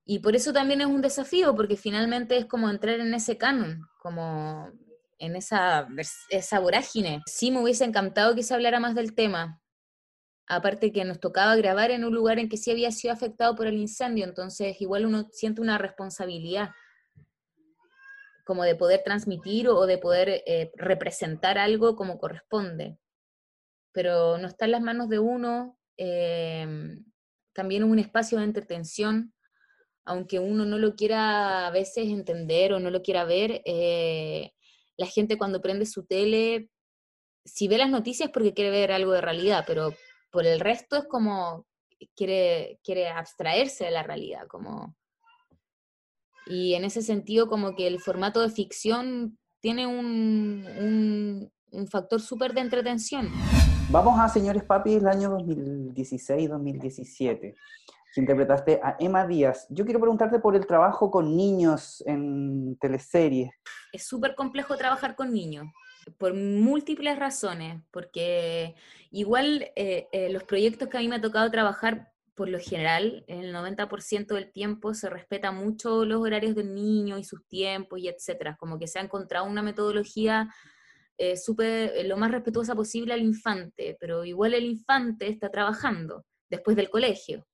Y 0.06 0.20
por 0.20 0.36
eso 0.36 0.52
también 0.52 0.82
es 0.82 0.88
un 0.88 1.02
desafío, 1.02 1.56
porque 1.56 1.78
finalmente 1.78 2.36
es 2.36 2.48
como 2.48 2.68
entrar 2.68 3.00
en 3.00 3.14
ese 3.14 3.38
canon, 3.38 3.88
como 4.02 4.72
en 5.20 5.36
esa, 5.36 5.88
esa 6.30 6.60
vorágine. 6.60 7.22
Sí 7.26 7.52
me 7.52 7.62
hubiese 7.62 7.86
encantado 7.86 8.34
que 8.36 8.44
se 8.44 8.54
hablara 8.54 8.80
más 8.80 8.96
del 8.96 9.14
tema, 9.14 9.62
aparte 10.48 10.92
que 10.92 11.06
nos 11.06 11.20
tocaba 11.20 11.56
grabar 11.56 11.92
en 11.92 12.04
un 12.04 12.14
lugar 12.14 12.40
en 12.40 12.50
que 12.50 12.58
sí 12.58 12.72
había 12.72 12.92
sido 12.92 13.14
afectado 13.14 13.56
por 13.56 13.68
el 13.68 13.78
incendio, 13.78 14.26
entonces 14.26 14.82
igual 14.82 15.06
uno 15.06 15.28
siente 15.32 15.62
una 15.62 15.78
responsabilidad 15.78 16.72
como 18.46 18.64
de 18.64 18.76
poder 18.76 19.04
transmitir 19.06 19.70
o 19.70 19.86
de 19.86 20.00
poder 20.00 20.42
eh, 20.48 20.72
representar 20.76 21.60
algo 21.60 21.96
como 21.96 22.18
corresponde. 22.18 22.98
Pero 23.92 24.40
no 24.40 24.48
está 24.48 24.66
en 24.66 24.72
las 24.72 24.82
manos 24.82 25.08
de 25.08 25.20
uno, 25.20 25.78
em, 25.98 27.06
también 27.54 27.84
un 27.84 28.00
espacio 28.00 28.40
de 28.40 28.46
entretención, 28.46 29.36
aunque 30.04 30.40
uno 30.40 30.66
no 30.66 30.80
lo 30.80 30.96
quiera 30.96 31.68
a 31.68 31.72
veces 31.72 32.08
entender 32.08 32.74
o 32.74 32.80
no 32.80 32.90
lo 32.90 33.04
quiera 33.04 33.24
ver, 33.24 33.62
eh, 33.66 34.52
la 35.00 35.08
gente 35.08 35.38
cuando 35.38 35.62
prende 35.62 35.86
su 35.86 36.04
tele, 36.04 36.70
si 37.46 37.70
ve 37.70 37.78
las 37.78 37.90
noticias 37.90 38.30
porque 38.34 38.54
quiere 38.54 38.70
ver 38.70 38.92
algo 38.92 39.14
de 39.14 39.22
realidad, 39.22 39.64
pero 39.66 39.94
por 40.30 40.46
el 40.46 40.60
resto 40.60 40.98
es 40.98 41.06
como 41.06 41.66
quiere, 42.18 42.82
quiere 42.84 43.08
abstraerse 43.08 43.86
de 43.86 43.92
la 43.92 44.04
realidad, 44.04 44.46
como... 44.48 44.98
Y 46.48 46.74
en 46.74 46.84
ese 46.84 47.02
sentido, 47.02 47.48
como 47.48 47.76
que 47.76 47.88
el 47.88 48.02
formato 48.02 48.42
de 48.42 48.50
ficción 48.50 49.40
tiene 49.62 49.88
un, 49.88 51.50
un, 51.72 51.88
factor 51.88 52.20
súper 52.20 52.54
de 52.54 52.60
entretención. 52.62 53.30
Vamos 53.92 54.20
a 54.20 54.28
Señores 54.28 54.64
Papi 54.64 54.96
el 54.96 55.08
año 55.08 55.30
2016-2017 55.38 57.56
que 58.14 58.22
interpretaste 58.22 58.80
a 58.84 58.96
Emma 59.00 59.26
Díaz. 59.28 59.68
Yo 59.70 59.86
quiero 59.86 60.00
preguntarte 60.00 60.40
por 60.40 60.56
el 60.56 60.66
trabajo 60.66 61.12
con 61.12 61.36
niños 61.36 62.04
en 62.06 62.78
teleseries. 62.80 63.52
Es 63.94 64.08
súper 64.08 64.36
complejo 64.36 64.76
trabajar 64.78 65.16
con 65.16 65.32
niños 65.32 65.68
por 66.18 66.34
múltiples 66.34 67.18
razones, 67.18 67.82
porque 67.92 68.76
igual 69.12 69.72
eh, 69.76 70.08
eh, 70.12 70.30
los 70.32 70.44
proyectos 70.44 70.90
que 70.90 70.98
a 70.98 71.02
mí 71.02 71.08
me 71.08 71.18
ha 71.18 71.22
tocado 71.22 71.50
trabajar, 71.52 72.12
por 72.36 72.50
lo 72.50 72.60
general, 72.60 73.26
en 73.28 73.42
el 73.42 73.54
90% 73.54 74.28
del 74.28 74.52
tiempo 74.52 74.94
se 74.94 75.10
respeta 75.10 75.52
mucho 75.52 76.06
los 76.06 76.22
horarios 76.22 76.56
del 76.56 76.74
niño 76.74 77.18
y 77.18 77.24
sus 77.24 77.46
tiempos 77.48 78.00
y 78.00 78.08
etcétera, 78.08 78.56
como 78.58 78.80
que 78.80 78.88
se 78.88 79.00
ha 79.00 79.02
encontrado 79.02 79.46
una 79.46 79.62
metodología 79.62 80.50
eh, 81.18 81.36
super, 81.36 82.06
lo 82.06 82.16
más 82.16 82.32
respetuosa 82.32 82.76
posible 82.76 83.14
al 83.14 83.22
infante, 83.22 83.98
pero 84.00 84.24
igual 84.24 84.54
el 84.54 84.64
infante 84.64 85.28
está 85.28 85.50
trabajando 85.50 86.26
después 86.50 86.78
del 86.78 86.90
colegio. 86.90 87.46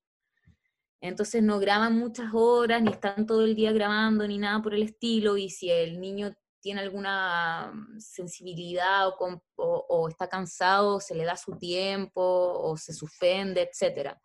Entonces 1.02 1.44
no 1.44 1.60
graban 1.60 1.98
muchas 1.98 2.32
horas, 2.34 2.82
ni 2.82 2.92
están 2.92 3.26
todo 3.26 3.44
el 3.44 3.56
día 3.56 3.72
grabando, 3.72 4.28
ni 4.28 4.38
nada 4.38 4.62
por 4.62 4.74
el 4.74 4.84
estilo, 4.84 5.38
y 5.38 5.50
si 5.50 5.70
el 5.70 6.00
niño 6.00 6.34
tiene 6.66 6.82
alguna 6.82 7.72
mm, 7.72 8.00
sensibilidad 8.00 9.10
o, 9.56 10.10
está 10.10 10.28
cansado, 10.28 11.00
se 11.00 11.14
le 11.14 11.24
da 11.24 11.38
su 11.38 11.60
tiempo 11.60 12.22
o 12.22 12.76
se 12.76 12.92
suspende, 12.92 13.70
etc. 13.70 14.16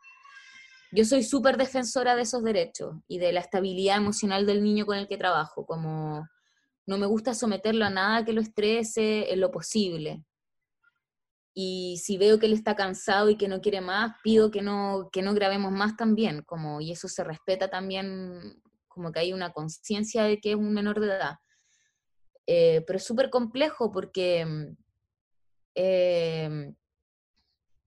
Yo 0.91 1.05
soy 1.05 1.23
súper 1.23 1.59
defensora 1.59 2.16
de 2.16 2.23
esos 2.23 2.43
derechos 2.43 2.95
y 3.07 3.18
de 3.18 3.33
la 3.33 3.41
estabilidad 3.41 3.99
emocional 3.99 4.47
del 4.47 4.62
niño 4.62 4.87
con 4.87 4.97
el 4.97 5.07
que 5.07 5.18
trabajo, 5.18 5.66
como 5.66 6.27
no 6.87 6.97
me 6.97 7.07
gusta 7.07 7.35
someterlo 7.35 7.85
a 7.85 7.91
nada 7.91 8.25
que 8.25 8.33
lo 8.33 8.41
estrese 8.41 9.31
en 9.31 9.41
lo 9.41 9.51
posible. 9.51 10.25
Y 11.53 12.01
si 12.03 12.17
veo 12.17 12.39
que 12.39 12.47
él 12.47 12.53
está 12.53 12.77
cansado 12.77 13.29
y 13.29 13.37
que 13.37 13.49
no 13.49 13.61
quiere 13.61 13.81
más, 13.81 14.17
pido 14.23 14.51
que 14.51 14.63
no, 14.63 15.09
que 15.13 15.23
no 15.23 15.35
grabemos 15.35 15.73
más 15.73 15.97
también, 15.97 16.43
como, 16.43 16.81
y 16.81 16.93
eso 16.93 17.09
se 17.09 17.25
respeta 17.25 17.69
también, 17.69 18.63
como 18.89 19.13
que 19.13 19.21
hay 19.21 19.33
una 19.33 19.53
conciencia 19.53 20.25
de 20.25 20.41
que 20.41 20.51
es 20.51 20.57
un 20.57 20.73
menor 20.73 21.01
de 21.01 21.07
edad 21.07 21.35
eh, 22.53 22.83
pero 22.85 22.97
es 22.97 23.05
súper 23.05 23.31
complejo 23.31 23.93
porque, 23.93 24.45
mm, 24.45 24.77
em, 25.77 26.75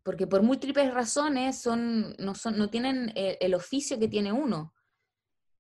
porque 0.04 0.26
por 0.26 0.42
múltiples 0.42 0.94
razones 0.94 1.62
son, 1.62 2.16
no, 2.18 2.34
son, 2.34 2.58
no 2.58 2.70
tienen 2.70 3.12
el, 3.16 3.38
el 3.42 3.54
oficio 3.56 4.00
que 4.00 4.08
tiene 4.08 4.32
uno, 4.32 4.74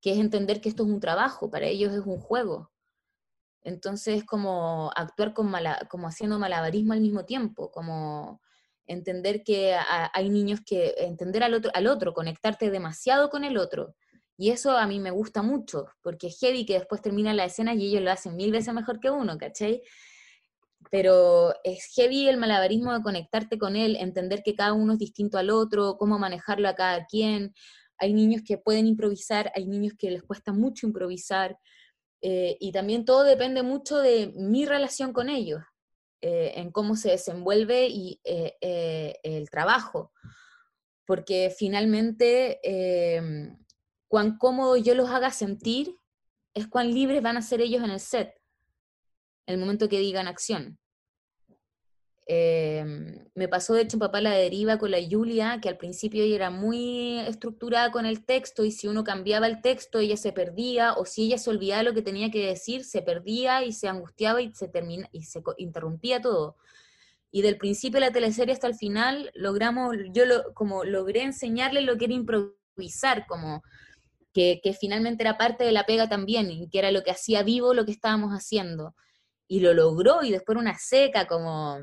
que 0.01 0.13
es 0.13 0.19
entender 0.19 0.61
que 0.61 0.69
esto 0.69 0.83
es 0.83 0.89
un 0.89 1.01
trabajo, 1.01 1.49
para 1.51 1.67
ellos 1.67 1.93
es 1.93 2.05
un 2.05 2.19
juego. 2.19 2.71
Entonces 3.63 4.19
es 4.19 4.25
como 4.25 4.91
actuar 4.95 5.33
con 5.33 5.51
como 5.89 6.07
haciendo 6.07 6.39
malabarismo 6.39 6.93
al 6.93 7.01
mismo 7.01 7.25
tiempo, 7.25 7.71
como 7.71 8.41
entender 8.85 9.43
que 9.43 9.75
hay 10.13 10.29
niños 10.29 10.59
que, 10.65 10.93
entender 10.97 11.43
al 11.43 11.53
otro, 11.53 11.71
al 11.73 11.87
otro, 11.87 12.13
conectarte 12.13 12.69
demasiado 12.69 13.29
con 13.29 13.43
el 13.45 13.57
otro, 13.57 13.95
y 14.37 14.49
eso 14.49 14.77
a 14.77 14.87
mí 14.87 14.99
me 14.99 15.11
gusta 15.11 15.41
mucho, 15.41 15.87
porque 16.01 16.27
es 16.27 16.39
heavy 16.39 16.65
que 16.65 16.73
después 16.73 17.01
termina 17.01 17.33
la 17.33 17.45
escena 17.45 17.73
y 17.75 17.87
ellos 17.87 18.01
lo 18.01 18.11
hacen 18.11 18.35
mil 18.35 18.51
veces 18.51 18.73
mejor 18.73 18.99
que 18.99 19.11
uno, 19.11 19.37
¿cachai? 19.37 19.83
Pero 20.89 21.53
es 21.63 21.85
heavy 21.95 22.27
el 22.27 22.37
malabarismo 22.37 22.93
de 22.93 23.03
conectarte 23.03 23.57
con 23.57 23.75
él, 23.75 23.95
entender 23.95 24.41
que 24.43 24.55
cada 24.55 24.73
uno 24.73 24.93
es 24.93 24.99
distinto 24.99 25.37
al 25.37 25.49
otro, 25.49 25.97
cómo 25.97 26.17
manejarlo 26.17 26.67
a 26.67 26.75
cada 26.75 27.05
quien. 27.05 27.53
Hay 27.97 28.13
niños 28.13 28.41
que 28.45 28.57
pueden 28.57 28.87
improvisar, 28.87 29.51
hay 29.55 29.67
niños 29.67 29.93
que 29.97 30.09
les 30.09 30.23
cuesta 30.23 30.51
mucho 30.51 30.87
improvisar, 30.87 31.57
eh, 32.25 32.55
y 32.61 32.71
también 32.71 33.03
todo 33.03 33.23
depende 33.23 33.63
mucho 33.63 33.99
de 33.99 34.31
mi 34.33 34.65
relación 34.65 35.11
con 35.11 35.27
ellos, 35.27 35.61
eh, 36.21 36.53
en 36.55 36.71
cómo 36.71 36.95
se 36.95 37.09
desenvuelve 37.09 37.87
y 37.87 38.21
eh, 38.23 39.19
el 39.23 39.49
trabajo, 39.49 40.13
porque 41.05 41.53
finalmente 41.55 42.61
cuán 44.07 44.37
cómodo 44.37 44.77
yo 44.77 44.95
los 44.95 45.09
haga 45.09 45.31
sentir, 45.31 45.97
es 46.53 46.65
cuán 46.67 46.93
libres 46.93 47.21
van 47.21 47.35
a 47.35 47.41
ser 47.41 47.59
ellos 47.59 47.83
en 47.83 47.91
el 47.91 47.99
set, 47.99 48.33
el 49.45 49.57
momento 49.57 49.89
que 49.89 49.99
digan 49.99 50.29
acción. 50.29 50.79
Em, 52.25 53.25
me 53.35 53.49
pasó 53.49 53.73
de 53.73 53.81
hecho 53.81 53.97
en 53.97 53.99
Papá 53.99 54.21
la 54.21 54.31
deriva 54.31 54.77
con 54.77 54.91
la 54.91 54.99
Julia, 55.09 55.59
que 55.61 55.67
al 55.67 55.77
principio 55.77 56.23
ella 56.23 56.35
era 56.35 56.49
muy 56.49 57.19
estructurada 57.19 57.91
con 57.91 58.05
el 58.05 58.23
texto 58.25 58.63
y 58.63 58.71
si 58.71 58.87
uno 58.87 59.03
cambiaba 59.03 59.45
el 59.45 59.61
texto 59.61 59.99
ella 59.99 60.15
se 60.15 60.31
perdía 60.31 60.93
o 60.93 61.05
si 61.05 61.25
ella 61.25 61.37
se 61.37 61.49
olvidaba 61.49 61.83
lo 61.83 61.93
que 61.93 62.01
tenía 62.01 62.31
que 62.31 62.45
decir, 62.47 62.85
se 62.85 63.01
perdía 63.01 63.65
y 63.65 63.73
se 63.73 63.89
angustiaba 63.89 64.41
y 64.41 64.53
se, 64.53 64.69
termina, 64.69 65.09
y 65.11 65.23
se 65.23 65.41
interrumpía 65.57 66.21
todo. 66.21 66.55
Y 67.31 67.41
del 67.41 67.57
principio 67.57 67.99
de 67.99 68.05
la 68.07 68.13
teleserie 68.13 68.53
hasta 68.53 68.67
el 68.67 68.75
final 68.75 69.31
logramos, 69.33 69.95
yo 70.11 70.25
lo, 70.25 70.53
como 70.53 70.83
logré 70.85 71.23
enseñarle 71.23 71.81
lo 71.81 71.97
que 71.97 72.05
era 72.05 72.13
improvisar, 72.13 73.25
como 73.27 73.63
que, 74.33 74.61
finalmente 74.79 75.23
era 75.23 75.37
parte 75.37 75.63
de 75.63 75.71
la 75.71 75.85
pega 75.85 76.07
también, 76.07 76.51
y 76.51 76.69
que 76.69 76.79
era 76.79 76.91
lo 76.91 77.03
que 77.03 77.11
hacía 77.11 77.43
vivo 77.43 77.73
lo 77.73 77.85
que 77.85 77.91
estábamos 77.91 78.31
haciendo. 78.31 78.95
Y 79.47 79.59
lo 79.61 79.73
logró, 79.73 80.23
y 80.23 80.31
después 80.31 80.57
una 80.57 80.77
seca 80.77 81.27
como... 81.27 81.79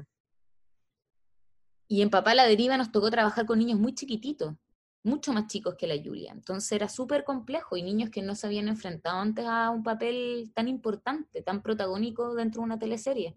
Y 1.90 2.02
en 2.02 2.10
Papá 2.10 2.36
la 2.36 2.46
Deriva 2.46 2.76
nos 2.76 2.92
tocó 2.92 3.10
trabajar 3.10 3.46
con 3.46 3.58
niños 3.58 3.76
muy 3.80 3.92
chiquititos, 3.92 4.54
mucho 5.02 5.32
más 5.32 5.48
chicos 5.48 5.74
que 5.74 5.88
la 5.88 6.00
Julia. 6.00 6.30
Entonces 6.30 6.70
era 6.70 6.88
súper 6.88 7.24
complejo 7.24 7.76
y 7.76 7.82
niños 7.82 8.10
que 8.10 8.22
no 8.22 8.36
se 8.36 8.46
habían 8.46 8.68
enfrentado 8.68 9.18
antes 9.18 9.44
a 9.44 9.70
un 9.70 9.82
papel 9.82 10.52
tan 10.54 10.68
importante, 10.68 11.42
tan 11.42 11.62
protagónico 11.62 12.36
dentro 12.36 12.60
de 12.60 12.66
una 12.66 12.78
teleserie. 12.78 13.36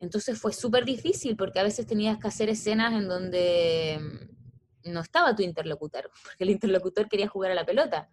Entonces 0.00 0.40
fue 0.40 0.52
súper 0.52 0.84
difícil 0.84 1.36
porque 1.36 1.60
a 1.60 1.62
veces 1.62 1.86
tenías 1.86 2.18
que 2.18 2.26
hacer 2.26 2.48
escenas 2.48 2.92
en 2.92 3.06
donde 3.06 4.00
no 4.82 4.98
estaba 4.98 5.36
tu 5.36 5.44
interlocutor, 5.44 6.10
porque 6.24 6.42
el 6.42 6.50
interlocutor 6.50 7.08
quería 7.08 7.28
jugar 7.28 7.52
a 7.52 7.54
la 7.54 7.64
pelota. 7.64 8.10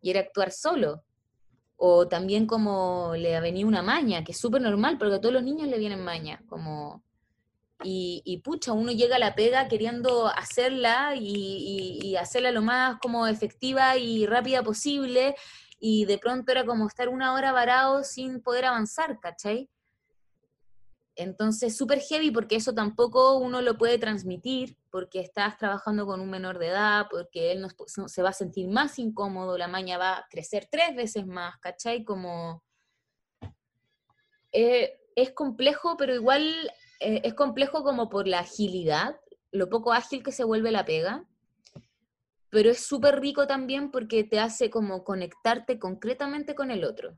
y 0.00 0.10
era 0.10 0.18
actuar 0.18 0.50
solo. 0.50 1.04
O 1.76 2.08
también 2.08 2.48
como 2.48 3.12
le 3.16 3.40
venía 3.40 3.64
una 3.64 3.80
maña, 3.80 4.24
que 4.24 4.32
es 4.32 4.38
súper 4.38 4.60
normal, 4.60 4.98
porque 4.98 5.14
a 5.14 5.20
todos 5.20 5.34
los 5.34 5.44
niños 5.44 5.68
le 5.68 5.78
vienen 5.78 6.02
maña, 6.02 6.42
como... 6.48 7.04
Y, 7.82 8.42
pucha, 8.44 8.72
uno 8.72 8.92
llega 8.92 9.16
a 9.16 9.18
la 9.18 9.34
pega 9.34 9.68
queriendo 9.68 10.26
hacerla 10.26 11.14
y, 11.16 12.16
hacerla 12.16 12.50
lo 12.50 12.62
más 12.62 12.98
como 13.00 13.26
efectiva 13.26 13.96
y 13.96 14.26
rápida 14.26 14.62
posible, 14.62 15.34
y 15.78 16.04
de 16.04 16.18
pronto 16.18 16.52
era 16.52 16.66
como 16.66 16.86
estar 16.86 17.08
una 17.08 17.32
hora 17.32 17.52
varado 17.52 18.04
sin 18.04 18.42
poder 18.42 18.66
avanzar, 18.66 19.18
¿cachai? 19.18 19.70
Entonces, 21.16 21.76
súper 21.76 22.00
heavy 22.00 22.30
porque 22.30 22.56
eso 22.56 22.74
tampoco 22.74 23.38
uno 23.38 23.62
lo 23.62 23.76
puede 23.76 23.98
transmitir, 23.98 24.76
porque 24.90 25.20
estás 25.20 25.56
trabajando 25.56 26.06
con 26.06 26.20
un 26.20 26.30
menor 26.30 26.58
de 26.58 26.68
edad, 26.68 27.06
porque 27.10 27.52
él 27.52 27.62
no, 27.62 27.68
se 28.08 28.22
va 28.22 28.30
a 28.30 28.34
sentir 28.34 28.68
más 28.68 28.98
incómodo, 28.98 29.56
la 29.58 29.68
maña 29.68 29.98
va 29.98 30.18
a 30.18 30.26
crecer 30.30 30.68
tres 30.70 30.94
veces 30.94 31.26
más, 31.26 31.58
¿cachai? 31.58 32.04
Como... 32.04 32.62
Eh, 34.52 34.98
es 35.14 35.32
complejo, 35.32 35.96
pero 35.96 36.14
igual 36.14 36.72
eh, 37.00 37.22
es 37.24 37.34
complejo 37.34 37.82
como 37.82 38.08
por 38.08 38.28
la 38.28 38.40
agilidad, 38.40 39.16
lo 39.50 39.68
poco 39.68 39.92
ágil 39.92 40.22
que 40.22 40.32
se 40.32 40.44
vuelve 40.44 40.70
la 40.70 40.84
pega, 40.84 41.26
pero 42.50 42.70
es 42.70 42.86
súper 42.86 43.20
rico 43.20 43.46
también 43.46 43.90
porque 43.90 44.24
te 44.24 44.38
hace 44.38 44.70
como 44.70 45.04
conectarte 45.04 45.78
concretamente 45.78 46.54
con 46.54 46.70
el 46.70 46.84
otro. 46.84 47.16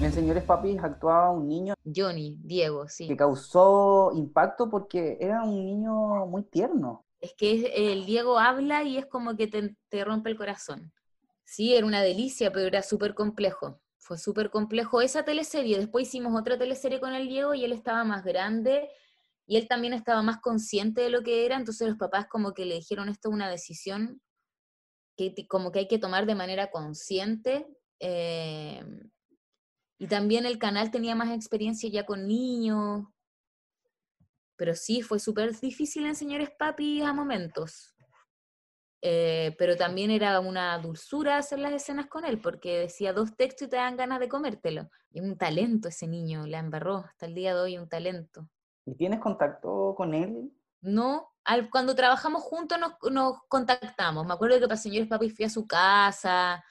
En 0.00 0.12
Señores 0.12 0.44
Papis 0.44 0.82
actuaba 0.82 1.30
un 1.30 1.46
niño. 1.46 1.74
Johnny, 1.84 2.36
Diego, 2.42 2.88
sí. 2.88 3.06
Que 3.06 3.16
causó 3.16 4.10
impacto 4.14 4.68
porque 4.68 5.16
era 5.20 5.44
un 5.44 5.64
niño 5.64 6.26
muy 6.26 6.42
tierno. 6.42 7.04
Es 7.20 7.32
que 7.34 7.72
el 7.92 8.04
Diego 8.04 8.38
habla 8.38 8.82
y 8.82 8.98
es 8.98 9.06
como 9.06 9.36
que 9.36 9.46
te, 9.46 10.04
rompe 10.04 10.30
el 10.30 10.36
corazón. 10.36 10.92
Sí, 11.44 11.74
era 11.74 11.86
una 11.86 12.02
delicia, 12.02 12.52
pero 12.52 12.66
era 12.66 12.82
súper 12.82 13.14
complejo. 13.14 13.80
Fue 14.04 14.18
súper 14.18 14.50
complejo 14.50 15.00
esa 15.00 15.24
teleserie. 15.24 15.78
Después 15.78 16.08
hicimos 16.08 16.38
otra 16.38 16.58
teleserie 16.58 17.00
con 17.00 17.14
el 17.14 17.26
Diego 17.26 17.54
y 17.54 17.64
él 17.64 17.72
estaba 17.72 18.04
más 18.04 18.22
grande 18.22 18.90
y 19.46 19.56
él 19.56 19.66
también 19.66 19.94
estaba 19.94 20.20
más 20.20 20.42
consciente 20.42 21.00
de 21.00 21.08
lo 21.08 21.22
que 21.22 21.46
era. 21.46 21.56
Entonces 21.56 21.88
los 21.88 21.96
papás 21.96 22.26
como 22.28 22.52
que 22.52 22.66
le 22.66 22.74
dijeron 22.74 23.08
esto 23.08 23.30
es 23.30 23.34
una 23.34 23.48
decisión 23.48 24.20
que 25.16 25.34
como 25.48 25.72
que 25.72 25.78
hay 25.78 25.88
que 25.88 25.98
tomar 25.98 26.26
de 26.26 26.34
manera 26.34 26.70
consciente. 26.70 27.66
Eh, 27.98 28.84
y 29.98 30.06
también 30.06 30.44
el 30.44 30.58
canal 30.58 30.90
tenía 30.90 31.14
más 31.14 31.34
experiencia 31.34 31.88
ya 31.88 32.04
con 32.04 32.26
niños. 32.26 33.06
Pero 34.56 34.74
sí, 34.74 35.00
fue 35.00 35.18
súper 35.18 35.58
difícil 35.58 36.04
enseñar 36.04 36.54
papi 36.58 37.00
a 37.00 37.14
momentos. 37.14 37.93
Eh, 39.06 39.54
pero 39.58 39.76
también 39.76 40.10
era 40.10 40.40
una 40.40 40.78
dulzura 40.78 41.36
hacer 41.36 41.58
las 41.58 41.74
escenas 41.74 42.06
con 42.06 42.24
él, 42.24 42.40
porque 42.40 42.78
decía 42.78 43.12
dos 43.12 43.36
textos 43.36 43.66
y 43.68 43.70
te 43.70 43.76
dan 43.76 43.98
ganas 43.98 44.18
de 44.18 44.28
comértelo. 44.28 44.88
Y 45.10 45.20
un 45.20 45.36
talento 45.36 45.88
ese 45.88 46.06
niño, 46.06 46.46
la 46.46 46.58
embarró 46.58 47.04
hasta 47.06 47.26
el 47.26 47.34
día 47.34 47.54
de 47.54 47.60
hoy, 47.60 47.76
un 47.76 47.88
talento. 47.88 48.48
¿Y 48.86 48.94
tienes 48.94 49.20
contacto 49.20 49.94
con 49.94 50.14
él? 50.14 50.50
No, 50.80 51.32
cuando 51.70 51.94
trabajamos 51.94 52.42
juntos 52.42 52.78
nos, 52.78 52.92
nos, 53.12 53.36
contactamos. 53.48 54.26
Me 54.26 54.32
acuerdo 54.32 54.58
que 54.58 54.66
para 54.66 54.76
Señores 54.76 55.08
Papi 55.08 55.28
fui 55.28 55.44
a 55.44 55.50
su 55.50 55.66
casa, 55.66 56.64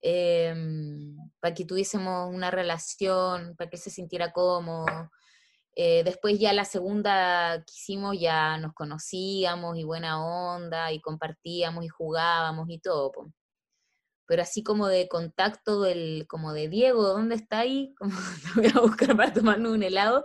Em, 0.00 1.16
para 1.40 1.54
que 1.54 1.64
tuviésemos 1.64 2.32
una 2.32 2.50
relación, 2.50 3.56
para 3.56 3.68
que 3.68 3.76
se 3.76 3.90
sintiera 3.90 4.32
cómodo. 4.32 4.86
Eh, 5.80 6.02
después 6.02 6.40
ya 6.40 6.52
la 6.52 6.64
segunda 6.64 7.62
que 7.64 7.72
hicimos 7.72 8.18
ya 8.18 8.58
nos 8.58 8.74
conocíamos 8.74 9.78
y 9.78 9.84
buena 9.84 10.20
onda 10.20 10.90
y 10.90 11.00
compartíamos 11.00 11.84
y 11.84 11.88
jugábamos 11.88 12.68
y 12.68 12.80
todo. 12.80 13.32
Pero 14.26 14.42
así 14.42 14.64
como 14.64 14.88
de 14.88 15.06
contacto 15.06 15.82
del, 15.82 16.26
como 16.28 16.52
de 16.52 16.68
Diego, 16.68 17.04
¿dónde 17.04 17.36
está 17.36 17.60
ahí? 17.60 17.94
Como 17.98 18.10
te 18.42 18.60
voy 18.60 18.72
a 18.74 18.80
buscar 18.80 19.16
para 19.16 19.32
tomarnos 19.32 19.70
un 19.70 19.84
helado, 19.84 20.24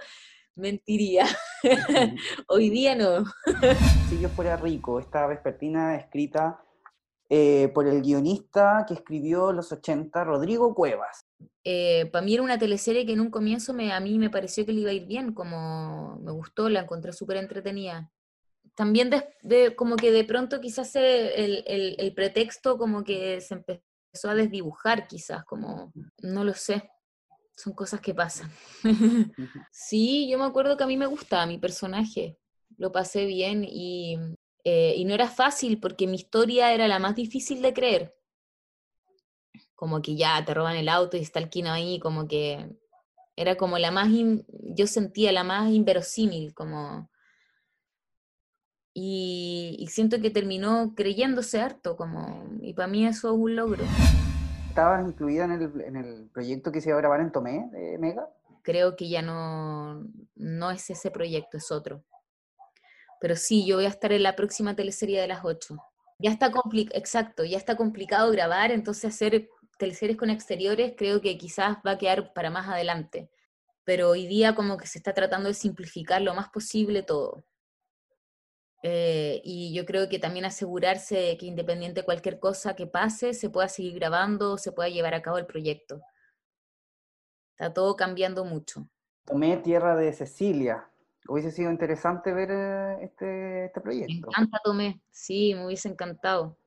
mentiría. 0.55 1.27
Hoy 2.47 2.71
día 2.71 2.95
no. 2.95 3.23
si 4.09 4.19
yo 4.19 4.29
fuera 4.29 4.57
rico, 4.57 4.99
esta 4.99 5.27
vespertina 5.27 5.95
escrita 5.97 6.63
eh, 7.29 7.71
por 7.75 7.85
el 7.85 8.01
guionista 8.01 8.85
que 8.87 8.95
escribió 8.95 9.51
Los 9.51 9.71
80, 9.71 10.23
Rodrigo 10.23 10.73
Cuevas. 10.73 11.27
Eh, 11.63 12.09
para 12.11 12.25
mí 12.25 12.33
era 12.33 12.43
una 12.43 12.59
teleserie 12.59 13.05
que 13.05 13.13
en 13.13 13.21
un 13.21 13.29
comienzo 13.29 13.73
me, 13.73 13.93
a 13.93 13.99
mí 13.99 14.19
me 14.19 14.29
pareció 14.29 14.65
que 14.65 14.73
le 14.73 14.81
iba 14.81 14.91
a 14.91 14.93
ir 14.93 15.05
bien, 15.05 15.33
como 15.33 16.19
me 16.19 16.31
gustó, 16.31 16.69
la 16.69 16.81
encontré 16.81 17.13
súper 17.13 17.37
entretenida. 17.37 18.11
También 18.75 19.09
de, 19.43 19.75
como 19.75 19.95
que 19.95 20.11
de 20.11 20.23
pronto 20.23 20.59
quizás 20.59 20.95
el, 20.95 21.63
el, 21.67 21.95
el, 21.97 22.13
pretexto 22.13 22.77
como 22.77 23.03
que 23.03 23.39
se 23.39 23.53
empezó 23.55 24.29
a 24.29 24.35
desdibujar 24.35 25.07
quizás, 25.07 25.45
como 25.45 25.93
no 26.21 26.43
lo 26.43 26.53
sé, 26.53 26.89
son 27.55 27.73
cosas 27.73 28.01
que 28.01 28.15
pasan. 28.15 28.51
sí, 29.71 30.27
yo 30.29 30.39
me 30.39 30.45
acuerdo 30.45 30.75
que 30.75 30.83
a 30.83 30.87
mí 30.87 30.97
me 30.97 31.05
gustaba 31.05 31.45
mi 31.45 31.59
personaje, 31.59 32.39
lo 32.77 32.91
pasé 32.91 33.25
bien 33.25 33.63
y 33.63 34.17
eh, 34.63 34.93
y 34.95 35.03
no 35.05 35.13
era 35.13 35.27
fácil 35.27 35.79
porque 35.79 36.07
mi 36.07 36.15
historia 36.15 36.73
era 36.73 36.87
la 36.87 36.99
más 36.99 37.15
difícil 37.15 37.61
de 37.61 37.73
creer. 37.73 38.15
Como 39.83 40.01
que 40.01 40.15
ya 40.15 40.45
te 40.45 40.53
roban 40.53 40.77
el 40.77 40.87
auto 40.87 41.17
y 41.17 41.19
está 41.19 41.39
el 41.39 41.49
Kino 41.49 41.69
ahí, 41.69 41.99
como 41.99 42.25
que 42.25 42.73
era 43.35 43.57
como 43.57 43.77
la 43.77 43.91
más, 43.91 44.07
yo 44.47 44.87
sentía 44.87 45.33
la 45.33 45.43
más 45.43 45.71
inverosímil, 45.71 46.53
como... 46.53 47.09
Y, 48.93 49.85
siento 49.91 50.21
que 50.21 50.29
terminó 50.29 50.93
creyéndose 50.95 51.59
harto, 51.59 51.97
como, 51.97 52.45
y 52.61 52.73
para 52.73 52.87
mí 52.87 53.05
eso 53.05 53.33
es 53.33 53.37
un 53.37 53.57
logro. 53.57 53.83
¿Estabas 54.69 55.05
incluida 55.05 55.43
en 55.43 55.51
el, 55.51 55.81
en 55.81 55.95
el 55.97 56.29
proyecto 56.29 56.71
que 56.71 56.79
se 56.79 56.87
iba 56.87 56.97
a 56.97 57.01
grabar 57.01 57.19
en 57.19 57.33
Tomé, 57.33 57.67
de 57.73 57.97
Mega? 57.97 58.29
Creo 58.61 58.95
que 58.95 59.09
ya 59.09 59.21
no, 59.21 60.07
no 60.35 60.71
es 60.71 60.89
ese 60.89 61.11
proyecto, 61.11 61.57
es 61.57 61.69
otro. 61.73 62.05
Pero 63.19 63.35
sí, 63.35 63.65
yo 63.65 63.75
voy 63.75 63.85
a 63.85 63.89
estar 63.89 64.13
en 64.13 64.23
la 64.23 64.37
próxima 64.37 64.77
teleserie 64.77 65.19
de 65.19 65.27
las 65.27 65.43
8. 65.43 65.75
Ya 66.19 66.31
está 66.31 66.53
complicado, 66.53 66.97
exacto, 66.97 67.43
ya 67.43 67.57
está 67.57 67.75
complicado 67.75 68.31
grabar, 68.31 68.71
entonces 68.71 69.13
hacer 69.13 69.49
teleseries 69.83 70.17
con 70.17 70.29
exteriores 70.29 70.93
creo 70.97 71.19
que 71.19 71.37
quizás 71.37 71.77
va 71.85 71.91
a 71.91 71.97
quedar 71.97 72.33
para 72.33 72.49
más 72.49 72.67
adelante. 72.69 73.29
Pero 73.83 74.09
hoy 74.11 74.27
día 74.27 74.55
como 74.55 74.77
que 74.77 74.87
se 74.87 74.97
está 74.97 75.13
tratando 75.13 75.49
de 75.49 75.53
simplificar 75.53 76.21
lo 76.21 76.33
más 76.33 76.49
posible 76.49 77.03
todo. 77.03 77.43
Eh, 78.81 79.41
y 79.43 79.73
yo 79.73 79.85
creo 79.85 80.07
que 80.09 80.19
también 80.19 80.45
asegurarse 80.45 81.37
que 81.37 81.45
independiente 81.45 82.01
de 82.01 82.05
cualquier 82.05 82.39
cosa 82.39 82.75
que 82.75 82.87
pase, 82.87 83.33
se 83.33 83.49
pueda 83.49 83.67
seguir 83.67 83.95
grabando, 83.95 84.57
se 84.57 84.71
pueda 84.71 84.89
llevar 84.89 85.13
a 85.15 85.21
cabo 85.21 85.37
el 85.37 85.45
proyecto. 85.45 86.01
Está 87.51 87.73
todo 87.73 87.95
cambiando 87.95 88.45
mucho. 88.45 88.87
Tomé 89.25 89.57
tierra 89.57 89.95
de 89.95 90.11
Cecilia, 90.11 90.89
hubiese 91.27 91.51
sido 91.51 91.71
interesante 91.71 92.33
ver 92.33 92.49
eh, 92.51 93.03
este, 93.03 93.65
este 93.65 93.81
proyecto. 93.81 94.11
Me 94.11 94.17
encanta 94.17 94.59
Tomé, 94.63 95.01
sí, 95.11 95.53
me 95.55 95.65
hubiese 95.65 95.89
encantado. 95.89 96.57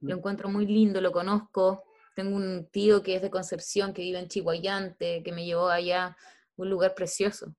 Lo 0.00 0.16
encuentro 0.16 0.48
muy 0.48 0.66
lindo, 0.66 1.00
lo 1.00 1.12
conozco. 1.12 1.85
Tengo 2.16 2.34
un 2.34 2.66
tío 2.72 3.02
que 3.02 3.14
es 3.14 3.22
de 3.22 3.30
Concepción, 3.30 3.92
que 3.92 4.02
vive 4.02 4.18
en 4.18 4.26
Chihuayante, 4.26 5.22
que 5.22 5.32
me 5.32 5.44
llevó 5.44 5.68
allá, 5.68 6.16
un 6.56 6.68
lugar 6.68 6.94
precioso. 6.96 7.54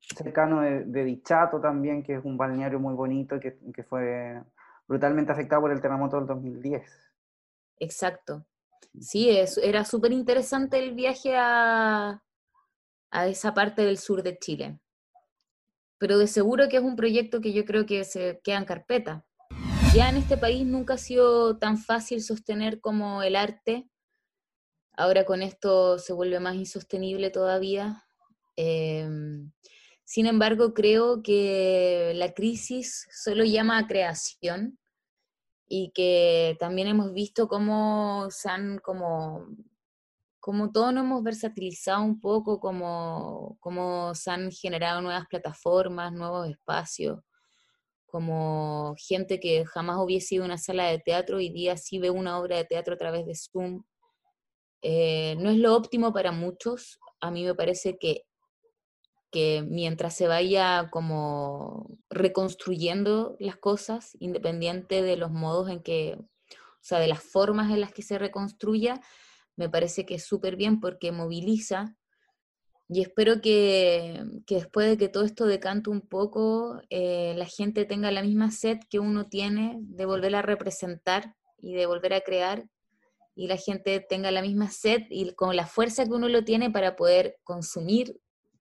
Cercano 0.00 0.62
de, 0.62 1.04
Dichato 1.04 1.60
también, 1.60 2.02
que 2.02 2.14
es 2.14 2.24
un 2.24 2.38
balneario 2.38 2.80
muy 2.80 2.94
bonito, 2.94 3.38
que, 3.38 3.58
que 3.74 3.82
fue 3.82 4.42
brutalmente 4.88 5.32
afectado 5.32 5.62
por 5.62 5.72
el 5.72 5.80
terremoto 5.82 6.16
del 6.16 6.26
2010. 6.26 6.82
Exacto. 7.80 8.46
Sí, 8.98 9.28
es, 9.28 9.58
era 9.58 9.84
súper 9.84 10.12
interesante 10.12 10.78
el 10.78 10.94
viaje 10.94 11.36
a, 11.36 12.22
a 13.10 13.26
esa 13.26 13.52
parte 13.52 13.82
del 13.82 13.98
sur 13.98 14.22
de 14.22 14.38
Chile 14.38 14.80
pero 15.98 16.18
de 16.18 16.26
seguro 16.26 16.68
que 16.68 16.76
es 16.76 16.82
un 16.82 16.96
proyecto 16.96 17.40
que 17.40 17.52
yo 17.52 17.64
creo 17.64 17.86
que 17.86 18.04
se 18.04 18.40
queda 18.42 18.58
en 18.58 18.64
carpeta. 18.64 19.24
Ya 19.96 20.10
en 20.10 20.18
este 20.18 20.36
país 20.36 20.66
nunca 20.66 20.92
ha 20.94 20.98
sido 20.98 21.56
tan 21.56 21.78
fácil 21.78 22.22
sostener 22.22 22.82
como 22.82 23.22
el 23.22 23.34
arte. 23.34 23.88
Ahora 24.92 25.24
con 25.24 25.40
esto 25.40 25.98
se 25.98 26.12
vuelve 26.12 26.38
más 26.38 26.56
insostenible 26.56 27.30
todavía. 27.30 28.04
Em, 28.56 29.52
sin 30.04 30.26
embargo, 30.26 30.74
creo 30.74 31.22
que 31.22 32.12
la 32.14 32.34
crisis 32.34 33.08
solo 33.10 33.44
llama 33.44 33.78
a 33.78 33.86
creación 33.86 34.78
y 35.66 35.92
que 35.94 36.58
también 36.60 36.88
hemos 36.88 37.14
visto 37.14 37.48
cómo 37.48 38.26
se 38.28 38.50
han 38.50 38.78
como 38.80 39.46
como 40.40 40.72
todos 40.72 40.92
nos 40.92 41.04
hemos 41.04 41.22
versatilizado 41.22 42.02
un 42.02 42.20
poco, 42.20 42.60
como, 42.60 43.56
como 43.60 44.14
se 44.14 44.30
han 44.30 44.52
generado 44.52 45.00
nuevas 45.00 45.26
plataformas, 45.26 46.12
nuevos 46.12 46.48
espacios, 46.48 47.20
como 48.06 48.94
gente 48.98 49.40
que 49.40 49.64
jamás 49.66 49.98
hubiese 49.98 50.36
ido 50.36 50.44
a 50.44 50.46
una 50.46 50.58
sala 50.58 50.86
de 50.86 50.98
teatro, 50.98 51.40
y 51.40 51.50
día 51.50 51.76
sí 51.76 51.98
ve 51.98 52.10
una 52.10 52.38
obra 52.38 52.56
de 52.56 52.64
teatro 52.64 52.94
a 52.94 52.98
través 52.98 53.26
de 53.26 53.34
Zoom. 53.34 53.82
Eh, 54.82 55.36
no 55.38 55.50
es 55.50 55.56
lo 55.58 55.74
óptimo 55.74 56.12
para 56.12 56.32
muchos, 56.32 56.98
a 57.20 57.30
mí 57.30 57.44
me 57.44 57.54
parece 57.54 57.98
que, 57.98 58.22
que 59.30 59.64
mientras 59.66 60.14
se 60.14 60.28
vaya 60.28 60.88
como 60.90 61.98
reconstruyendo 62.08 63.36
las 63.40 63.56
cosas, 63.56 64.16
independiente 64.20 65.02
de 65.02 65.16
los 65.16 65.30
modos 65.30 65.68
en 65.70 65.82
que 65.82 66.18
sea, 66.80 67.00
de 67.00 67.08
las 67.08 67.22
formas 67.22 67.72
en 67.72 67.80
las 67.80 67.92
que 67.92 68.02
se 68.02 68.18
reconstruya, 68.18 69.00
me 69.56 69.68
parece 69.68 70.06
que 70.06 70.16
es 70.16 70.24
súper 70.24 70.56
bien 70.56 70.80
porque 70.80 71.10
moviliza 71.10 71.96
y 72.88 73.02
espero 73.02 73.40
que, 73.40 74.22
después 74.46 74.88
de 74.88 74.96
que 74.96 75.08
todo 75.08 75.24
esto 75.24 75.46
decante 75.46 75.90
un 75.90 76.02
poco, 76.02 76.80
eh, 76.88 77.34
la 77.36 77.46
gente 77.46 77.84
tenga 77.84 78.12
la 78.12 78.22
misma 78.22 78.52
sed 78.52 78.78
que 78.88 79.00
uno 79.00 79.28
tiene 79.28 79.78
de 79.80 80.06
volver 80.06 80.36
a 80.36 80.42
representar 80.42 81.34
y 81.58 81.74
de 81.74 81.86
volver 81.86 82.14
a 82.14 82.20
crear, 82.20 82.68
y 83.34 83.48
la 83.48 83.56
gente 83.56 84.00
tenga 84.00 84.30
la 84.30 84.40
misma 84.40 84.70
sed 84.70 85.02
y 85.10 85.34
con 85.34 85.56
la 85.56 85.66
fuerza 85.66 86.04
que 86.04 86.12
uno 86.12 86.28
lo 86.28 86.44
tiene 86.44 86.70
para 86.70 86.96
poder 86.96 87.38
consumir 87.42 88.18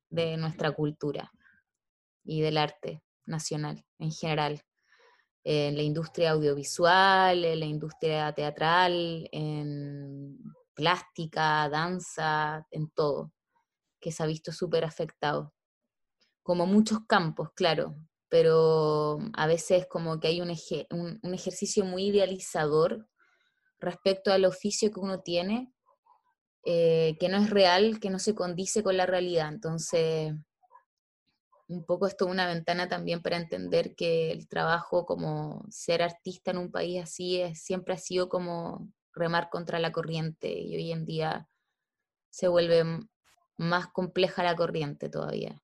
de 0.09 0.37
nuestra 0.37 0.71
cultura 0.71 1.31
y 2.23 2.41
del 2.41 2.57
arte 2.57 3.01
nacional 3.25 3.85
en 3.99 4.11
general, 4.11 4.61
en 5.43 5.77
la 5.77 5.83
industria 5.83 6.31
audiovisual, 6.31 7.45
en 7.45 7.59
la 7.59 7.65
industria 7.65 8.33
teatral, 8.33 9.29
en 9.31 10.39
plástica, 10.73 11.69
danza, 11.69 12.67
en 12.71 12.89
todo 12.89 13.31
que 14.05 14.11
se 14.11 14.21
ha 14.21 14.27
visto 14.27 14.51
súper 14.51 14.85
afectado. 14.85 15.51
Como 16.43 16.67
muchos 16.67 16.99
campos, 17.07 17.49
claro, 17.55 17.95
pero 18.29 19.17
a 19.33 19.47
veces 19.47 19.87
como 19.87 20.19
que 20.19 20.27
hay 20.27 20.41
un, 20.41 20.55
un, 21.23 21.33
ejercicio 21.33 21.83
muy 21.85 22.09
idealizador 22.09 23.09
respecto 23.79 24.31
al 24.31 24.45
oficio 24.45 24.91
que 24.91 24.99
uno 24.99 25.21
tiene, 25.21 25.73
eh, 26.65 27.17
que 27.19 27.29
no 27.29 27.37
es 27.37 27.49
real, 27.49 27.99
que 27.99 28.11
no 28.11 28.19
se 28.19 28.35
condice 28.35 28.83
con 28.83 28.95
la 28.95 29.07
realidad. 29.07 29.51
Entonces, 29.51 30.35
un 31.67 31.83
poco 31.83 32.05
esto 32.05 32.25
es 32.25 32.31
una 32.31 32.45
ventana 32.45 32.87
también 32.87 33.23
para 33.23 33.37
entender 33.37 33.95
que 33.95 34.31
el 34.31 34.47
trabajo 34.47 35.07
como 35.07 35.65
ser 35.71 36.03
artista 36.03 36.51
en 36.51 36.59
un 36.59 36.71
país 36.71 37.01
así 37.01 37.41
es, 37.41 37.63
siempre 37.63 37.95
ha 37.95 37.97
sido 37.97 38.29
como 38.29 38.87
remar 39.13 39.49
contra 39.49 39.79
la 39.79 39.91
corriente 39.91 40.53
y 40.53 40.75
hoy 40.75 40.91
en 40.91 41.05
día 41.07 41.49
se 42.29 42.47
vuelve 42.47 42.83
más 43.57 43.87
compleja 43.87 44.43
la 44.43 44.55
corriente 44.55 45.09
todavía. 45.09 45.61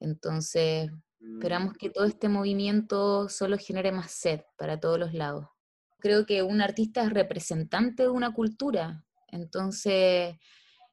Entonces, 0.00 0.90
esperamos 1.20 1.74
que 1.74 1.90
todo 1.90 2.06
este 2.06 2.28
movimiento 2.28 3.28
solo 3.28 3.58
genere 3.58 3.92
más 3.92 4.10
sed 4.10 4.40
para 4.56 4.80
todos 4.80 4.98
los 4.98 5.12
lados. 5.12 5.46
Creo 5.98 6.24
que 6.24 6.42
un 6.42 6.62
artista 6.62 7.02
es 7.02 7.10
representante 7.12 8.04
de 8.04 8.08
una 8.08 8.32
cultura, 8.32 9.04
entonces 9.28 10.36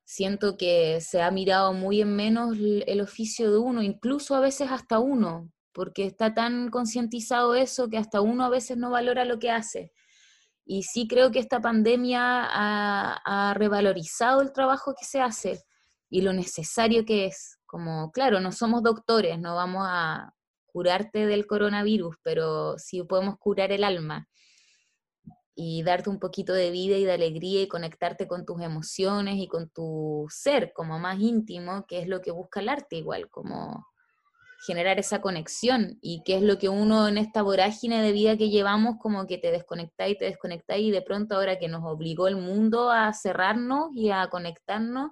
siento 0.03 0.57
que 0.57 0.99
se 1.01 1.21
ha 1.21 1.31
mirado 1.31 1.73
muy 1.73 2.01
en 2.01 2.15
menos 2.15 2.57
el 2.59 3.01
oficio 3.01 3.51
de 3.51 3.57
uno, 3.57 3.81
incluso 3.81 4.35
a 4.35 4.41
veces 4.41 4.69
hasta 4.71 4.99
uno, 4.99 5.49
porque 5.71 6.05
está 6.05 6.33
tan 6.33 6.69
concientizado 6.69 7.55
eso 7.55 7.89
que 7.89 7.97
hasta 7.97 8.19
uno 8.19 8.43
a 8.43 8.49
veces 8.49 8.77
no 8.77 8.89
valora 8.89 9.25
lo 9.25 9.39
que 9.39 9.51
hace. 9.51 9.93
Y 10.65 10.83
sí 10.83 11.07
creo 11.07 11.31
que 11.31 11.39
esta 11.39 11.61
pandemia 11.61 12.21
ha, 12.21 13.21
ha 13.23 13.53
revalorizado 13.53 14.41
el 14.41 14.51
trabajo 14.51 14.93
que 14.97 15.05
se 15.05 15.21
hace 15.21 15.63
y 16.09 16.21
lo 16.21 16.33
necesario 16.33 17.05
que 17.05 17.25
es. 17.25 17.57
Como, 17.65 18.11
claro, 18.11 18.39
no 18.39 18.51
somos 18.51 18.83
doctores, 18.83 19.39
no 19.39 19.55
vamos 19.55 19.85
a 19.87 20.33
curarte 20.65 21.25
del 21.25 21.47
coronavirus, 21.47 22.15
pero 22.23 22.77
sí 22.77 23.03
podemos 23.03 23.37
curar 23.39 23.71
el 23.71 23.83
alma 23.83 24.27
y 25.59 25.81
darte 25.81 26.11
un 26.11 26.19
poquito 26.19 26.53
de 26.53 26.69
vida 26.69 26.97
y 26.97 27.03
de 27.03 27.13
alegría 27.13 27.63
y 27.63 27.67
conectarte 27.67 28.27
con 28.27 28.45
tus 28.45 28.61
emociones 28.61 29.37
y 29.37 29.47
con 29.47 29.69
tu 29.69 30.27
ser 30.29 30.71
como 30.71 30.99
más 30.99 31.19
íntimo, 31.19 31.85
que 31.87 31.99
es 31.99 32.07
lo 32.07 32.21
que 32.21 32.29
busca 32.29 32.59
el 32.59 32.69
arte 32.69 32.95
igual, 32.95 33.27
como 33.29 33.87
generar 34.67 34.99
esa 34.99 35.19
conexión 35.19 35.97
y 36.01 36.23
que 36.23 36.35
es 36.35 36.43
lo 36.43 36.59
que 36.59 36.69
uno 36.69 37.07
en 37.07 37.17
esta 37.17 37.41
vorágine 37.41 38.01
de 38.01 38.11
vida 38.11 38.37
que 38.37 38.49
llevamos 38.49 38.97
como 38.99 39.25
que 39.25 39.39
te 39.39 39.51
desconecta 39.51 40.07
y 40.07 40.17
te 40.17 40.25
desconecta 40.25 40.77
y 40.77 40.91
de 40.91 41.01
pronto 41.01 41.35
ahora 41.35 41.57
que 41.57 41.67
nos 41.67 41.83
obligó 41.83 42.27
el 42.27 42.37
mundo 42.37 42.91
a 42.91 43.11
cerrarnos 43.13 43.89
y 43.95 44.11
a 44.11 44.27
conectarnos, 44.29 45.11